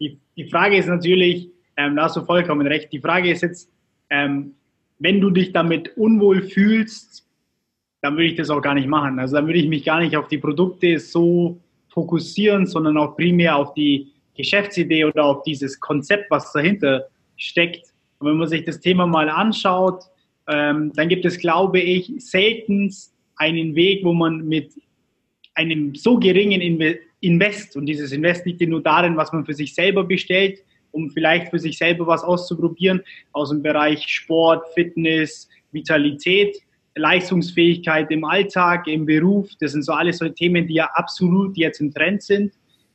Die, 0.00 0.18
die 0.36 0.48
Frage 0.48 0.78
ist 0.78 0.86
natürlich, 0.86 1.50
ähm, 1.76 1.96
da 1.96 2.04
hast 2.04 2.16
du 2.16 2.24
vollkommen 2.24 2.66
recht. 2.66 2.90
Die 2.92 3.00
Frage 3.00 3.30
ist 3.30 3.42
jetzt, 3.42 3.68
ähm, 4.10 4.54
wenn 4.98 5.20
du 5.20 5.30
dich 5.30 5.52
damit 5.52 5.96
unwohl 5.96 6.42
fühlst, 6.42 7.26
dann 8.00 8.14
würde 8.14 8.26
ich 8.26 8.36
das 8.36 8.50
auch 8.50 8.60
gar 8.60 8.74
nicht 8.74 8.88
machen. 8.88 9.18
Also 9.18 9.36
dann 9.36 9.46
würde 9.46 9.58
ich 9.58 9.68
mich 9.68 9.84
gar 9.84 10.00
nicht 10.00 10.16
auf 10.16 10.28
die 10.28 10.38
Produkte 10.38 10.98
so 10.98 11.58
fokussieren, 11.88 12.66
sondern 12.66 12.96
auch 12.96 13.16
primär 13.16 13.56
auf 13.56 13.74
die 13.74 14.12
Geschäftsidee 14.36 15.04
oder 15.04 15.24
auf 15.24 15.42
dieses 15.42 15.80
Konzept, 15.80 16.30
was 16.30 16.52
dahinter 16.52 17.06
steckt. 17.36 17.92
Und 18.18 18.28
wenn 18.28 18.36
man 18.36 18.48
sich 18.48 18.64
das 18.64 18.80
Thema 18.80 19.06
mal 19.06 19.28
anschaut, 19.28 20.04
ähm, 20.48 20.92
dann 20.94 21.08
gibt 21.08 21.24
es, 21.24 21.38
glaube 21.38 21.80
ich, 21.80 22.12
selten 22.18 22.92
einen 23.36 23.74
Weg, 23.74 24.04
wo 24.04 24.12
man 24.12 24.46
mit 24.46 24.72
einem 25.54 25.94
so 25.94 26.18
geringen 26.18 26.60
Invest, 27.20 27.76
und 27.76 27.86
dieses 27.86 28.12
Invest 28.12 28.46
liegt 28.46 28.60
nur 28.60 28.82
darin, 28.82 29.16
was 29.16 29.32
man 29.32 29.44
für 29.44 29.54
sich 29.54 29.74
selber 29.74 30.04
bestellt, 30.04 30.62
um 30.98 31.10
vielleicht 31.10 31.50
für 31.50 31.58
sich 31.58 31.78
selber 31.78 32.06
was 32.06 32.24
auszuprobieren 32.24 33.00
aus 33.32 33.50
dem 33.50 33.62
Bereich 33.62 34.06
Sport, 34.08 34.66
Fitness, 34.74 35.48
Vitalität, 35.70 36.56
Leistungsfähigkeit 36.96 38.10
im 38.10 38.24
Alltag, 38.24 38.88
im 38.88 39.06
Beruf. 39.06 39.48
Das 39.60 39.72
sind 39.72 39.84
so 39.84 39.92
alles 39.92 40.18
so 40.18 40.28
Themen, 40.28 40.66
die 40.66 40.74
ja 40.74 40.90
absolut 40.94 41.56
jetzt 41.56 41.80
im 41.80 41.94
Trend 41.94 42.22
sind. 42.22 42.52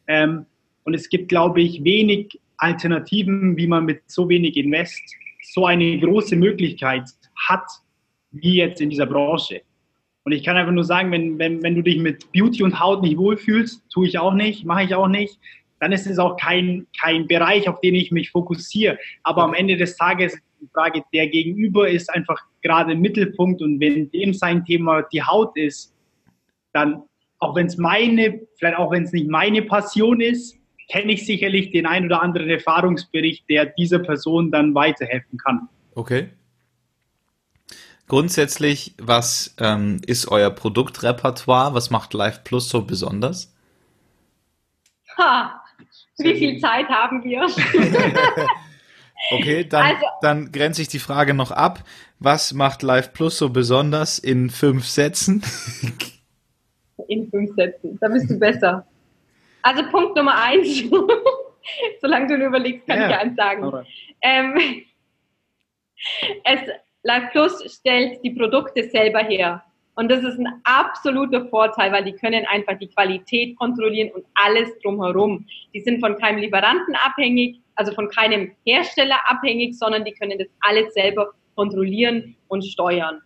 Ähm, 0.07 0.45
und 0.83 0.93
es 0.93 1.07
gibt, 1.07 1.29
glaube 1.29 1.61
ich, 1.61 1.83
wenig 1.83 2.39
Alternativen, 2.57 3.55
wie 3.55 3.67
man 3.67 3.85
mit 3.85 4.01
so 4.07 4.27
wenig 4.27 4.57
Invest 4.57 5.01
so 5.53 5.65
eine 5.65 5.97
große 5.99 6.35
Möglichkeit 6.35 7.03
hat, 7.47 7.65
wie 8.31 8.57
jetzt 8.57 8.81
in 8.81 8.89
dieser 8.89 9.05
Branche. 9.05 9.61
Und 10.25 10.31
ich 10.31 10.43
kann 10.43 10.55
einfach 10.55 10.71
nur 10.71 10.83
sagen, 10.85 11.11
wenn, 11.11 11.37
wenn, 11.39 11.63
wenn 11.63 11.75
du 11.75 11.81
dich 11.81 11.97
mit 11.97 12.31
Beauty 12.31 12.63
und 12.63 12.79
Haut 12.79 13.01
nicht 13.01 13.17
wohlfühlst, 13.17 13.83
tue 13.89 14.07
ich 14.07 14.17
auch 14.17 14.33
nicht, 14.33 14.65
mache 14.65 14.83
ich 14.83 14.95
auch 14.95 15.07
nicht, 15.07 15.37
dann 15.83 15.91
ist 15.91 16.07
es 16.07 16.17
auch 16.17 16.37
kein, 16.37 16.87
kein 16.97 17.27
Bereich, 17.27 17.67
auf 17.67 17.81
den 17.81 17.93
ich 17.93 18.09
mich 18.09 18.31
fokussiere. 18.31 18.97
Aber 19.23 19.43
am 19.43 19.53
Ende 19.53 19.75
des 19.75 19.97
Tages 19.97 20.37
die 20.61 20.69
Frage, 20.73 21.03
der 21.13 21.27
Gegenüber 21.27 21.89
ist 21.89 22.09
einfach 22.09 22.39
gerade 22.61 22.93
im 22.93 23.01
Mittelpunkt 23.01 23.61
und 23.61 23.81
wenn 23.81 24.09
dem 24.11 24.33
sein 24.33 24.63
Thema 24.63 25.01
die 25.11 25.21
Haut 25.21 25.57
ist, 25.57 25.93
dann, 26.71 27.03
auch 27.39 27.53
wenn 27.57 27.65
es 27.65 27.75
meine, 27.75 28.39
vielleicht 28.55 28.77
auch 28.77 28.91
wenn 28.91 29.03
es 29.03 29.11
nicht 29.11 29.27
meine 29.27 29.61
Passion 29.61 30.21
ist, 30.21 30.55
kenne 30.89 31.11
ich 31.11 31.25
sicherlich 31.25 31.71
den 31.71 31.85
ein 31.85 32.05
oder 32.05 32.21
anderen 32.21 32.49
Erfahrungsbericht, 32.49 33.43
der 33.49 33.65
dieser 33.65 33.99
Person 33.99 34.51
dann 34.51 34.73
weiterhelfen 34.73 35.37
kann. 35.37 35.67
Okay. 35.95 36.29
Grundsätzlich, 38.07 38.95
was 39.01 39.53
ähm, 39.59 39.99
ist 40.07 40.29
euer 40.29 40.49
Produktrepertoire? 40.49 41.73
Was 41.73 41.89
macht 41.89 42.13
Live 42.13 42.45
Plus 42.45 42.69
so 42.69 42.83
besonders? 42.83 43.53
Ha, 45.17 45.62
wie 46.17 46.35
viel 46.35 46.59
Zeit 46.59 46.87
haben 46.89 47.23
wir? 47.23 47.45
okay, 49.31 49.63
dann, 49.63 49.85
also, 49.85 50.05
dann 50.21 50.51
grenze 50.51 50.81
ich 50.81 50.87
die 50.87 50.99
Frage 50.99 51.33
noch 51.33 51.51
ab. 51.51 51.83
Was 52.19 52.53
macht 52.53 52.83
Live 52.83 53.13
Plus 53.13 53.37
so 53.37 53.49
besonders 53.49 54.19
in 54.19 54.49
fünf 54.49 54.85
Sätzen? 54.85 55.43
in 57.07 57.29
fünf 57.29 57.55
Sätzen, 57.55 57.97
da 57.99 58.07
bist 58.07 58.29
du 58.29 58.39
besser. 58.39 58.85
Also 59.61 59.83
Punkt 59.89 60.15
Nummer 60.15 60.41
eins, 60.41 60.83
solange 62.01 62.27
du 62.27 62.37
nur 62.37 62.47
überlegst, 62.47 62.87
kann 62.87 62.99
ja, 62.99 63.09
ich 63.09 63.15
eins 63.15 63.35
sagen. 63.35 63.85
Ähm, 64.21 64.55
es, 66.43 66.59
Live 67.03 67.31
Plus 67.31 67.77
stellt 67.79 68.23
die 68.23 68.31
Produkte 68.31 68.89
selber 68.89 69.19
her. 69.19 69.63
Und 69.95 70.09
das 70.09 70.23
ist 70.23 70.39
ein 70.39 70.47
absoluter 70.63 71.47
Vorteil, 71.49 71.91
weil 71.91 72.03
die 72.03 72.13
können 72.13 72.45
einfach 72.47 72.77
die 72.79 72.87
Qualität 72.87 73.55
kontrollieren 73.57 74.09
und 74.11 74.25
alles 74.33 74.69
drumherum. 74.81 75.45
Die 75.73 75.81
sind 75.81 75.99
von 75.99 76.17
keinem 76.17 76.39
Lieferanten 76.39 76.95
abhängig, 76.95 77.59
also 77.75 77.93
von 77.93 78.09
keinem 78.09 78.51
Hersteller 78.65 79.19
abhängig, 79.27 79.75
sondern 79.77 80.03
die 80.03 80.13
können 80.13 80.37
das 80.39 80.47
alles 80.61 80.93
selber 80.93 81.31
kontrollieren 81.55 82.35
und 82.47 82.65
steuern. 82.65 83.21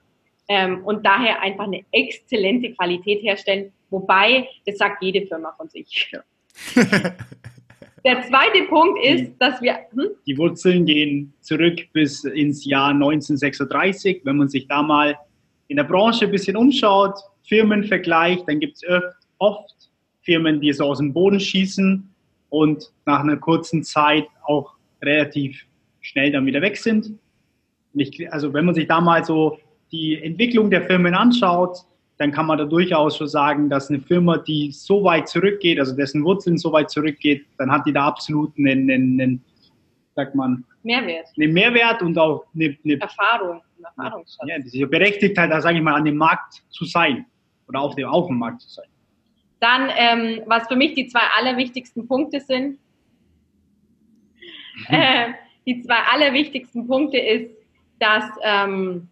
Ähm, 0.49 0.83
und 0.85 1.05
daher 1.05 1.41
einfach 1.41 1.65
eine 1.65 1.83
exzellente 1.91 2.73
Qualität 2.73 3.21
herstellen. 3.21 3.71
Wobei, 3.89 4.47
das 4.65 4.77
sagt 4.77 5.01
jede 5.03 5.25
Firma 5.25 5.53
von 5.57 5.69
sich. 5.69 6.11
Der 8.05 8.21
zweite 8.23 8.63
Punkt 8.69 9.03
ist, 9.03 9.33
dass 9.39 9.61
wir. 9.61 9.79
Hm? 9.91 10.11
Die 10.25 10.37
Wurzeln 10.37 10.85
gehen 10.85 11.33
zurück 11.41 11.79
bis 11.91 12.23
ins 12.23 12.63
Jahr 12.65 12.91
1936. 12.91 14.21
Wenn 14.23 14.37
man 14.37 14.47
sich 14.47 14.67
da 14.67 14.81
mal 14.81 15.17
in 15.67 15.77
der 15.77 15.83
Branche 15.83 16.25
ein 16.25 16.31
bisschen 16.31 16.55
umschaut, 16.55 17.19
Firmen 17.43 17.83
vergleicht, 17.83 18.47
dann 18.47 18.59
gibt 18.59 18.77
es 18.77 18.83
oft 19.37 19.75
Firmen, 20.21 20.59
die 20.59 20.73
so 20.73 20.85
aus 20.85 20.97
dem 20.97 21.13
Boden 21.13 21.39
schießen 21.39 22.09
und 22.49 22.91
nach 23.05 23.21
einer 23.21 23.37
kurzen 23.37 23.83
Zeit 23.83 24.27
auch 24.45 24.73
relativ 25.01 25.65
schnell 26.01 26.31
dann 26.31 26.45
wieder 26.45 26.61
weg 26.61 26.77
sind. 26.77 27.11
Ich, 27.93 28.31
also 28.31 28.53
wenn 28.53 28.65
man 28.65 28.75
sich 28.75 28.87
da 28.87 29.01
mal 29.01 29.23
so 29.23 29.59
die 29.91 30.21
Entwicklung 30.21 30.69
der 30.69 30.85
Firmen 30.85 31.13
anschaut, 31.13 31.79
dann 32.17 32.31
kann 32.31 32.47
man 32.47 32.57
da 32.57 32.65
durchaus 32.65 33.17
schon 33.17 33.27
sagen, 33.27 33.69
dass 33.69 33.89
eine 33.89 33.99
Firma, 33.99 34.37
die 34.37 34.71
so 34.71 35.03
weit 35.03 35.27
zurückgeht, 35.27 35.79
also 35.79 35.95
dessen 35.95 36.23
Wurzeln 36.23 36.57
so 36.57 36.71
weit 36.71 36.89
zurückgeht, 36.89 37.45
dann 37.57 37.71
hat 37.71 37.85
die 37.85 37.93
da 37.93 38.05
absolut 38.07 38.57
einen, 38.57 38.89
einen, 38.89 39.21
einen 39.21 39.45
sagt 40.15 40.33
man, 40.33 40.65
Mehrwert. 40.83 41.27
Einen 41.37 41.53
Mehrwert 41.53 42.01
und 42.01 42.17
auch 42.17 42.45
eine, 42.55 42.77
eine 42.83 42.99
Erfahrung. 42.99 43.61
Erfahrungsschatz. 43.83 44.47
Ja, 44.47 44.57
das 44.57 44.73
ist 44.73 44.89
berechtigt 44.89 45.37
halt, 45.37 45.51
da 45.51 45.61
sage 45.61 45.77
ich 45.77 45.83
mal, 45.83 45.95
an 45.95 46.05
dem 46.05 46.17
Markt 46.17 46.63
zu 46.69 46.85
sein 46.85 47.25
oder 47.67 47.81
auf 47.81 47.95
dem, 47.95 48.07
auf 48.07 48.27
dem 48.27 48.37
Markt 48.37 48.61
zu 48.61 48.69
sein. 48.69 48.87
Dann, 49.59 49.89
ähm, 49.95 50.41
was 50.45 50.67
für 50.67 50.75
mich 50.75 50.93
die 50.93 51.07
zwei 51.07 51.21
allerwichtigsten 51.37 52.07
Punkte 52.07 52.39
sind, 52.39 52.79
mhm. 54.89 54.95
äh, 54.95 55.33
die 55.65 55.81
zwei 55.81 55.99
allerwichtigsten 56.11 56.87
Punkte 56.87 57.17
ist, 57.17 57.51
dass 57.99 58.25
ähm, 58.43 59.09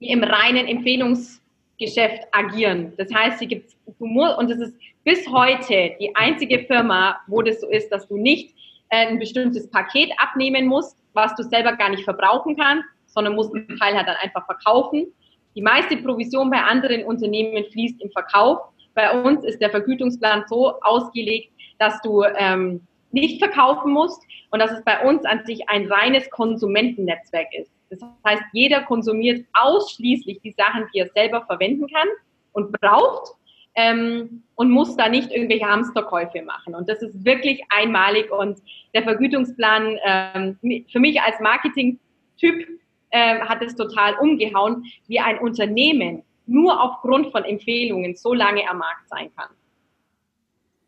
die 0.00 0.08
im 0.08 0.22
reinen 0.22 0.66
Empfehlungsgeschäft 0.66 2.24
agieren. 2.32 2.92
Das 2.96 3.12
heißt, 3.12 3.38
sie 3.38 3.46
gibt 3.46 3.74
und 3.86 4.50
das 4.50 4.58
ist 4.58 4.74
bis 5.04 5.28
heute 5.28 5.94
die 6.00 6.14
einzige 6.16 6.60
Firma, 6.60 7.20
wo 7.26 7.42
das 7.42 7.60
so 7.60 7.68
ist, 7.68 7.90
dass 7.90 8.08
du 8.08 8.16
nicht 8.16 8.54
äh, 8.88 9.06
ein 9.06 9.18
bestimmtes 9.18 9.70
Paket 9.70 10.10
abnehmen 10.18 10.66
musst, 10.66 10.96
was 11.12 11.34
du 11.36 11.42
selber 11.42 11.76
gar 11.76 11.90
nicht 11.90 12.04
verbrauchen 12.04 12.56
kannst, 12.56 12.88
sondern 13.14 13.34
muss 13.34 13.50
den 13.50 13.76
Teil 13.78 13.96
halt 13.96 14.08
dann 14.08 14.16
einfach 14.16 14.44
verkaufen. 14.44 15.06
Die 15.54 15.62
meiste 15.62 15.96
Provision 15.96 16.50
bei 16.50 16.60
anderen 16.60 17.04
Unternehmen 17.04 17.64
fließt 17.70 18.02
im 18.02 18.10
Verkauf. 18.10 18.58
Bei 18.94 19.22
uns 19.22 19.44
ist 19.44 19.60
der 19.60 19.70
Vergütungsplan 19.70 20.44
so 20.48 20.80
ausgelegt, 20.82 21.52
dass 21.78 22.00
du 22.02 22.22
ähm, 22.36 22.80
nicht 23.12 23.42
verkaufen 23.42 23.92
musst 23.92 24.22
und 24.50 24.58
dass 24.58 24.72
es 24.72 24.84
bei 24.84 25.04
uns 25.08 25.24
an 25.24 25.44
sich 25.46 25.68
ein 25.68 25.90
reines 25.90 26.28
Konsumentennetzwerk 26.30 27.48
ist. 27.54 27.70
Das 27.90 28.00
heißt, 28.26 28.42
jeder 28.52 28.82
konsumiert 28.82 29.46
ausschließlich 29.52 30.40
die 30.42 30.52
Sachen, 30.52 30.86
die 30.92 30.98
er 30.98 31.08
selber 31.14 31.44
verwenden 31.46 31.86
kann 31.88 32.08
und 32.52 32.72
braucht. 32.80 33.34
ähm, 33.74 34.44
und 34.54 34.70
muss 34.70 34.96
da 34.96 35.08
nicht 35.08 35.32
irgendwelche 35.32 35.66
Hamsterkäufe 35.66 36.42
machen. 36.42 36.74
Und 36.74 36.88
das 36.88 37.02
ist 37.02 37.24
wirklich 37.24 37.60
einmalig 37.70 38.30
und 38.30 38.58
der 38.94 39.02
Vergütungsplan 39.02 39.98
ähm, 40.04 40.58
für 40.90 41.00
mich 41.00 41.20
als 41.20 41.40
Marketing-Typ 41.40 42.68
äh, 43.14 43.38
hat 43.42 43.62
es 43.62 43.76
total 43.76 44.16
umgehauen, 44.18 44.86
wie 45.06 45.20
ein 45.20 45.38
Unternehmen 45.38 46.24
nur 46.46 46.82
aufgrund 46.82 47.30
von 47.30 47.44
Empfehlungen 47.44 48.16
so 48.16 48.34
lange 48.34 48.68
am 48.68 48.78
Markt 48.78 49.08
sein 49.08 49.30
kann. 49.36 49.50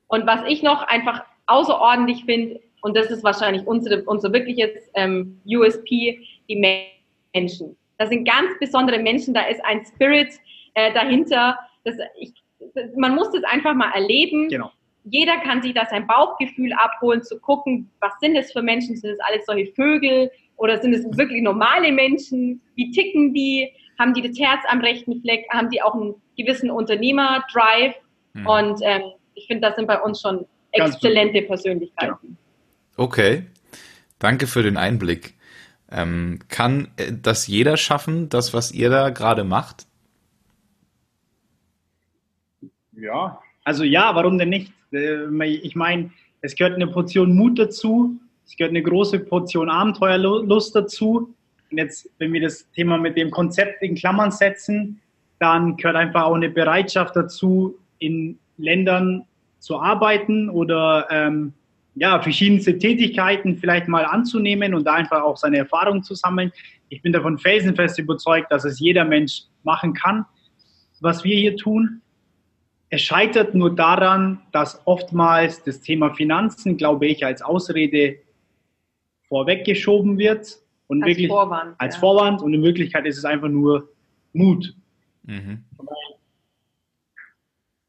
Und 0.08 0.26
was 0.26 0.40
ich 0.48 0.60
noch 0.60 0.82
einfach 0.82 1.24
außerordentlich 1.46 2.24
finde, 2.24 2.60
und 2.82 2.96
das 2.96 3.12
ist 3.12 3.22
wahrscheinlich 3.22 3.64
unsere, 3.64 4.02
unser 4.04 4.32
wirkliches 4.32 4.70
ähm, 4.94 5.40
USP, 5.46 6.20
die 6.48 6.90
Menschen. 7.32 7.76
Das 7.96 8.08
sind 8.08 8.26
ganz 8.26 8.58
besondere 8.58 8.98
Menschen, 8.98 9.32
da 9.32 9.46
ist 9.46 9.64
ein 9.64 9.84
Spirit 9.86 10.34
äh, 10.74 10.92
dahinter. 10.92 11.56
Das, 11.84 11.94
ich, 12.18 12.34
man 12.96 13.14
muss 13.14 13.30
das 13.30 13.44
einfach 13.44 13.74
mal 13.74 13.92
erleben. 13.92 14.48
Genau. 14.48 14.72
Jeder 15.04 15.36
kann 15.38 15.62
sich 15.62 15.74
da 15.74 15.86
sein 15.86 16.08
Bauchgefühl 16.08 16.72
abholen, 16.72 17.22
zu 17.22 17.38
gucken, 17.38 17.88
was 18.00 18.12
sind 18.20 18.34
das 18.34 18.50
für 18.50 18.62
Menschen? 18.62 18.96
Sind 18.96 19.12
das 19.12 19.20
alles 19.20 19.46
solche 19.46 19.72
Vögel 19.72 20.30
oder 20.56 20.80
sind 20.80 20.94
es 20.94 21.04
wirklich 21.16 21.42
normale 21.42 21.92
Menschen? 21.92 22.60
Wie 22.74 22.90
ticken 22.90 23.34
die? 23.34 23.70
Haben 23.98 24.14
die 24.14 24.22
das 24.22 24.38
Herz 24.38 24.60
am 24.68 24.80
rechten 24.80 25.20
Fleck? 25.22 25.46
Haben 25.50 25.70
die 25.70 25.80
auch 25.82 25.94
einen 25.94 26.14
gewissen 26.36 26.70
Unternehmer-Drive? 26.70 27.94
Mhm. 28.34 28.46
Und 28.46 28.80
ähm, 28.82 29.02
ich 29.34 29.46
finde, 29.46 29.68
das 29.68 29.76
sind 29.76 29.86
bei 29.86 30.00
uns 30.00 30.20
schon 30.20 30.46
exzellente 30.72 31.42
Persönlichkeiten. 31.42 32.36
Ja. 32.96 33.04
Okay, 33.04 33.44
danke 34.18 34.46
für 34.46 34.62
den 34.62 34.76
Einblick. 34.76 35.34
Ähm, 35.90 36.40
kann 36.48 36.88
äh, 36.96 37.12
das 37.12 37.46
jeder 37.46 37.76
schaffen, 37.76 38.28
das, 38.28 38.52
was 38.52 38.72
ihr 38.72 38.90
da 38.90 39.10
gerade 39.10 39.44
macht? 39.44 39.86
Ja, 42.92 43.40
also 43.64 43.84
ja, 43.84 44.14
warum 44.14 44.38
denn 44.38 44.48
nicht? 44.48 44.72
Äh, 44.92 45.26
ich 45.46 45.76
meine, 45.76 46.10
es 46.40 46.56
gehört 46.56 46.74
eine 46.74 46.86
Portion 46.86 47.34
Mut 47.34 47.58
dazu, 47.58 48.18
es 48.46 48.56
gehört 48.56 48.70
eine 48.70 48.82
große 48.82 49.18
Portion 49.20 49.68
Abenteuerlust 49.68 50.74
dazu. 50.74 51.34
Und 51.70 51.78
jetzt, 51.78 52.08
wenn 52.18 52.32
wir 52.32 52.40
das 52.40 52.70
Thema 52.72 52.96
mit 52.96 53.16
dem 53.16 53.30
Konzept 53.30 53.82
in 53.82 53.96
Klammern 53.96 54.30
setzen, 54.30 55.00
dann 55.40 55.76
gehört 55.76 55.96
einfach 55.96 56.22
auch 56.22 56.34
eine 56.34 56.48
Bereitschaft 56.48 57.16
dazu, 57.16 57.76
in 57.98 58.38
Ländern 58.56 59.24
zu 59.58 59.78
arbeiten 59.80 60.48
oder 60.48 61.08
ähm, 61.10 61.52
ja, 61.96 62.20
verschiedenste 62.20 62.78
Tätigkeiten 62.78 63.56
vielleicht 63.56 63.88
mal 63.88 64.04
anzunehmen 64.04 64.74
und 64.74 64.84
da 64.84 64.94
einfach 64.94 65.22
auch 65.22 65.36
seine 65.36 65.58
Erfahrungen 65.58 66.02
zu 66.02 66.14
sammeln. 66.14 66.52
Ich 66.88 67.02
bin 67.02 67.12
davon 67.12 67.38
felsenfest 67.38 67.98
überzeugt, 67.98 68.52
dass 68.52 68.64
es 68.64 68.78
jeder 68.78 69.04
Mensch 69.04 69.42
machen 69.64 69.92
kann, 69.92 70.24
was 71.00 71.24
wir 71.24 71.36
hier 71.36 71.56
tun. 71.56 72.00
Es 72.90 73.02
scheitert 73.02 73.54
nur 73.54 73.74
daran, 73.74 74.40
dass 74.52 74.80
oftmals 74.84 75.64
das 75.64 75.80
Thema 75.80 76.14
Finanzen, 76.14 76.76
glaube 76.76 77.06
ich, 77.06 77.24
als 77.24 77.42
Ausrede 77.42 78.18
vorweggeschoben 79.28 80.18
wird 80.18 80.58
und 80.88 81.02
als 81.02 81.10
wirklich 81.10 81.28
Vorwand, 81.28 81.74
als 81.78 81.94
ja. 81.94 82.00
Vorwand 82.00 82.42
und 82.42 82.54
in 82.54 82.62
Wirklichkeit 82.62 83.06
ist 83.06 83.18
es 83.18 83.24
einfach 83.24 83.48
nur 83.48 83.88
Mut. 84.32 84.74
Mhm. 85.24 85.64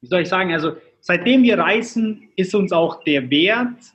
Wie 0.02 0.08
soll 0.08 0.22
ich 0.22 0.30
sagen? 0.30 0.52
Also 0.54 0.78
seitdem 1.02 1.44
wir 1.44 1.58
reisen, 1.58 2.30
ist 2.36 2.56
uns 2.56 2.72
auch 2.72 3.04
der 3.04 3.30
Wert 3.30 3.94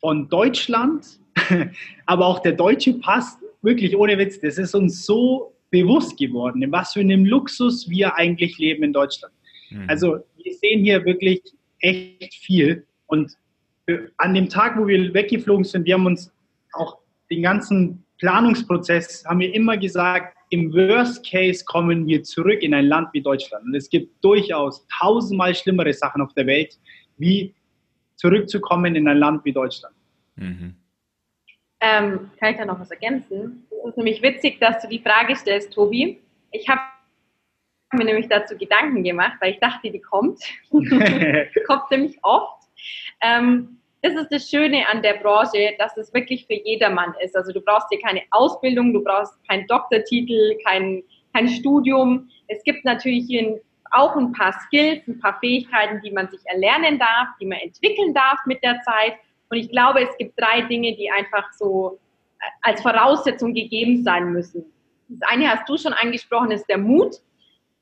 von 0.00 0.28
Deutschland, 0.28 1.20
aber 2.06 2.26
auch 2.26 2.40
der 2.40 2.52
deutsche 2.52 2.94
Pass, 2.94 3.38
wirklich 3.62 3.96
ohne 3.96 4.16
Witz, 4.18 4.40
das 4.40 4.58
ist 4.58 4.74
uns 4.74 5.04
so 5.04 5.54
bewusst 5.70 6.18
geworden, 6.18 6.62
in 6.62 6.72
was 6.72 6.94
für 6.94 7.00
einem 7.00 7.24
Luxus 7.24 7.88
wir 7.88 8.14
eigentlich 8.16 8.58
leben 8.58 8.82
in 8.82 8.92
Deutschland. 8.92 9.34
Mhm. 9.70 9.84
Also 9.88 10.18
wir 10.36 10.54
sehen 10.54 10.82
hier 10.82 11.04
wirklich 11.04 11.42
echt 11.80 12.34
viel 12.34 12.86
und 13.06 13.36
an 14.16 14.34
dem 14.34 14.48
Tag, 14.48 14.78
wo 14.78 14.86
wir 14.86 15.12
weggeflogen 15.14 15.64
sind, 15.64 15.86
wir 15.86 15.94
haben 15.94 16.06
uns 16.06 16.32
auch 16.72 16.98
den 17.30 17.42
ganzen 17.42 18.04
Planungsprozess, 18.18 19.24
haben 19.26 19.40
wir 19.40 19.54
immer 19.54 19.76
gesagt, 19.76 20.36
im 20.50 20.72
Worst 20.72 21.24
Case 21.28 21.64
kommen 21.64 22.06
wir 22.06 22.22
zurück 22.22 22.62
in 22.62 22.74
ein 22.74 22.86
Land 22.86 23.08
wie 23.12 23.22
Deutschland. 23.22 23.64
Und 23.64 23.74
es 23.74 23.88
gibt 23.88 24.22
durchaus 24.22 24.86
tausendmal 24.98 25.54
schlimmere 25.54 25.92
Sachen 25.92 26.20
auf 26.20 26.32
der 26.34 26.46
Welt, 26.46 26.78
wie 27.18 27.54
zurückzukommen 28.16 28.94
in 28.96 29.08
ein 29.08 29.16
Land 29.16 29.44
wie 29.44 29.52
Deutschland. 29.52 29.94
Mhm. 30.36 30.74
Ähm, 31.80 32.30
kann 32.38 32.52
ich 32.52 32.58
da 32.58 32.66
noch 32.66 32.78
was 32.78 32.90
ergänzen? 32.90 33.66
Es 33.70 33.90
ist 33.90 33.96
nämlich 33.96 34.20
witzig, 34.20 34.60
dass 34.60 34.82
du 34.82 34.88
die 34.88 34.98
Frage 34.98 35.34
stellst, 35.34 35.72
Tobi. 35.72 36.20
Ich 36.50 36.68
habe 36.68 36.80
mir 37.92 38.04
nämlich 38.04 38.28
dazu 38.28 38.56
Gedanken 38.56 39.02
gemacht, 39.02 39.34
weil 39.40 39.54
ich 39.54 39.60
dachte, 39.60 39.90
die 39.90 40.00
kommt. 40.00 40.40
kommt 41.66 41.90
nämlich 41.90 42.18
oft. 42.22 42.64
Ähm, 43.22 43.79
das 44.02 44.14
ist 44.14 44.32
das 44.32 44.48
Schöne 44.48 44.88
an 44.88 45.02
der 45.02 45.14
Branche, 45.14 45.74
dass 45.78 45.96
es 45.96 46.12
wirklich 46.14 46.46
für 46.46 46.54
jedermann 46.54 47.14
ist. 47.22 47.36
Also 47.36 47.52
du 47.52 47.60
brauchst 47.60 47.90
dir 47.92 48.00
keine 48.00 48.22
Ausbildung, 48.30 48.92
du 48.92 49.04
brauchst 49.04 49.34
keinen 49.48 49.66
Doktortitel, 49.66 50.56
kein, 50.64 51.02
kein 51.34 51.48
Studium. 51.48 52.28
Es 52.48 52.62
gibt 52.64 52.84
natürlich 52.84 53.26
hier 53.26 53.60
auch 53.90 54.16
ein 54.16 54.32
paar 54.32 54.54
Skills, 54.66 55.06
ein 55.06 55.18
paar 55.18 55.38
Fähigkeiten, 55.40 56.00
die 56.02 56.12
man 56.12 56.28
sich 56.30 56.40
erlernen 56.44 56.98
darf, 56.98 57.28
die 57.40 57.46
man 57.46 57.58
entwickeln 57.58 58.14
darf 58.14 58.38
mit 58.46 58.62
der 58.62 58.80
Zeit. 58.82 59.14
Und 59.50 59.58
ich 59.58 59.70
glaube, 59.70 60.02
es 60.02 60.16
gibt 60.16 60.40
drei 60.40 60.62
Dinge, 60.62 60.96
die 60.96 61.10
einfach 61.10 61.52
so 61.52 61.98
äh, 62.38 62.44
als 62.62 62.80
Voraussetzung 62.80 63.52
gegeben 63.52 64.02
sein 64.02 64.32
müssen. 64.32 64.64
Das 65.08 65.28
eine 65.28 65.50
hast 65.50 65.68
du 65.68 65.76
schon 65.76 65.92
angesprochen, 65.92 66.52
ist 66.52 66.68
der 66.68 66.78
Mut. 66.78 67.16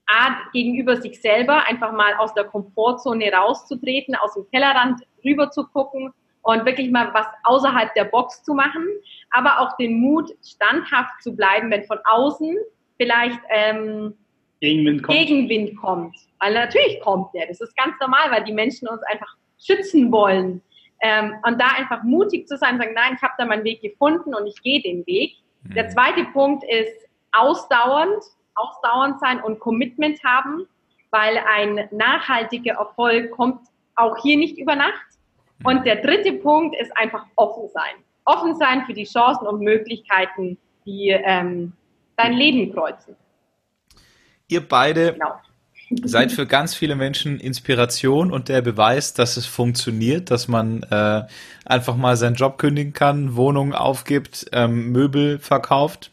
A, 0.08 0.50
gegenüber 0.52 0.96
sich 0.96 1.20
selber 1.20 1.66
einfach 1.66 1.92
mal 1.92 2.14
aus 2.14 2.32
der 2.34 2.44
Komfortzone 2.44 3.30
rauszutreten, 3.30 4.14
aus 4.14 4.34
dem 4.34 4.48
Tellerrand 4.50 5.02
rüber 5.24 5.50
zu 5.50 5.66
gucken 5.66 6.12
und 6.42 6.64
wirklich 6.64 6.90
mal 6.90 7.12
was 7.12 7.26
außerhalb 7.44 7.92
der 7.94 8.04
Box 8.04 8.42
zu 8.42 8.54
machen, 8.54 8.86
aber 9.30 9.60
auch 9.60 9.76
den 9.76 10.00
Mut, 10.00 10.30
standhaft 10.42 11.22
zu 11.22 11.36
bleiben, 11.36 11.70
wenn 11.70 11.84
von 11.84 11.98
außen 12.04 12.56
vielleicht 12.96 13.40
ähm, 13.50 14.14
Gegenwind, 14.60 15.02
kommt. 15.02 15.18
Gegenwind 15.18 15.76
kommt. 15.76 16.16
Weil 16.40 16.54
natürlich 16.54 17.00
kommt 17.00 17.34
der, 17.34 17.46
das 17.46 17.60
ist 17.60 17.76
ganz 17.76 17.94
normal, 18.00 18.30
weil 18.30 18.44
die 18.44 18.52
Menschen 18.52 18.88
uns 18.88 19.02
einfach 19.02 19.36
schützen 19.58 20.10
wollen. 20.10 20.62
Ähm, 21.00 21.34
und 21.44 21.60
da 21.60 21.68
einfach 21.76 22.02
mutig 22.02 22.48
zu 22.48 22.56
sein, 22.56 22.78
sagen, 22.78 22.94
nein, 22.94 23.14
ich 23.16 23.22
habe 23.22 23.34
da 23.38 23.44
meinen 23.44 23.64
Weg 23.64 23.82
gefunden 23.82 24.34
und 24.34 24.46
ich 24.46 24.60
gehe 24.62 24.82
den 24.82 25.06
Weg. 25.06 25.36
Mhm. 25.62 25.74
Der 25.74 25.88
zweite 25.90 26.24
Punkt 26.32 26.64
ist 26.64 27.08
ausdauernd, 27.32 28.22
ausdauernd 28.58 29.20
sein 29.20 29.40
und 29.42 29.60
Commitment 29.60 30.22
haben, 30.24 30.66
weil 31.10 31.38
ein 31.38 31.88
nachhaltiger 31.90 32.74
Erfolg 32.74 33.30
kommt 33.30 33.60
auch 33.96 34.16
hier 34.22 34.36
nicht 34.36 34.58
über 34.58 34.76
Nacht. 34.76 35.06
Und 35.64 35.84
der 35.84 35.96
dritte 35.96 36.34
Punkt 36.34 36.76
ist 36.80 36.96
einfach 36.96 37.26
offen 37.36 37.68
sein. 37.74 38.04
Offen 38.24 38.54
sein 38.56 38.84
für 38.86 38.92
die 38.92 39.04
Chancen 39.04 39.46
und 39.46 39.60
Möglichkeiten, 39.60 40.58
die 40.86 41.08
ähm, 41.08 41.72
dein 42.16 42.32
Leben 42.34 42.72
kreuzen. 42.72 43.16
Ihr 44.46 44.66
beide 44.66 45.14
genau. 45.14 45.40
seid 46.08 46.30
für 46.30 46.46
ganz 46.46 46.74
viele 46.74 46.94
Menschen 46.94 47.40
Inspiration 47.40 48.30
und 48.30 48.48
der 48.48 48.62
Beweis, 48.62 49.14
dass 49.14 49.36
es 49.36 49.46
funktioniert, 49.46 50.30
dass 50.30 50.46
man 50.46 50.82
äh, 50.84 51.22
einfach 51.64 51.96
mal 51.96 52.16
seinen 52.16 52.36
Job 52.36 52.58
kündigen 52.58 52.92
kann, 52.92 53.34
Wohnungen 53.34 53.72
aufgibt, 53.74 54.46
ähm, 54.52 54.92
Möbel 54.92 55.38
verkauft 55.38 56.12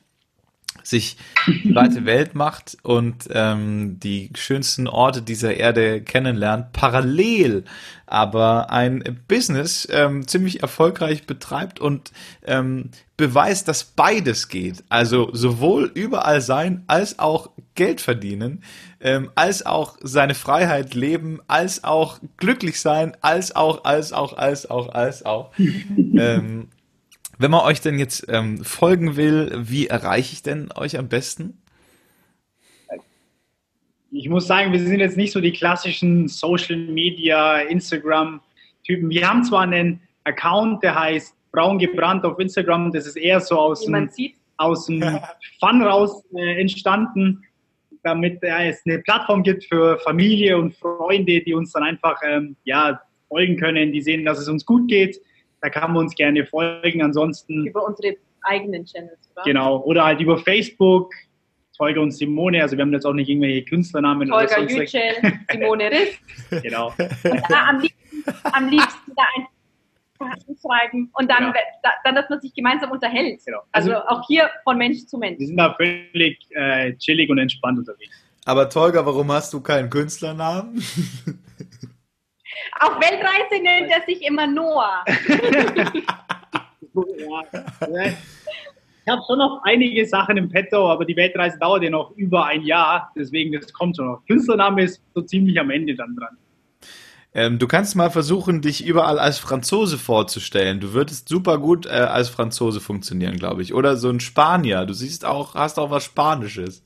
sich 0.88 1.18
die 1.48 1.76
weite 1.76 2.06
Welt 2.06 2.36
macht 2.36 2.78
und 2.84 3.28
ähm, 3.32 4.00
die 4.00 4.30
schönsten 4.36 4.88
Orte 4.88 5.22
dieser 5.22 5.56
Erde 5.56 6.02
kennenlernt, 6.02 6.74
parallel 6.74 7.64
aber 8.08 8.70
ein 8.72 9.20
Business 9.28 9.88
ähm, 9.92 10.28
ziemlich 10.28 10.62
erfolgreich 10.62 11.26
betreibt 11.26 11.80
und 11.80 12.12
ähm, 12.46 12.92
beweist, 13.18 13.68
dass 13.68 13.84
beides 13.84 14.48
geht. 14.48 14.84
Also 14.90 15.30
sowohl 15.34 15.92
überall 15.94 16.42
sein 16.42 16.84
als 16.88 17.20
auch 17.20 17.50
Geld 17.74 18.02
verdienen, 18.02 18.64
ähm, 19.02 19.32
als 19.36 19.66
auch 19.66 19.98
seine 20.02 20.36
Freiheit 20.36 20.94
leben, 20.94 21.40
als 21.48 21.84
auch 21.84 22.20
glücklich 22.38 22.80
sein, 22.80 23.18
als 23.22 23.56
auch, 23.56 23.84
als 23.86 24.14
auch, 24.14 24.38
als 24.38 24.70
auch, 24.70 24.90
als 24.90 25.26
auch. 25.26 25.52
ähm, 25.58 26.68
wenn 27.38 27.52
man 27.52 27.62
euch 27.62 27.82
denn 27.82 28.00
jetzt 28.00 28.26
ähm, 28.30 28.64
folgen 28.64 29.18
will, 29.18 29.52
wie 29.56 29.88
erreiche 29.88 30.34
ich 30.34 30.44
denn 30.44 30.70
euch 30.76 30.98
am 30.98 31.10
besten? 31.10 31.62
Ich 34.12 34.30
muss 34.30 34.48
sagen, 34.48 34.72
wir 34.72 34.80
sind 34.80 35.00
jetzt 35.00 35.18
nicht 35.18 35.34
so 35.34 35.42
die 35.42 35.52
klassischen 35.52 36.30
Social 36.30 36.78
Media, 36.78 37.58
Instagram-Typen. 37.58 39.10
Wir 39.10 39.28
haben 39.28 39.44
zwar 39.44 39.62
einen 39.62 40.00
Account, 40.24 40.82
der 40.84 40.98
heißt 40.98 41.36
Braun 41.52 41.78
gebrannt 41.78 42.24
auf 42.24 42.40
Instagram. 42.40 42.94
Das 42.94 43.06
ist 43.06 43.18
eher 43.18 43.42
so 43.42 43.60
aus, 43.60 43.86
dem, 43.86 44.10
aus 44.56 44.86
dem 44.86 45.02
Fun 45.60 45.82
raus 45.82 46.24
äh, 46.34 46.62
entstanden, 46.62 47.44
damit 48.04 48.42
äh, 48.42 48.70
es 48.70 48.82
eine 48.86 49.00
Plattform 49.00 49.44
gibt 49.44 49.66
für 49.66 50.00
Familie 50.00 50.58
und 50.58 50.76
Freunde, 50.76 51.42
die 51.42 51.54
uns 51.54 51.74
dann 51.74 51.84
einfach 51.84 52.18
ähm, 52.26 52.56
ja, 52.64 53.02
folgen 53.28 53.58
können, 53.58 53.92
die 53.92 54.02
sehen, 54.02 54.24
dass 54.24 54.40
es 54.40 54.48
uns 54.48 54.66
gut 54.66 54.88
geht 54.88 55.20
da 55.62 55.70
kann 55.70 55.94
man 55.94 56.04
uns 56.04 56.16
gerne 56.16 56.46
folgen. 56.46 57.02
Ansonsten. 57.02 57.68
Über 57.68 57.86
unsere 57.86 58.16
eigenen 58.44 58.86
Channels, 58.86 59.30
oder? 59.34 59.44
Genau. 59.44 59.82
Oder 59.84 60.06
halt 60.06 60.22
über 60.22 60.38
Facebook. 60.38 61.14
Tolga 61.78 62.00
und 62.00 62.12
Simone, 62.12 62.62
also 62.62 62.78
wir 62.78 62.84
haben 62.84 62.94
jetzt 62.94 63.06
auch 63.06 63.14
nicht 63.14 63.28
irgendwelche 63.28 63.66
Künstlernamen 63.66 64.30
sonst 64.30 64.72
Yücel, 64.72 65.02
Simone 65.52 65.92
Riss. 65.92 66.62
genau. 66.64 66.88
Und 66.98 67.42
da 67.50 67.68
am 67.68 67.80
liebsten, 67.82 68.24
am 68.44 68.70
liebsten 68.70 69.12
da 69.14 69.24
einfach 69.36 69.52
schreiben 70.62 71.10
und 71.14 71.30
dann, 71.30 71.52
genau. 71.52 71.54
dann, 72.06 72.16
dass 72.16 72.30
man 72.30 72.40
sich 72.40 72.54
gemeinsam 72.54 72.92
unterhält. 72.92 73.42
Genau. 73.46 73.64
Also, 73.74 73.94
also, 73.94 74.08
auch 74.08 74.26
hier 74.26 74.50
von 74.64 74.78
Mensch 74.78 75.06
zu 75.06 75.18
Mensch. 75.18 75.40
Wir 75.40 75.48
sind 75.48 75.58
da 75.58 75.74
völlig 75.74 76.40
äh, 76.52 76.96
chillig 76.96 77.30
und 77.30 77.40
entspannt 77.40 77.80
unterwegs. 77.80 78.16
Aber 78.46 78.70
Tolga, 78.70 79.06
warum 79.06 79.32
hast 79.32 79.54
du 79.54 79.60
keinen 79.60 79.90
Künstlernamen? 79.90 80.82
Auf 82.80 83.00
Weltreise 83.00 83.64
nennt 83.64 83.92
er 83.92 84.02
sich 84.06 84.22
immer 84.26 84.48
Noah. 84.48 85.04
Ich 89.08 89.12
habe 89.12 89.22
schon 89.28 89.38
noch 89.38 89.62
einige 89.64 90.04
Sachen 90.08 90.36
im 90.38 90.50
Petto, 90.50 90.90
aber 90.90 91.06
die 91.06 91.16
Weltreise 91.16 91.60
dauert 91.60 91.84
ja 91.84 91.92
noch 91.92 92.10
über 92.16 92.46
ein 92.46 92.64
Jahr. 92.64 93.12
Deswegen, 93.16 93.54
das 93.54 93.72
kommt 93.72 93.98
schon 93.98 94.08
noch. 94.08 94.26
Künstlername 94.26 94.84
ist 94.84 95.00
so 95.14 95.22
ziemlich 95.22 95.60
am 95.60 95.70
Ende 95.70 95.94
dann 95.94 96.16
dran. 96.16 96.38
Ähm, 97.36 97.60
du 97.60 97.68
kannst 97.68 97.96
mal 97.96 98.10
versuchen, 98.10 98.62
dich 98.62 98.84
überall 98.84 99.20
als 99.20 99.38
Franzose 99.38 100.00
vorzustellen. 100.00 100.80
Du 100.80 100.94
würdest 100.94 101.30
super 101.30 101.60
gut 101.60 101.86
äh, 101.86 101.90
als 101.90 102.30
Franzose 102.30 102.80
funktionieren, 102.80 103.36
glaube 103.36 103.62
ich. 103.62 103.76
Oder 103.76 103.98
so 103.98 104.10
ein 104.10 104.22
Spanier. 104.22 104.86
Du 104.86 104.94
siehst 104.94 105.24
auch, 105.24 105.54
hast 105.54 105.78
auch 105.78 105.92
was 105.92 106.06
Spanisches. 106.06 106.84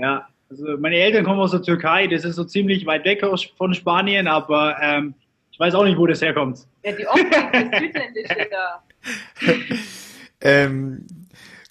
Ja, 0.00 0.28
also 0.50 0.64
meine 0.78 0.96
Eltern 0.96 1.24
kommen 1.24 1.40
aus 1.40 1.52
der 1.52 1.62
Türkei. 1.62 2.08
Das 2.08 2.24
ist 2.24 2.36
so 2.36 2.44
ziemlich 2.44 2.84
weit 2.84 3.04
weg 3.04 3.24
von 3.56 3.74
Spanien, 3.74 4.26
aber 4.26 4.76
ähm, 4.82 5.14
ich 5.52 5.60
weiß 5.60 5.74
auch 5.74 5.84
nicht, 5.84 5.96
wo 5.96 6.06
das 6.06 6.20
herkommt. 6.20 6.66
Ja, 6.84 6.92
die 6.92 7.06
Optik 7.06 7.54
ist 7.54 7.78
südländische 7.78 8.48
da. 8.50 8.82
ähm, 10.40 11.06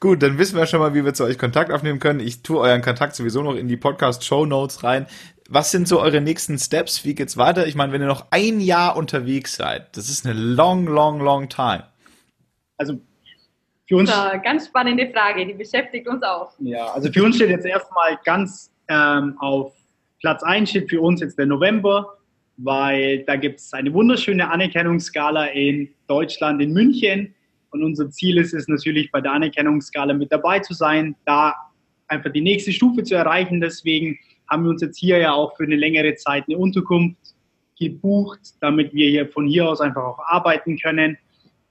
Gut, 0.02 0.24
dann 0.24 0.38
wissen 0.38 0.58
wir 0.58 0.66
schon 0.66 0.80
mal, 0.80 0.94
wie 0.94 1.04
wir 1.04 1.14
zu 1.14 1.26
euch 1.26 1.38
Kontakt 1.38 1.74
aufnehmen 1.74 2.00
können. 2.00 2.22
Ich 2.22 2.42
tue 2.42 2.58
euren 2.58 2.82
Kontakt 2.82 3.16
sowieso 3.16 3.44
noch 3.44 3.56
in 3.56 3.68
die 3.68 3.76
Podcast-Show 3.76 4.46
Notes 4.46 4.86
rein. 4.86 5.08
Was 5.50 5.72
sind 5.72 5.90
so 5.90 6.00
eure 6.00 6.22
nächsten 6.22 6.58
Steps? 6.58 7.04
Wie 7.04 7.16
geht's 7.16 7.36
weiter? 7.36 7.68
Ich 7.68 7.76
meine, 7.76 7.92
wenn 7.92 8.02
ihr 8.02 8.08
noch 8.08 8.28
ein 8.32 8.62
Jahr 8.62 8.96
unterwegs 8.96 9.58
seid, 9.58 9.98
das 9.98 10.08
ist 10.08 10.26
eine 10.26 10.40
long, 10.40 10.86
long, 10.86 11.20
long 11.20 11.50
time. 11.50 11.84
Also 12.78 13.02
für 13.90 13.98
uns. 13.98 14.10
Ganz 14.44 14.68
spannende 14.68 15.10
Frage, 15.12 15.46
die 15.46 15.54
beschäftigt 15.54 16.08
uns 16.08 16.24
auch. 16.24 16.54
Ja, 16.60 16.94
also 16.94 17.12
für 17.12 17.24
uns 17.24 17.36
steht 17.36 17.50
jetzt 17.50 17.66
erstmal 17.66 18.18
ganz 18.24 18.69
ähm, 18.90 19.38
auf 19.40 19.74
Platz 20.20 20.44
1 20.44 20.70
steht 20.70 20.90
für 20.90 21.02
uns 21.02 21.22
jetzt 21.22 21.38
der 21.38 21.46
November, 21.46 22.18
weil 22.58 23.24
da 23.24 23.38
gibt 23.38 23.60
es 23.60 23.74
eine 23.74 23.94
wunderschöne 23.94 24.52
Anerkennungsskala 24.52 25.46
in 25.46 25.90
Deutschland, 26.08 26.62
in 26.62 26.74
München 26.74 27.34
und 27.72 27.84
unser 27.84 28.10
Ziel 28.10 28.38
ist 28.38 28.54
es 28.54 28.68
natürlich, 28.68 29.12
bei 29.12 29.22
der 29.22 29.34
Anerkennungsskala 29.34 30.14
mit 30.14 30.32
dabei 30.32 30.60
zu 30.60 30.74
sein, 30.74 31.16
da 31.26 31.56
einfach 32.08 32.32
die 32.32 32.42
nächste 32.42 32.72
Stufe 32.72 33.04
zu 33.04 33.16
erreichen. 33.16 33.62
Deswegen 33.62 34.18
haben 34.48 34.64
wir 34.64 34.72
uns 34.72 34.82
jetzt 34.82 34.98
hier 34.98 35.20
ja 35.20 35.34
auch 35.34 35.56
für 35.56 35.64
eine 35.64 35.76
längere 35.76 36.16
Zeit 36.16 36.46
eine 36.48 36.58
Unterkunft 36.58 37.36
gebucht, 37.80 38.40
damit 38.60 38.94
wir 38.94 39.10
hier 39.10 39.28
von 39.28 39.48
hier 39.48 39.70
aus 39.70 39.82
einfach 39.82 40.04
auch 40.04 40.20
arbeiten 40.20 40.78
können. 40.78 41.18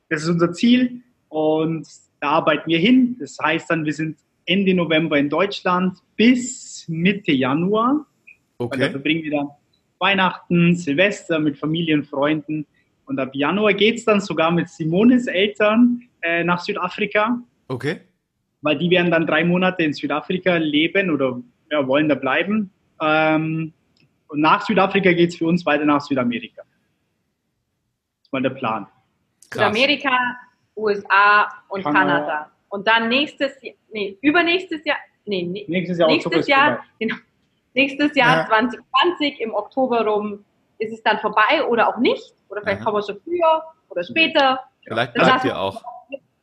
Das 0.09 0.23
ist 0.23 0.29
unser 0.29 0.53
Ziel 0.53 1.03
und 1.29 1.87
da 2.21 2.31
arbeiten 2.31 2.69
wir 2.69 2.79
hin. 2.79 3.17
Das 3.19 3.37
heißt 3.43 3.71
dann, 3.71 3.85
wir 3.85 3.93
sind 3.93 4.19
Ende 4.49 4.75
November 4.75 5.19
in 5.19 5.29
Deutschland 5.29 5.99
bis 6.17 6.87
Mitte 6.89 7.33
Januar. 7.33 8.07
Okay. 8.57 8.81
Da 8.81 8.91
verbringen 8.91 9.23
wir 9.23 9.31
dann 9.33 9.49
Weihnachten, 9.99 10.75
Silvester 10.75 11.39
mit 11.39 11.59
Familien, 11.59 12.03
Freunden. 12.03 12.67
Und 13.05 13.21
ab 13.21 13.35
Januar 13.35 13.75
geht 13.75 13.97
es 13.97 14.05
dann 14.05 14.21
sogar 14.21 14.51
mit 14.51 14.69
Simones 14.69 15.27
Eltern 15.27 16.09
äh, 16.23 16.45
nach 16.45 16.61
Südafrika. 16.61 17.41
Okay. 17.69 18.01
Weil 18.63 18.79
die 18.79 18.91
werden 18.91 19.11
dann 19.11 19.27
drei 19.27 19.45
Monate 19.45 19.83
in 19.83 19.93
Südafrika 19.93 20.57
leben 20.57 21.11
oder 21.11 21.41
ja, 21.71 21.87
wollen 21.87 22.09
da 22.09 22.15
bleiben. 22.15 22.71
Ähm, 23.01 23.73
und 24.29 24.41
nach 24.41 24.63
Südafrika 24.63 25.13
geht 25.13 25.31
es 25.31 25.37
für 25.37 25.47
uns 25.47 25.65
weiter 25.67 25.85
nach 25.85 26.01
Südamerika. 26.01 26.63
Das 26.63 28.25
ist 28.25 28.33
mal 28.33 28.43
der 28.43 28.51
Plan. 28.51 28.87
Krass. 29.51 29.75
Südamerika, 29.75 30.11
USA 30.77 31.49
und 31.69 31.83
Kanada. 31.83 32.09
Kanada. 32.09 32.51
Und 32.69 32.87
dann 32.87 33.09
nächstes, 33.09 33.53
nee, 33.93 34.19
übernächstes 34.21 34.85
Jahr, 34.85 34.99
nee, 35.25 35.43
nächstes 35.69 35.99
Jahr, 35.99 36.09
nächstes 36.09 36.47
Jahr, 36.47 36.85
genau, 36.99 37.17
nächstes 37.75 38.15
Jahr 38.15 38.39
ja. 38.39 38.47
2020 38.47 39.41
im 39.41 39.55
Oktober 39.55 40.07
rum 40.07 40.45
ist 40.79 40.93
es 40.93 41.03
dann 41.03 41.19
vorbei 41.19 41.65
oder 41.69 41.89
auch 41.89 41.99
nicht. 41.99 42.35
Oder 42.49 42.63
vielleicht 42.63 42.83
kommen 42.83 42.97
wir 42.97 43.03
schon 43.03 43.21
früher 43.21 43.63
oder 43.89 44.05
später. 44.05 44.61
Vielleicht 44.85 45.15
bleibt 45.15 45.45
ihr 45.45 45.59
auch. 45.59 45.83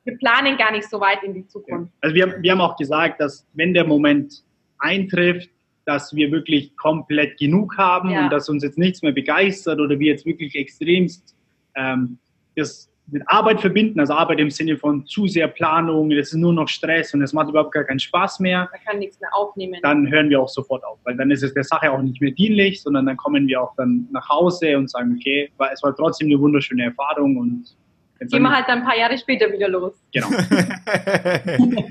Wir 0.04 0.18
planen 0.18 0.56
gar 0.58 0.72
nicht 0.72 0.88
so 0.88 1.00
weit 1.00 1.24
in 1.24 1.34
die 1.34 1.48
Zukunft. 1.48 1.92
Also 2.02 2.16
wir, 2.16 2.42
wir 2.42 2.52
haben 2.52 2.62
auch 2.62 2.76
gesagt, 2.76 3.20
dass 3.20 3.48
wenn 3.54 3.74
der 3.74 3.86
Moment 3.86 4.44
eintrifft, 4.78 5.50
dass 5.86 6.16
wir 6.16 6.32
wirklich 6.32 6.76
komplett 6.78 7.40
genug 7.40 7.78
haben 7.78 8.12
ja. 8.12 8.24
und 8.24 8.30
dass 8.32 8.50
uns 8.50 8.64
jetzt 8.64 8.78
nichts 8.78 9.02
mehr 9.02 9.12
begeistert 9.12 9.80
oder 9.80 9.98
wir 10.00 10.12
jetzt 10.12 10.26
wirklich 10.26 10.56
extremst 10.56 11.36
ähm, 11.76 12.20
das 12.56 12.90
mit 13.08 13.24
Arbeit 13.28 13.62
verbinden, 13.62 14.00
also 14.00 14.14
Arbeit 14.14 14.40
im 14.40 14.50
Sinne 14.50 14.78
von 14.78 15.06
zu 15.06 15.28
sehr 15.28 15.48
Planung, 15.48 16.10
das 16.10 16.30
ist 16.30 16.36
nur 16.36 16.54
noch 16.54 16.68
Stress 16.68 17.14
und 17.14 17.22
es 17.22 17.34
macht 17.34 17.50
überhaupt 17.50 17.72
gar 17.72 17.84
keinen 17.84 18.00
Spaß 18.00 18.40
mehr. 18.40 18.68
Man 18.72 18.82
kann 18.84 19.00
nichts 19.00 19.20
mehr 19.20 19.30
aufnehmen. 19.34 19.80
Dann 19.84 20.10
hören 20.10 20.30
wir 20.30 20.42
auch 20.42 20.50
sofort 20.50 20.84
auf, 20.84 20.98
weil 21.04 21.16
dann 21.16 21.30
ist 21.30 21.44
es 21.44 21.54
der 21.54 21.64
Sache 21.64 21.92
auch 21.92 22.02
nicht 22.02 22.20
mehr 22.20 22.32
dienlich, 22.32 22.82
sondern 22.82 23.06
dann 23.06 23.18
kommen 23.18 23.48
wir 23.48 23.62
auch 23.62 23.76
dann 23.76 24.08
nach 24.12 24.28
Hause 24.28 24.78
und 24.78 24.90
sagen, 24.90 25.16
okay, 25.16 25.52
es 25.72 25.84
war 25.84 25.96
trotzdem 25.96 26.30
eine 26.30 26.40
wunderschöne 26.40 26.86
Erfahrung 26.86 27.38
und 27.38 27.76
Jetzt 28.20 28.32
Gehen 28.32 28.44
wir 28.44 28.50
halt 28.52 28.66
dann 28.70 28.80
ein 28.80 28.86
paar 28.86 28.98
Jahre 28.98 29.18
später 29.18 29.52
wieder 29.52 29.68
los. 29.68 29.92
Genau. 30.14 30.30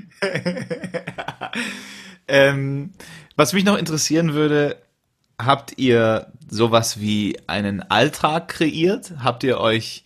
ähm, 2.27 2.93
was 3.35 3.53
mich 3.53 3.63
noch 3.63 3.77
interessieren 3.77 4.33
würde, 4.33 4.77
habt 5.37 5.77
ihr 5.77 6.31
sowas 6.49 6.99
wie 6.99 7.37
einen 7.45 7.83
Alltag 7.91 8.47
kreiert? 8.47 9.13
Habt 9.23 9.43
ihr 9.43 9.59
euch 9.59 10.03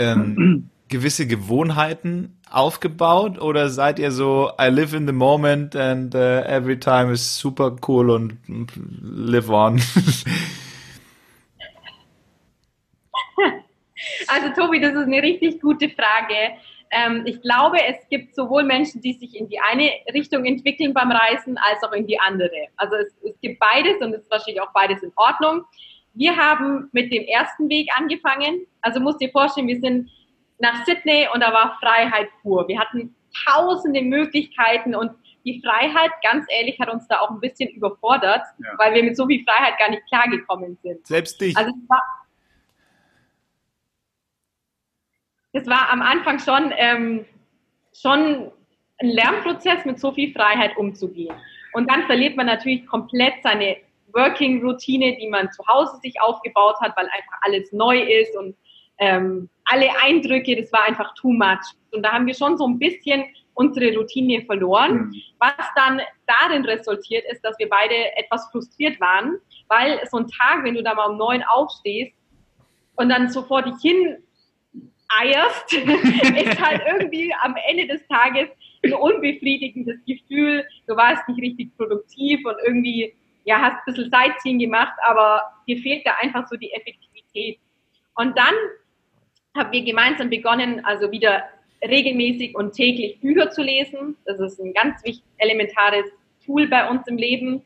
ähm, 0.00 0.70
gewisse 0.88 1.26
Gewohnheiten 1.26 2.36
aufgebaut 2.50 3.40
oder 3.40 3.68
seid 3.68 3.98
ihr 4.00 4.10
so 4.10 4.50
I 4.60 4.68
live 4.68 4.92
in 4.92 5.06
the 5.06 5.12
moment 5.12 5.76
and 5.76 6.14
uh, 6.14 6.42
every 6.46 6.78
time 6.80 7.12
is 7.12 7.38
super 7.38 7.76
cool 7.86 8.10
und 8.10 8.38
live 8.48 9.48
on? 9.50 9.80
also 14.26 14.48
Tobi, 14.56 14.80
das 14.80 14.94
ist 14.94 15.06
eine 15.06 15.22
richtig 15.22 15.60
gute 15.60 15.88
Frage. 15.90 16.34
Ähm, 16.90 17.22
ich 17.24 17.40
glaube, 17.40 17.78
es 17.86 18.08
gibt 18.08 18.34
sowohl 18.34 18.64
Menschen, 18.64 19.00
die 19.00 19.12
sich 19.12 19.36
in 19.36 19.48
die 19.48 19.60
eine 19.60 19.92
Richtung 20.12 20.44
entwickeln 20.44 20.92
beim 20.92 21.12
Reisen, 21.12 21.56
als 21.58 21.84
auch 21.84 21.92
in 21.92 22.06
die 22.06 22.18
andere. 22.18 22.66
Also 22.76 22.96
es, 22.96 23.14
es 23.22 23.40
gibt 23.40 23.60
beides 23.60 24.00
und 24.00 24.12
es 24.12 24.22
ist 24.22 24.30
wahrscheinlich 24.30 24.60
auch 24.60 24.72
beides 24.72 25.00
in 25.04 25.12
Ordnung. 25.14 25.64
Wir 26.14 26.36
haben 26.36 26.88
mit 26.92 27.12
dem 27.12 27.24
ersten 27.24 27.68
Weg 27.68 27.88
angefangen. 27.96 28.66
Also 28.80 29.00
musst 29.00 29.20
dir 29.20 29.30
vorstellen, 29.30 29.68
wir 29.68 29.80
sind 29.80 30.10
nach 30.58 30.84
Sydney 30.84 31.28
und 31.32 31.40
da 31.40 31.52
war 31.52 31.78
Freiheit 31.80 32.28
pur. 32.42 32.66
Wir 32.68 32.78
hatten 32.78 33.14
tausende 33.46 34.02
Möglichkeiten 34.02 34.94
und 34.94 35.12
die 35.44 35.62
Freiheit, 35.64 36.10
ganz 36.22 36.44
ehrlich, 36.50 36.78
hat 36.80 36.90
uns 36.90 37.06
da 37.08 37.20
auch 37.20 37.30
ein 37.30 37.40
bisschen 37.40 37.70
überfordert, 37.70 38.42
ja. 38.58 38.78
weil 38.78 38.94
wir 38.94 39.02
mit 39.02 39.16
so 39.16 39.26
viel 39.26 39.42
Freiheit 39.44 39.78
gar 39.78 39.90
nicht 39.90 40.06
klargekommen 40.08 40.78
sind. 40.82 41.06
Selbst 41.06 41.40
dich. 41.40 41.56
Also 41.56 41.70
es 41.70 41.88
war, 41.88 42.02
es 45.52 45.66
war 45.66 45.90
am 45.90 46.02
Anfang 46.02 46.38
schon, 46.38 46.72
ähm, 46.76 47.24
schon 47.94 48.52
ein 48.98 49.08
Lernprozess, 49.08 49.86
mit 49.86 49.98
so 49.98 50.12
viel 50.12 50.32
Freiheit 50.32 50.76
umzugehen. 50.76 51.34
Und 51.72 51.90
dann 51.90 52.04
verliert 52.04 52.36
man 52.36 52.46
natürlich 52.46 52.86
komplett 52.86 53.34
seine 53.42 53.78
Working-Routine, 54.12 55.16
die 55.16 55.28
man 55.28 55.50
zu 55.52 55.66
Hause 55.66 55.98
sich 56.02 56.20
aufgebaut 56.20 56.76
hat, 56.80 56.96
weil 56.96 57.06
einfach 57.06 57.38
alles 57.42 57.72
neu 57.72 58.00
ist 58.00 58.36
und 58.36 58.56
ähm, 58.98 59.48
alle 59.64 59.88
Eindrücke, 60.02 60.60
das 60.60 60.72
war 60.72 60.86
einfach 60.86 61.14
too 61.14 61.32
much. 61.32 61.74
Und 61.92 62.02
da 62.02 62.12
haben 62.12 62.26
wir 62.26 62.34
schon 62.34 62.56
so 62.56 62.66
ein 62.66 62.78
bisschen 62.78 63.24
unsere 63.54 63.96
Routine 63.96 64.42
verloren, 64.44 65.06
mhm. 65.06 65.14
was 65.38 65.52
dann 65.74 66.00
darin 66.26 66.64
resultiert 66.64 67.24
ist, 67.30 67.42
dass 67.42 67.58
wir 67.58 67.68
beide 67.68 68.16
etwas 68.16 68.48
frustriert 68.50 69.00
waren, 69.00 69.38
weil 69.68 70.00
so 70.10 70.18
ein 70.18 70.28
Tag, 70.28 70.64
wenn 70.64 70.74
du 70.74 70.82
da 70.82 70.94
mal 70.94 71.06
um 71.06 71.18
neun 71.18 71.42
aufstehst 71.42 72.14
und 72.96 73.08
dann 73.08 73.30
so 73.30 73.42
vor 73.42 73.62
dich 73.62 73.74
hin 73.82 74.22
eierst, 75.18 75.72
ist 75.72 76.60
halt 76.60 76.82
irgendwie 76.86 77.34
am 77.42 77.54
Ende 77.68 77.86
des 77.86 78.06
Tages 78.06 78.48
ein 78.84 78.92
unbefriedigendes 78.94 79.98
Gefühl. 80.06 80.64
Du 80.86 80.96
warst 80.96 81.26
nicht 81.28 81.40
richtig 81.42 81.76
produktiv 81.76 82.40
und 82.44 82.56
irgendwie 82.64 83.14
ja, 83.44 83.60
hast 83.60 83.74
ein 83.74 83.82
bisschen 83.86 84.10
Sightseeing 84.10 84.58
gemacht, 84.58 84.92
aber 85.02 85.42
dir 85.66 85.78
fehlt 85.78 86.06
da 86.06 86.12
einfach 86.20 86.46
so 86.48 86.56
die 86.56 86.72
Effektivität. 86.72 87.58
Und 88.14 88.36
dann 88.36 88.54
haben 89.56 89.72
wir 89.72 89.82
gemeinsam 89.82 90.30
begonnen, 90.30 90.84
also 90.84 91.10
wieder 91.10 91.44
regelmäßig 91.82 92.54
und 92.54 92.72
täglich 92.72 93.20
Bücher 93.20 93.50
zu 93.50 93.62
lesen. 93.62 94.16
Das 94.26 94.38
ist 94.38 94.60
ein 94.60 94.74
ganz 94.74 95.02
wichtig, 95.04 95.24
elementares 95.38 96.06
Tool 96.44 96.66
bei 96.68 96.88
uns 96.88 97.06
im 97.06 97.16
Leben. 97.16 97.62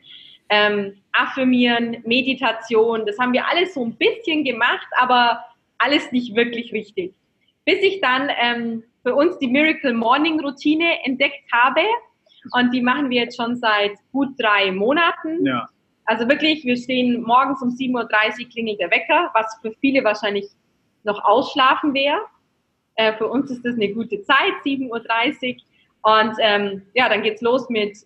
Ähm, 0.51 1.01
affirmieren, 1.13 2.03
Meditation, 2.05 3.07
das 3.07 3.19
haben 3.19 3.33
wir 3.33 3.49
alles 3.49 3.75
so 3.75 3.85
ein 3.85 3.97
bisschen 3.97 4.45
gemacht, 4.45 4.87
aber 4.99 5.43
alles 5.79 6.13
nicht 6.13 6.37
wirklich 6.37 6.73
richtig. 6.73 7.15
Bis 7.65 7.79
ich 7.81 8.01
dann 8.01 8.31
ähm, 8.39 8.85
für 9.03 9.15
uns 9.15 9.39
die 9.39 9.47
Miracle 9.47 9.95
Morning 9.95 10.39
Routine 10.41 11.03
entdeckt 11.05 11.51
habe 11.51 11.81
Und 12.53 12.73
die 12.73 12.83
machen 12.83 13.11
wir 13.11 13.23
jetzt 13.23 13.37
schon 13.37 13.57
seit 13.57 13.93
gut 14.13 14.31
drei 14.39 14.71
Monaten. 14.71 15.45
Ja. 15.45 15.67
Also 16.07 16.29
wirklich, 16.29 16.65
wir 16.65 16.77
stehen 16.77 17.23
morgens 17.23 17.63
um 17.63 17.71
7.30 17.71 18.45
Uhr 18.45 18.51
klingelt 18.51 18.81
der 18.81 18.91
Wecker, 18.91 19.31
was 19.33 19.59
für 19.63 19.73
viele 19.81 20.05
wahrscheinlich 20.05 20.47
noch 21.05 21.23
ausschlafen 21.25 21.95
wäre. 21.95 22.21
Äh, 22.97 23.15
für 23.15 23.29
uns 23.29 23.51
ist 23.51 23.65
das 23.65 23.75
eine 23.75 23.93
gute 23.93 24.23
Zeit, 24.23 24.53
7.30 24.65 25.57
Uhr. 25.57 25.63
Und 26.03 26.37
ähm, 26.41 26.83
ja, 26.95 27.09
dann 27.09 27.23
geht's 27.23 27.41
los 27.41 27.69
mit 27.71 27.97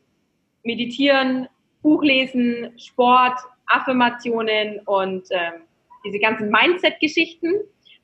Meditieren, 0.63 1.49
Buchlesen, 1.83 2.73
Sport, 2.79 3.39
Affirmationen 3.67 4.81
und 4.87 5.27
ähm, 5.31 5.63
diese 6.05 6.19
ganzen 6.21 6.51
Mindset-Geschichten. 6.51 7.53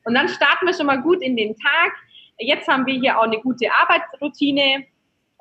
Und 0.03 0.13
dann 0.13 0.27
starten 0.27 0.65
wir 0.65 0.73
schon 0.73 0.85
mal 0.87 1.01
gut 1.01 1.21
in 1.21 1.35
den 1.37 1.55
Tag. 1.55 1.93
Jetzt 2.37 2.67
haben 2.67 2.85
wir 2.85 2.95
hier 2.95 3.17
auch 3.17 3.23
eine 3.23 3.39
gute 3.39 3.67
Arbeitsroutine 3.71 4.85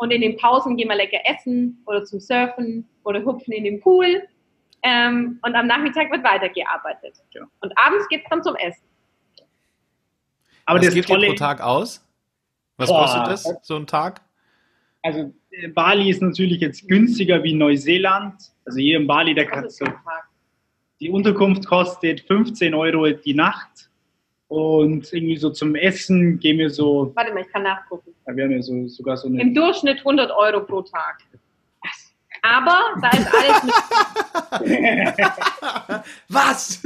und 0.04 0.10
in 0.10 0.20
den 0.20 0.36
Pausen 0.36 0.76
gehen 0.76 0.88
wir 0.88 0.96
lecker 0.96 1.18
essen 1.24 1.82
oder 1.86 2.04
zum 2.04 2.20
Surfen 2.20 2.86
oder 3.04 3.24
hupfen 3.24 3.54
in 3.54 3.64
den 3.64 3.80
Pool. 3.80 4.22
Ähm, 4.82 5.38
und 5.42 5.54
am 5.54 5.66
Nachmittag 5.66 6.10
wird 6.12 6.22
weitergearbeitet. 6.22 7.14
Ja. 7.30 7.42
Und 7.60 7.72
abends 7.76 8.06
geht's 8.08 8.26
dann 8.28 8.42
zum 8.42 8.54
Essen. 8.56 8.84
Aber 10.66 10.78
Was 10.78 10.86
das 10.86 10.94
gibt 10.94 11.08
tolle... 11.08 11.28
pro 11.28 11.34
Tag 11.34 11.62
aus? 11.62 12.06
Was 12.76 12.90
Boah. 12.90 13.00
kostet 13.00 13.26
das, 13.28 13.66
so 13.66 13.76
ein 13.76 13.86
Tag? 13.86 14.20
Also 15.02 15.32
äh, 15.50 15.68
Bali 15.68 16.10
ist 16.10 16.20
natürlich 16.20 16.60
jetzt 16.60 16.86
günstiger 16.86 17.42
wie 17.42 17.54
Neuseeland. 17.54 18.34
Also 18.66 18.78
hier 18.78 18.98
in 18.98 19.06
Bali, 19.06 19.34
der 19.34 19.46
kann 19.46 19.70
so, 19.70 19.86
die 21.00 21.08
Unterkunft 21.08 21.66
kostet 21.66 22.20
15 22.20 22.74
Euro 22.74 23.08
die 23.08 23.34
Nacht. 23.34 23.88
Und 24.48 25.12
irgendwie 25.12 25.36
so 25.36 25.50
zum 25.50 25.74
Essen 25.74 26.38
gehen 26.38 26.58
wir 26.58 26.70
so. 26.70 27.12
Warte 27.14 27.32
mal, 27.32 27.42
ich 27.42 27.52
kann 27.52 27.62
nachgucken. 27.62 28.14
Ja, 28.26 28.36
wir 28.36 28.44
haben 28.44 28.52
ja 28.52 28.62
so, 28.62 28.86
sogar 28.88 29.16
so 29.16 29.28
eine. 29.28 29.40
Im 29.40 29.54
Durchschnitt 29.54 29.98
100 29.98 30.30
Euro 30.30 30.60
pro 30.64 30.82
Tag. 30.82 31.24
Aber 32.44 33.00
da 33.00 33.08
ist 33.08 33.26
alles. 33.32 33.62
Was? 36.28 36.82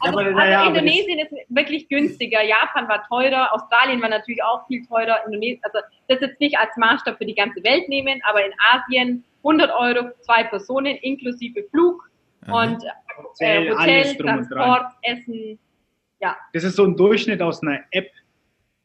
Also, 0.00 0.18
also 0.18 0.38
ja, 0.40 0.66
Indonesien 0.66 1.20
ist 1.20 1.32
wirklich 1.48 1.88
günstiger. 1.88 2.42
Japan 2.42 2.88
war 2.88 3.06
teurer. 3.06 3.52
Australien 3.52 4.02
war 4.02 4.08
natürlich 4.08 4.42
auch 4.42 4.66
viel 4.66 4.84
teurer. 4.86 5.24
Indonesien, 5.24 5.60
also 5.62 5.78
das 6.08 6.20
jetzt 6.20 6.40
nicht 6.40 6.58
als 6.58 6.76
Maßstab 6.76 7.16
für 7.16 7.26
die 7.26 7.36
ganze 7.36 7.62
Welt 7.62 7.88
nehmen, 7.88 8.20
aber 8.28 8.44
in 8.44 8.52
Asien 8.72 9.22
100 9.44 9.70
Euro 9.72 10.10
zwei 10.22 10.42
Personen 10.42 10.96
inklusive 10.96 11.62
Flug 11.70 12.10
und 12.48 12.82
äh, 13.38 13.70
Hotel, 13.70 14.16
Transport, 14.16 14.86
Essen. 15.02 15.60
Ja. 16.20 16.36
Das 16.52 16.64
ist 16.64 16.76
so 16.76 16.84
ein 16.84 16.96
Durchschnitt 16.96 17.42
aus 17.42 17.62
einer 17.62 17.80
App, 17.90 18.10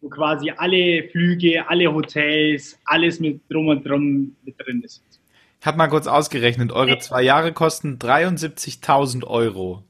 wo 0.02 0.10
quasi 0.10 0.52
alle 0.52 1.08
Flüge, 1.10 1.68
alle 1.68 1.94
Hotels, 1.94 2.80
alles 2.86 3.20
mit 3.20 3.42
drum 3.50 3.68
und 3.68 3.88
drum 3.88 4.36
mit 4.44 4.56
drin 4.60 4.82
ist. 4.84 5.04
Ich 5.60 5.68
habe 5.68 5.78
mal 5.78 5.88
kurz 5.88 6.08
ausgerechnet, 6.08 6.72
eure 6.72 6.98
zwei 6.98 7.22
Jahre 7.22 7.54
kosten 7.54 8.00
73.000 8.00 9.26
Euro. 9.26 9.84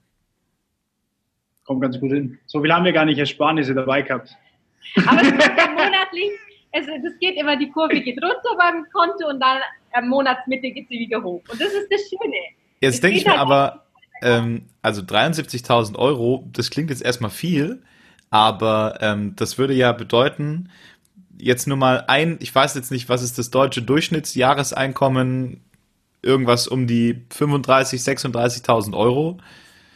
Kommt 1.63 1.81
ganz 1.81 1.97
gut 1.97 2.11
hin. 2.11 2.39
So 2.45 2.61
viel 2.61 2.73
haben 2.73 2.83
wir 2.83 2.91
gar 2.91 3.05
nicht 3.05 3.17
Ersparnisse 3.17 3.73
dabei 3.73 4.01
gehabt. 4.01 4.35
Aber 5.07 5.21
es 5.21 5.31
monatlich, 5.31 6.31
es, 6.73 6.85
das 6.87 7.19
geht 7.21 7.37
immer, 7.37 7.55
die 7.55 7.69
Kurve 7.69 8.01
geht 8.01 8.21
runter 8.21 8.57
beim 8.57 8.85
Konto 8.91 9.29
und 9.29 9.39
dann 9.39 9.59
am 9.93 10.09
Monatsmitte 10.09 10.71
geht 10.71 10.89
sie 10.89 10.99
wieder 10.99 11.23
hoch. 11.23 11.41
Und 11.49 11.61
das 11.61 11.71
ist 11.71 11.87
das 11.89 12.01
Schöne. 12.01 12.35
Jetzt 12.81 13.01
denke 13.01 13.17
ich 13.17 13.25
mir 13.25 13.31
halt 13.31 13.41
aber, 13.41 13.85
ähm, 14.21 14.63
also 14.81 15.01
73.000 15.01 15.97
Euro, 15.97 16.47
das 16.53 16.69
klingt 16.69 16.89
jetzt 16.89 17.01
erstmal 17.01 17.31
viel, 17.31 17.81
aber 18.29 18.97
ähm, 19.01 19.35
das 19.35 19.57
würde 19.57 19.73
ja 19.73 19.91
bedeuten, 19.91 20.69
jetzt 21.37 21.67
nur 21.67 21.77
mal 21.77 22.05
ein, 22.07 22.37
ich 22.39 22.53
weiß 22.53 22.75
jetzt 22.75 22.91
nicht, 22.91 23.09
was 23.09 23.23
ist 23.23 23.37
das 23.37 23.49
deutsche 23.49 23.81
Durchschnittsjahreseinkommen, 23.81 25.61
irgendwas 26.21 26.67
um 26.67 26.87
die 26.87 27.25
35, 27.31 28.01
36.000 28.01 28.95
Euro. 28.95 29.37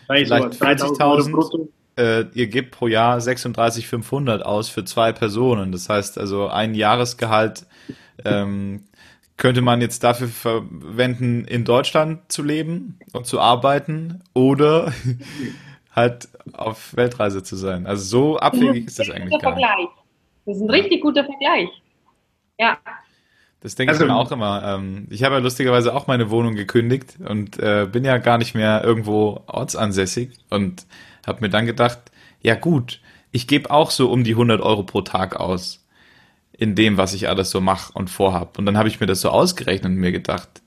Vielleicht 0.08 0.62
40.000. 0.62 1.68
Äh, 1.98 2.26
ihr 2.34 2.48
gebt 2.48 2.72
pro 2.72 2.88
Jahr 2.88 3.20
36.500 3.20 4.42
aus 4.42 4.70
für 4.70 4.84
zwei 4.84 5.14
Personen. 5.14 5.72
Das 5.72 5.88
heißt 5.88 6.18
also 6.18 6.48
ein 6.48 6.76
Jahresgehalt 6.76 7.66
ähm, 8.26 8.84
könnte 9.38 9.62
man 9.62 9.82
jetzt 9.82 10.04
dafür 10.04 10.28
verwenden, 10.28 11.46
in 11.46 11.66
Deutschland 11.66 12.32
zu 12.32 12.44
leben 12.44 13.00
und 13.14 13.26
zu 13.26 13.40
arbeiten 13.40 14.24
oder 14.34 14.94
halt 15.92 16.30
auf 16.54 16.96
Weltreise 16.96 17.44
zu 17.44 17.56
sein. 17.56 17.86
Also 17.86 18.04
so 18.04 18.38
abwegig 18.38 18.88
ist 18.88 19.00
das 19.00 19.10
eigentlich 19.10 19.40
gar 19.42 19.56
nicht. 19.56 19.90
Das 20.46 20.58
ist 20.58 20.62
ein 20.62 20.70
richtig 20.70 21.02
guter 21.02 21.26
Vergleich. 21.26 21.70
Ja. 22.60 22.78
Das 23.62 23.76
denke 23.76 23.94
also, 23.94 24.04
ich 24.04 24.12
mir 24.12 24.16
auch 24.16 24.32
immer. 24.32 24.64
Ähm, 24.64 25.08
ich 25.10 25.24
habe 25.24 25.36
ja 25.36 25.42
lustigerweise 25.42 25.94
auch 25.96 26.08
meine 26.08 26.30
Wohnung 26.30 26.56
gekündigt 26.56 27.16
und 27.28 27.58
äh, 27.58 27.88
bin 27.92 28.06
ja 28.06 28.18
gar 28.18 28.38
nicht 28.38 28.54
mehr 28.54 28.84
irgendwo 28.84 29.42
ortsansässig 29.48 30.38
und 30.50 30.86
habe 31.26 31.42
mir 31.42 31.50
dann 31.50 31.66
gedacht, 31.66 32.00
ja 32.42 32.56
gut, 32.56 33.02
ich 33.32 33.48
gebe 33.48 33.72
auch 33.72 33.90
so 33.90 34.12
um 34.12 34.24
die 34.24 34.34
100 34.34 34.62
Euro 34.62 34.84
pro 34.84 35.02
Tag 35.02 35.36
aus 35.36 35.85
in 36.58 36.76
dem, 36.76 36.97
was 36.97 37.14
ich 37.14 37.28
alles 37.28 37.49
so 37.49 37.62
mache 37.62 37.93
und 37.93 38.10
vorhab. 38.10 38.58
Und 38.58 38.66
dann 38.66 38.78
habe 38.78 38.88
ich 38.88 38.99
mir 38.99 39.06
das 39.06 39.22
so 39.22 39.30
ausgerechnet 39.30 39.91
und 39.91 39.97
mir 39.97 40.12
gedacht, 40.12 40.62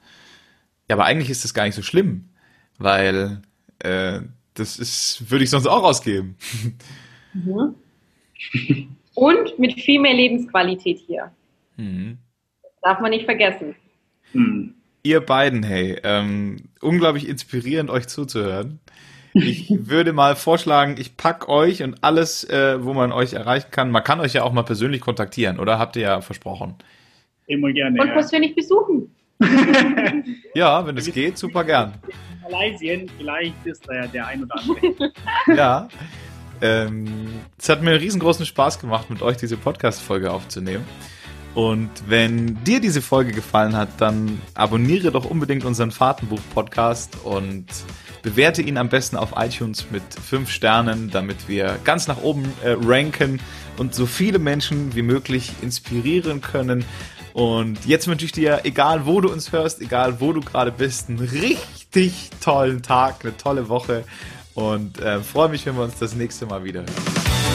ja, 0.89 0.97
aber 0.97 1.05
eigentlich 1.05 1.30
ist 1.30 1.45
das 1.45 1.55
gar 1.55 1.64
nicht 1.64 1.74
so 1.74 1.82
schlimm, 1.82 2.28
weil 2.78 3.43
äh, 3.80 4.20
das 4.55 4.78
ist, 4.78 5.30
würde 5.30 5.45
ich 5.45 5.51
sonst 5.51 5.66
auch 5.66 5.82
ausgeben. 5.82 6.36
Mhm. 7.34 7.74
Und 9.14 9.59
mit 9.59 9.80
viel 9.80 10.01
mehr 10.01 10.14
Lebensqualität 10.14 10.99
hier. 11.07 11.30
Mhm. 11.76 12.18
darf 12.82 13.01
man 13.01 13.11
nicht 13.11 13.24
vergessen. 13.24 13.74
Mhm. 14.32 14.74
Ihr 15.03 15.20
beiden, 15.20 15.62
hey, 15.62 15.99
ähm, 16.03 16.68
unglaublich 16.80 17.28
inspirierend, 17.28 17.91
euch 17.91 18.09
zuzuhören. 18.09 18.80
Ich 19.39 19.68
würde 19.70 20.12
mal 20.12 20.36
vorschlagen, 20.36 20.97
ich 20.99 21.16
pack 21.16 21.49
euch 21.49 21.82
und 21.82 22.03
alles, 22.03 22.45
äh, 22.45 22.82
wo 22.84 22.93
man 22.95 23.12
euch 23.12 23.34
erreichen 23.34 23.70
kann. 23.70 23.91
Man 23.91 24.05
kann 24.05 24.20
euch 24.20 24.34
ja 24.34 24.43
auch 24.43 24.53
mal 24.53 24.62
persönlich 24.62 25.01
kontaktieren, 25.01 25.59
oder? 25.59 25.78
Habt 25.78 25.97
ihr 25.97 26.03
ja 26.03 26.20
versprochen. 26.20 26.74
Immer 27.47 27.72
gerne. 27.72 28.01
Und 28.01 28.09
ja. 28.09 28.12
persönlich 28.12 28.55
besuchen. 28.55 29.14
ja, 30.55 30.86
wenn 30.86 30.97
es 30.97 31.12
geht, 31.12 31.39
super 31.39 31.64
gern. 31.64 31.95
Malaysia, 32.43 32.99
vielleicht 33.16 33.66
ist 33.66 33.89
da 33.89 33.95
ja 33.95 34.07
der 34.07 34.26
ein 34.26 34.43
oder 34.45 34.59
andere. 34.59 35.12
ja. 35.57 35.89
Ähm, 36.61 37.07
es 37.57 37.68
hat 37.68 37.82
mir 37.82 37.91
einen 37.91 38.01
riesengroßen 38.01 38.45
Spaß 38.45 38.80
gemacht, 38.80 39.11
mit 39.11 39.22
euch 39.22 39.36
diese 39.36 39.57
Podcast-Folge 39.57 40.32
aufzunehmen. 40.32 40.84
Und 41.55 41.91
wenn 42.07 42.62
dir 42.64 42.80
diese 42.80 43.01
Folge 43.01 43.32
gefallen 43.32 43.76
hat, 43.76 43.89
dann 43.99 44.41
abonniere 44.55 45.11
doch 45.11 45.24
unbedingt 45.24 45.64
unseren 45.64 45.91
Fahrtenbuch-Podcast 45.91 47.24
und 47.24 47.66
bewerte 48.23 48.62
ihn 48.62 48.77
am 48.77 48.89
besten 48.89 49.16
auf 49.16 49.35
iTunes 49.37 49.87
mit 49.91 50.03
5 50.03 50.51
Sternen, 50.51 51.11
damit 51.11 51.49
wir 51.49 51.79
ganz 51.85 52.09
nach 52.09 52.23
oben 52.23 52.53
äh, 52.62 52.77
ranken 52.81 53.41
und 53.77 53.95
so 53.95 54.07
viele 54.07 54.39
Menschen 54.39 54.95
wie 54.95 55.03
möglich 55.03 55.53
inspirieren 55.62 56.41
können. 56.41 56.85
Und 57.33 57.87
jetzt 57.87 58.09
wünsche 58.09 58.25
ich 58.25 58.33
dir, 58.33 58.61
egal 58.64 59.07
wo 59.07 59.21
du 59.21 59.31
uns 59.31 59.53
hörst, 59.53 59.81
egal 59.81 60.21
wo 60.21 60.33
du 60.33 60.41
gerade 60.41 60.73
bist, 60.73 61.09
einen 61.09 61.21
richtig 61.21 62.31
tollen 62.41 62.83
Tag, 62.83 63.16
eine 63.23 63.37
tolle 63.37 63.69
Woche 63.69 64.05
und 64.55 65.01
äh, 65.01 65.21
freue 65.21 65.49
mich, 65.49 65.64
wenn 65.66 65.77
wir 65.77 65.85
uns 65.85 65.99
das 65.99 66.14
nächste 66.14 66.47
Mal 66.47 66.64
wieder 66.64 66.81
hören. 66.81 67.47